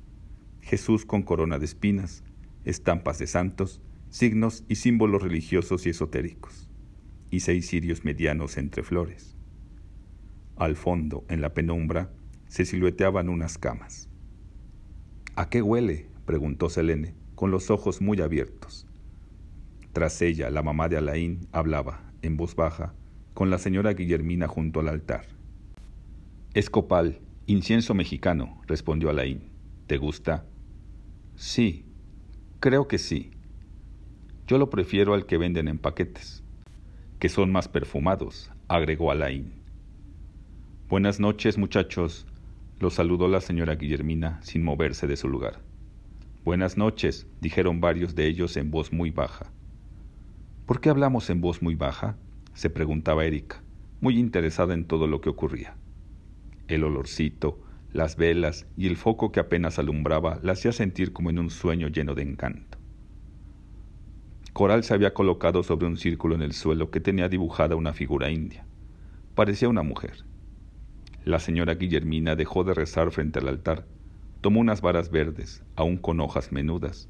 Jesús 0.59 1.05
con 1.05 1.23
corona 1.23 1.57
de 1.57 1.63
espinas, 1.63 2.25
estampas 2.65 3.17
de 3.17 3.27
santos, 3.27 3.79
signos 4.09 4.65
y 4.67 4.75
símbolos 4.75 5.21
religiosos 5.21 5.85
y 5.85 5.91
esotéricos, 5.91 6.69
y 7.29 7.39
seis 7.39 7.69
cirios 7.69 8.03
medianos 8.03 8.57
entre 8.57 8.83
flores. 8.83 9.37
Al 10.57 10.75
fondo, 10.75 11.25
en 11.29 11.41
la 11.41 11.53
penumbra, 11.53 12.11
se 12.47 12.65
silueteaban 12.65 13.29
unas 13.29 13.57
camas. 13.57 14.09
¿A 15.35 15.49
qué 15.49 15.61
huele? 15.61 16.09
preguntó 16.25 16.69
Selene, 16.69 17.15
con 17.35 17.51
los 17.51 17.69
ojos 17.71 18.01
muy 18.01 18.21
abiertos. 18.21 18.87
Tras 19.93 20.21
ella, 20.21 20.49
la 20.49 20.61
mamá 20.61 20.87
de 20.87 20.97
Alain 20.97 21.47
hablaba, 21.51 22.11
en 22.21 22.37
voz 22.37 22.55
baja, 22.55 22.93
con 23.33 23.49
la 23.49 23.57
señora 23.57 23.93
Guillermina 23.93 24.47
junto 24.47 24.79
al 24.79 24.89
altar. 24.89 25.25
Es 26.53 26.69
copal, 26.69 27.19
incienso 27.47 27.93
mexicano, 27.93 28.61
respondió 28.67 29.09
Alain. 29.09 29.49
¿Te 29.87 29.97
gusta? 29.97 30.45
Sí, 31.35 31.85
creo 32.59 32.87
que 32.87 32.97
sí. 32.97 33.31
Yo 34.47 34.57
lo 34.57 34.69
prefiero 34.69 35.13
al 35.13 35.25
que 35.25 35.37
venden 35.37 35.67
en 35.67 35.77
paquetes, 35.77 36.43
que 37.19 37.29
son 37.29 37.51
más 37.51 37.67
perfumados, 37.67 38.51
agregó 38.67 39.11
Alain. 39.11 39.60
Buenas 40.91 41.21
noches, 41.21 41.57
muchachos, 41.57 42.27
los 42.81 42.95
saludó 42.95 43.29
la 43.29 43.39
señora 43.39 43.75
Guillermina 43.75 44.41
sin 44.43 44.61
moverse 44.61 45.07
de 45.07 45.15
su 45.15 45.29
lugar. 45.29 45.61
Buenas 46.43 46.75
noches, 46.75 47.27
dijeron 47.39 47.79
varios 47.79 48.13
de 48.13 48.27
ellos 48.27 48.57
en 48.57 48.71
voz 48.71 48.91
muy 48.91 49.09
baja. 49.09 49.53
¿Por 50.65 50.81
qué 50.81 50.89
hablamos 50.89 51.29
en 51.29 51.39
voz 51.39 51.61
muy 51.61 51.75
baja? 51.75 52.17
se 52.55 52.69
preguntaba 52.69 53.23
Erika, 53.23 53.63
muy 54.01 54.19
interesada 54.19 54.73
en 54.73 54.83
todo 54.83 55.07
lo 55.07 55.21
que 55.21 55.29
ocurría. 55.29 55.77
El 56.67 56.83
olorcito, 56.83 57.61
las 57.93 58.17
velas 58.17 58.67
y 58.75 58.87
el 58.87 58.97
foco 58.97 59.31
que 59.31 59.39
apenas 59.39 59.79
alumbraba 59.79 60.41
la 60.43 60.51
hacía 60.51 60.73
sentir 60.73 61.13
como 61.13 61.29
en 61.29 61.39
un 61.39 61.51
sueño 61.51 61.87
lleno 61.87 62.15
de 62.15 62.23
encanto. 62.23 62.77
Coral 64.51 64.83
se 64.83 64.93
había 64.93 65.13
colocado 65.13 65.63
sobre 65.63 65.87
un 65.87 65.95
círculo 65.95 66.35
en 66.35 66.41
el 66.41 66.51
suelo 66.51 66.91
que 66.91 66.99
tenía 66.99 67.29
dibujada 67.29 67.77
una 67.77 67.93
figura 67.93 68.29
india. 68.29 68.65
Parecía 69.35 69.69
una 69.69 69.83
mujer. 69.83 70.25
La 71.23 71.39
señora 71.39 71.75
Guillermina 71.75 72.35
dejó 72.35 72.63
de 72.63 72.73
rezar 72.73 73.11
frente 73.11 73.39
al 73.39 73.47
altar, 73.47 73.85
tomó 74.41 74.59
unas 74.59 74.81
varas 74.81 75.11
verdes, 75.11 75.63
aún 75.75 75.97
con 75.97 76.19
hojas 76.19 76.51
menudas, 76.51 77.09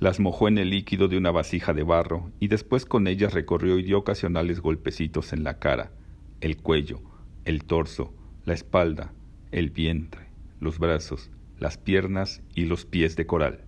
las 0.00 0.18
mojó 0.18 0.48
en 0.48 0.56
el 0.56 0.70
líquido 0.70 1.08
de 1.08 1.18
una 1.18 1.30
vasija 1.30 1.74
de 1.74 1.82
barro 1.82 2.32
y 2.40 2.48
después 2.48 2.86
con 2.86 3.06
ellas 3.06 3.34
recorrió 3.34 3.78
y 3.78 3.82
dio 3.82 3.98
ocasionales 3.98 4.60
golpecitos 4.60 5.34
en 5.34 5.44
la 5.44 5.58
cara, 5.58 5.92
el 6.40 6.56
cuello, 6.56 7.02
el 7.44 7.64
torso, 7.64 8.14
la 8.46 8.54
espalda, 8.54 9.12
el 9.52 9.68
vientre, 9.68 10.22
los 10.58 10.78
brazos, 10.78 11.30
las 11.58 11.76
piernas 11.76 12.42
y 12.54 12.64
los 12.64 12.86
pies 12.86 13.14
de 13.14 13.26
Coral. 13.26 13.60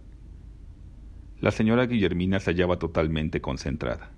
La 1.38 1.50
señora 1.50 1.84
Guillermina 1.84 2.40
se 2.40 2.52
hallaba 2.52 2.78
totalmente 2.78 3.42
concentrada. 3.42 4.10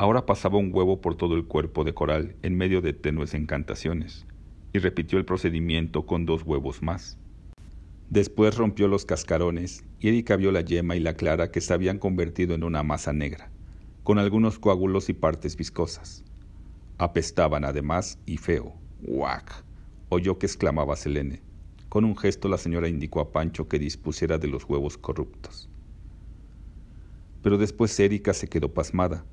Ahora 0.00 0.26
pasaba 0.26 0.58
un 0.58 0.70
huevo 0.72 1.00
por 1.00 1.16
todo 1.16 1.34
el 1.34 1.46
cuerpo 1.46 1.82
de 1.82 1.92
Coral 1.92 2.36
en 2.42 2.56
medio 2.56 2.80
de 2.80 2.92
tenues 2.92 3.34
encantaciones, 3.34 4.26
y 4.72 4.78
repitió 4.78 5.18
el 5.18 5.24
procedimiento 5.24 6.06
con 6.06 6.24
dos 6.24 6.44
huevos 6.44 6.82
más. 6.84 7.18
Después 8.08 8.56
rompió 8.56 8.86
los 8.86 9.04
cascarones 9.04 9.84
y 9.98 10.06
Erika 10.08 10.36
vio 10.36 10.52
la 10.52 10.60
yema 10.60 10.94
y 10.94 11.00
la 11.00 11.14
clara 11.14 11.50
que 11.50 11.60
se 11.60 11.74
habían 11.74 11.98
convertido 11.98 12.54
en 12.54 12.62
una 12.62 12.84
masa 12.84 13.12
negra, 13.12 13.50
con 14.04 14.20
algunos 14.20 14.60
coágulos 14.60 15.08
y 15.08 15.14
partes 15.14 15.56
viscosas. 15.56 16.24
Apestaban 16.96 17.64
además 17.64 18.20
y 18.24 18.36
feo. 18.36 18.74
¡Guac! 19.02 19.64
oyó 20.10 20.38
que 20.38 20.46
exclamaba 20.46 20.94
Selene. 20.94 21.42
Con 21.88 22.04
un 22.04 22.16
gesto 22.16 22.48
la 22.48 22.56
señora 22.56 22.88
indicó 22.88 23.20
a 23.20 23.32
Pancho 23.32 23.66
que 23.66 23.80
dispusiera 23.80 24.38
de 24.38 24.46
los 24.46 24.64
huevos 24.64 24.96
corruptos. 24.96 25.68
Pero 27.42 27.58
después 27.58 27.98
Erika 27.98 28.32
se 28.32 28.48
quedó 28.48 28.72
pasmada, 28.72 29.24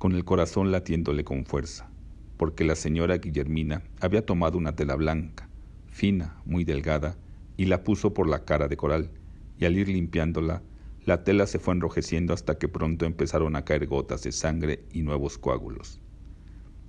con 0.00 0.14
el 0.14 0.24
corazón 0.24 0.72
latiéndole 0.72 1.24
con 1.24 1.44
fuerza, 1.44 1.90
porque 2.38 2.64
la 2.64 2.74
señora 2.74 3.18
Guillermina 3.18 3.82
había 4.00 4.24
tomado 4.24 4.56
una 4.56 4.74
tela 4.74 4.96
blanca, 4.96 5.46
fina, 5.88 6.40
muy 6.46 6.64
delgada, 6.64 7.18
y 7.58 7.66
la 7.66 7.84
puso 7.84 8.14
por 8.14 8.26
la 8.26 8.46
cara 8.46 8.66
de 8.66 8.78
Coral, 8.78 9.10
y 9.58 9.66
al 9.66 9.76
ir 9.76 9.88
limpiándola, 9.88 10.62
La 11.04 11.22
tela 11.22 11.46
se 11.46 11.58
fue 11.58 11.74
enrojeciendo 11.74 12.32
hasta 12.32 12.56
que 12.56 12.68
pronto 12.68 13.04
empezaron 13.04 13.56
a 13.56 13.64
caer 13.64 13.86
gotas 13.86 14.22
de 14.22 14.32
sangre 14.32 14.84
y 14.90 15.02
nuevos 15.02 15.36
coágulos. 15.36 16.00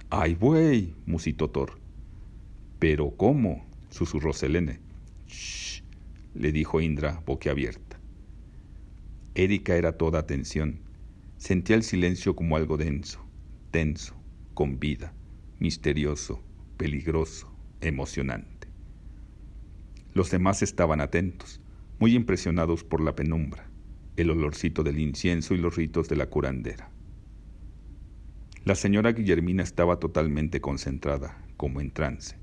¡Ay, 0.09 0.35
buey! 0.35 0.95
musitó 1.05 1.49
Thor. 1.49 1.79
¿Pero 2.79 3.11
cómo? 3.17 3.65
susurró 3.89 4.31
Selene. 4.31 4.79
¡Shh! 5.27 5.83
le 6.33 6.51
dijo 6.53 6.79
Indra, 6.79 7.21
boquiabierta. 7.25 7.99
Erika 9.35 9.75
era 9.75 9.97
toda 9.97 10.19
atención. 10.19 10.90
Sentía 11.41 11.75
el 11.75 11.81
silencio 11.81 12.35
como 12.35 12.55
algo 12.55 12.77
denso, 12.77 13.19
tenso, 13.71 14.13
con 14.53 14.79
vida, 14.79 15.15
misterioso, 15.57 16.39
peligroso, 16.77 17.51
emocionante. 17.81 18.67
Los 20.13 20.29
demás 20.29 20.61
estaban 20.61 21.01
atentos, 21.01 21.59
muy 21.97 22.13
impresionados 22.13 22.83
por 22.83 23.01
la 23.01 23.15
penumbra, 23.15 23.71
el 24.17 24.29
olorcito 24.29 24.83
del 24.83 24.99
incienso 24.99 25.55
y 25.55 25.57
los 25.57 25.75
ritos 25.77 26.07
de 26.09 26.15
la 26.15 26.27
curandera. 26.27 26.91
La 28.63 28.75
señora 28.75 29.11
Guillermina 29.11 29.63
estaba 29.63 29.97
totalmente 29.97 30.61
concentrada, 30.61 31.43
como 31.57 31.81
en 31.81 31.89
trance. 31.89 32.35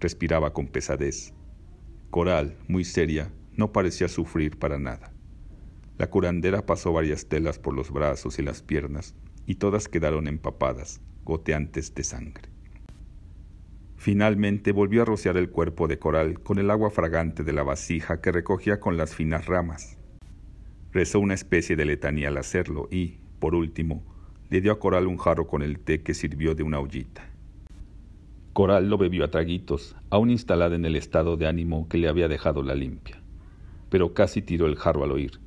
Respiraba 0.00 0.52
con 0.52 0.66
pesadez. 0.66 1.34
Coral, 2.10 2.58
muy 2.66 2.82
seria, 2.82 3.32
no 3.52 3.70
parecía 3.70 4.08
sufrir 4.08 4.58
para 4.58 4.76
nada. 4.76 5.12
La 5.98 6.08
curandera 6.08 6.66
pasó 6.66 6.92
varias 6.92 7.26
telas 7.26 7.58
por 7.58 7.74
los 7.74 7.90
brazos 7.90 8.38
y 8.38 8.42
las 8.42 8.62
piernas, 8.62 9.14
y 9.46 9.54
todas 9.54 9.88
quedaron 9.88 10.28
empapadas, 10.28 11.00
goteantes 11.24 11.94
de 11.94 12.04
sangre. 12.04 12.50
Finalmente 13.96 14.72
volvió 14.72 15.02
a 15.02 15.04
rociar 15.06 15.38
el 15.38 15.48
cuerpo 15.48 15.88
de 15.88 15.98
Coral 15.98 16.40
con 16.40 16.58
el 16.58 16.70
agua 16.70 16.90
fragante 16.90 17.44
de 17.44 17.52
la 17.52 17.62
vasija 17.62 18.20
que 18.20 18.30
recogía 18.30 18.78
con 18.78 18.96
las 18.96 19.14
finas 19.14 19.46
ramas. 19.46 19.96
Rezó 20.92 21.18
una 21.18 21.34
especie 21.34 21.76
de 21.76 21.86
letanía 21.86 22.28
al 22.28 22.36
hacerlo 22.36 22.88
y, 22.90 23.18
por 23.38 23.54
último, 23.54 24.04
le 24.50 24.60
dio 24.60 24.72
a 24.72 24.78
Coral 24.78 25.06
un 25.06 25.16
jarro 25.16 25.46
con 25.46 25.62
el 25.62 25.78
té 25.78 26.02
que 26.02 26.14
sirvió 26.14 26.54
de 26.54 26.62
una 26.62 26.78
ollita. 26.78 27.30
Coral 28.52 28.88
lo 28.88 28.98
bebió 28.98 29.24
a 29.24 29.30
traguitos, 29.30 29.96
aún 30.10 30.30
instalada 30.30 30.76
en 30.76 30.84
el 30.84 30.94
estado 30.94 31.36
de 31.36 31.46
ánimo 31.46 31.88
que 31.88 31.98
le 31.98 32.08
había 32.08 32.28
dejado 32.28 32.62
la 32.62 32.74
limpia. 32.74 33.20
Pero 33.90 34.14
casi 34.14 34.42
tiró 34.42 34.66
el 34.66 34.76
jarro 34.76 35.04
al 35.04 35.12
oír. 35.12 35.40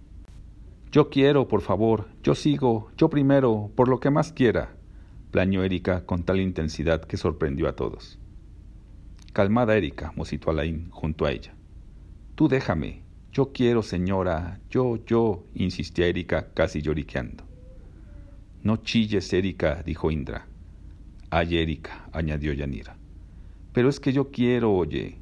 Yo 0.91 1.11
quiero, 1.11 1.47
por 1.47 1.61
favor, 1.61 2.07
yo 2.23 2.33
sigo, 2.33 2.89
yo 2.97 3.11
primero, 3.11 3.69
por 3.75 3.89
lo 3.89 3.99
que 3.99 4.09
más 4.09 4.33
quiera, 4.33 4.75
plañó 5.29 5.63
Erika 5.63 6.03
con 6.07 6.23
tal 6.23 6.39
intensidad 6.39 7.03
que 7.03 7.15
sorprendió 7.15 7.69
a 7.69 7.75
todos. 7.75 8.17
Calmada, 9.31 9.77
Erika, 9.77 10.11
musitó 10.15 10.49
Alain 10.49 10.89
junto 10.89 11.27
a 11.27 11.31
ella. 11.31 11.53
Tú 12.33 12.47
déjame. 12.47 13.03
Yo 13.31 13.51
quiero, 13.51 13.83
señora. 13.83 14.59
Yo, 14.71 14.97
yo, 15.05 15.45
insistía 15.53 16.07
Erika, 16.07 16.47
casi 16.55 16.81
lloriqueando. 16.81 17.43
No 18.63 18.77
chilles, 18.77 19.31
Erika, 19.31 19.83
dijo 19.83 20.09
Indra. 20.09 20.47
Ay, 21.29 21.57
Erika, 21.57 22.09
añadió 22.11 22.51
Yanira. 22.53 22.97
Pero 23.73 23.89
es 23.89 23.99
que 23.99 24.11
yo 24.11 24.31
quiero, 24.31 24.73
oye. 24.73 25.19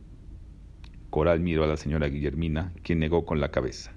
Coral 1.09 1.41
miró 1.41 1.65
a 1.65 1.67
la 1.67 1.75
señora 1.75 2.07
Guillermina, 2.07 2.71
quien 2.83 2.99
negó 2.99 3.25
con 3.25 3.41
la 3.41 3.51
cabeza. 3.51 3.96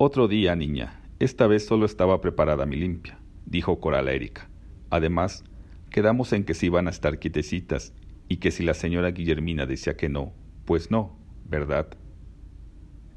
Otro 0.00 0.28
día, 0.28 0.54
niña. 0.54 1.02
Esta 1.18 1.48
vez 1.48 1.66
solo 1.66 1.84
estaba 1.84 2.20
preparada 2.20 2.66
mi 2.66 2.76
limpia, 2.76 3.18
dijo 3.46 3.80
Coral 3.80 4.06
a 4.06 4.12
Erika. 4.12 4.48
Además, 4.90 5.42
quedamos 5.90 6.32
en 6.32 6.44
que 6.44 6.54
se 6.54 6.66
iban 6.66 6.86
a 6.86 6.90
estar 6.90 7.18
quietecitas 7.18 7.92
y 8.28 8.36
que 8.36 8.52
si 8.52 8.62
la 8.62 8.74
señora 8.74 9.10
Guillermina 9.10 9.66
decía 9.66 9.96
que 9.96 10.08
no, 10.08 10.34
pues 10.66 10.92
no, 10.92 11.18
¿verdad? 11.48 11.88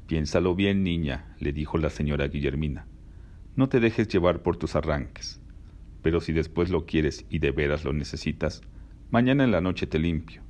Piénsalo 0.08 0.56
bien, 0.56 0.82
niña, 0.82 1.36
le 1.38 1.52
dijo 1.52 1.78
la 1.78 1.88
señora 1.88 2.26
Guillermina. 2.26 2.88
No 3.54 3.68
te 3.68 3.78
dejes 3.78 4.08
llevar 4.08 4.42
por 4.42 4.56
tus 4.56 4.74
arranques. 4.74 5.40
Pero 6.02 6.20
si 6.20 6.32
después 6.32 6.68
lo 6.68 6.84
quieres 6.84 7.26
y 7.30 7.38
de 7.38 7.52
veras 7.52 7.84
lo 7.84 7.92
necesitas, 7.92 8.60
mañana 9.08 9.44
en 9.44 9.52
la 9.52 9.60
noche 9.60 9.86
te 9.86 10.00
limpio. 10.00 10.42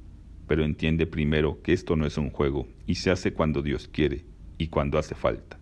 Pero 0.47 0.65
entiende 0.65 1.07
primero 1.07 1.61
que 1.61 1.75
esto 1.75 1.95
no 1.95 2.07
es 2.07 2.17
un 2.17 2.31
juego 2.31 2.69
y 2.87 2.95
se 2.95 3.11
hace 3.11 3.35
cuando 3.35 3.61
Dios 3.61 3.87
quiere 3.87 4.25
y 4.57 4.69
cuando 4.69 4.99
hace 4.99 5.15
falta. 5.15 5.62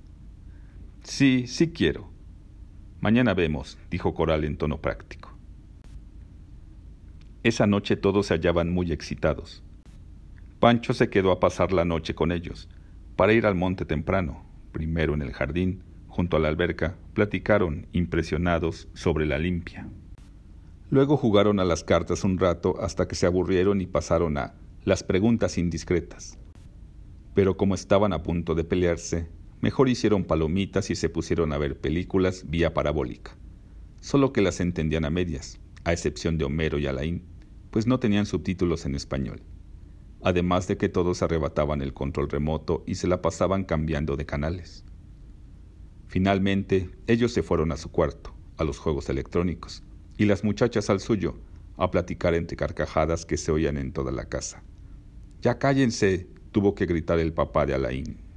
Sí, 1.11 1.48
sí 1.48 1.72
quiero. 1.72 2.08
Mañana 3.00 3.34
vemos, 3.34 3.76
dijo 3.90 4.14
Coral 4.14 4.44
en 4.44 4.56
tono 4.56 4.80
práctico. 4.80 5.36
Esa 7.42 7.66
noche 7.66 7.96
todos 7.96 8.26
se 8.26 8.34
hallaban 8.34 8.70
muy 8.70 8.92
excitados. 8.92 9.64
Pancho 10.61 10.94
se 10.94 11.11
quedó 11.11 11.32
a 11.32 11.40
pasar 11.40 11.72
la 11.72 11.84
noche 11.84 12.14
con 12.14 12.30
ellos, 12.30 12.68
para 13.16 13.32
ir 13.32 13.44
al 13.44 13.56
monte 13.56 13.84
temprano. 13.84 14.44
Primero 14.70 15.12
en 15.12 15.22
el 15.22 15.32
jardín, 15.32 15.82
junto 16.06 16.36
a 16.36 16.40
la 16.40 16.46
alberca, 16.46 16.96
platicaron, 17.12 17.88
impresionados, 17.92 18.86
sobre 18.94 19.26
la 19.26 19.38
limpia. 19.38 19.88
Luego 20.90 21.16
jugaron 21.16 21.58
a 21.58 21.64
las 21.64 21.82
cartas 21.82 22.22
un 22.22 22.38
rato 22.38 22.80
hasta 22.80 23.08
que 23.08 23.16
se 23.16 23.26
aburrieron 23.26 23.80
y 23.80 23.86
pasaron 23.86 24.38
a 24.38 24.54
las 24.84 25.02
preguntas 25.02 25.58
indiscretas. 25.58 26.38
Pero 27.34 27.56
como 27.56 27.74
estaban 27.74 28.12
a 28.12 28.22
punto 28.22 28.54
de 28.54 28.62
pelearse, 28.62 29.39
mejor 29.61 29.88
hicieron 29.88 30.24
palomitas 30.24 30.90
y 30.90 30.94
se 30.94 31.08
pusieron 31.08 31.52
a 31.52 31.58
ver 31.58 31.80
películas 31.80 32.44
vía 32.48 32.74
parabólica. 32.74 33.36
Solo 34.00 34.32
que 34.32 34.40
las 34.40 34.61
entendían 34.61 35.04
a 35.04 35.11
medias, 35.11 35.61
a 35.84 35.92
excepción 35.92 36.38
de 36.38 36.44
Homero 36.44 36.78
y 36.78 36.86
Alain, 36.86 37.22
pues 37.70 37.86
no 37.86 38.00
tenían 38.00 38.26
subtítulos 38.26 38.86
en 38.86 38.94
español. 38.94 39.42
Además 40.22 40.68
de 40.68 40.76
que 40.76 40.88
todos 40.88 41.22
arrebataban 41.22 41.82
el 41.82 41.94
control 41.94 42.28
remoto 42.28 42.82
y 42.86 42.96
se 42.96 43.06
la 43.06 43.22
pasaban 43.22 43.64
cambiando 43.64 44.16
de 44.16 44.26
canales. 44.26 44.84
Finalmente, 46.08 46.90
ellos 47.06 47.32
se 47.32 47.42
fueron 47.42 47.72
a 47.72 47.76
su 47.76 47.90
cuarto, 47.90 48.34
a 48.56 48.64
los 48.64 48.78
juegos 48.78 49.08
electrónicos, 49.08 49.82
y 50.18 50.24
las 50.24 50.44
muchachas 50.44 50.90
al 50.90 51.00
suyo, 51.00 51.38
a 51.76 51.90
platicar 51.90 52.34
entre 52.34 52.56
carcajadas 52.56 53.24
que 53.24 53.36
se 53.36 53.52
oían 53.52 53.78
en 53.78 53.92
toda 53.92 54.12
la 54.12 54.26
casa. 54.26 54.62
Ya 55.40 55.58
cállense, 55.58 56.28
tuvo 56.52 56.74
que 56.74 56.84
gritar 56.84 57.18
el 57.18 57.32
papá 57.32 57.64
de 57.64 57.74
Alain. 57.74 58.29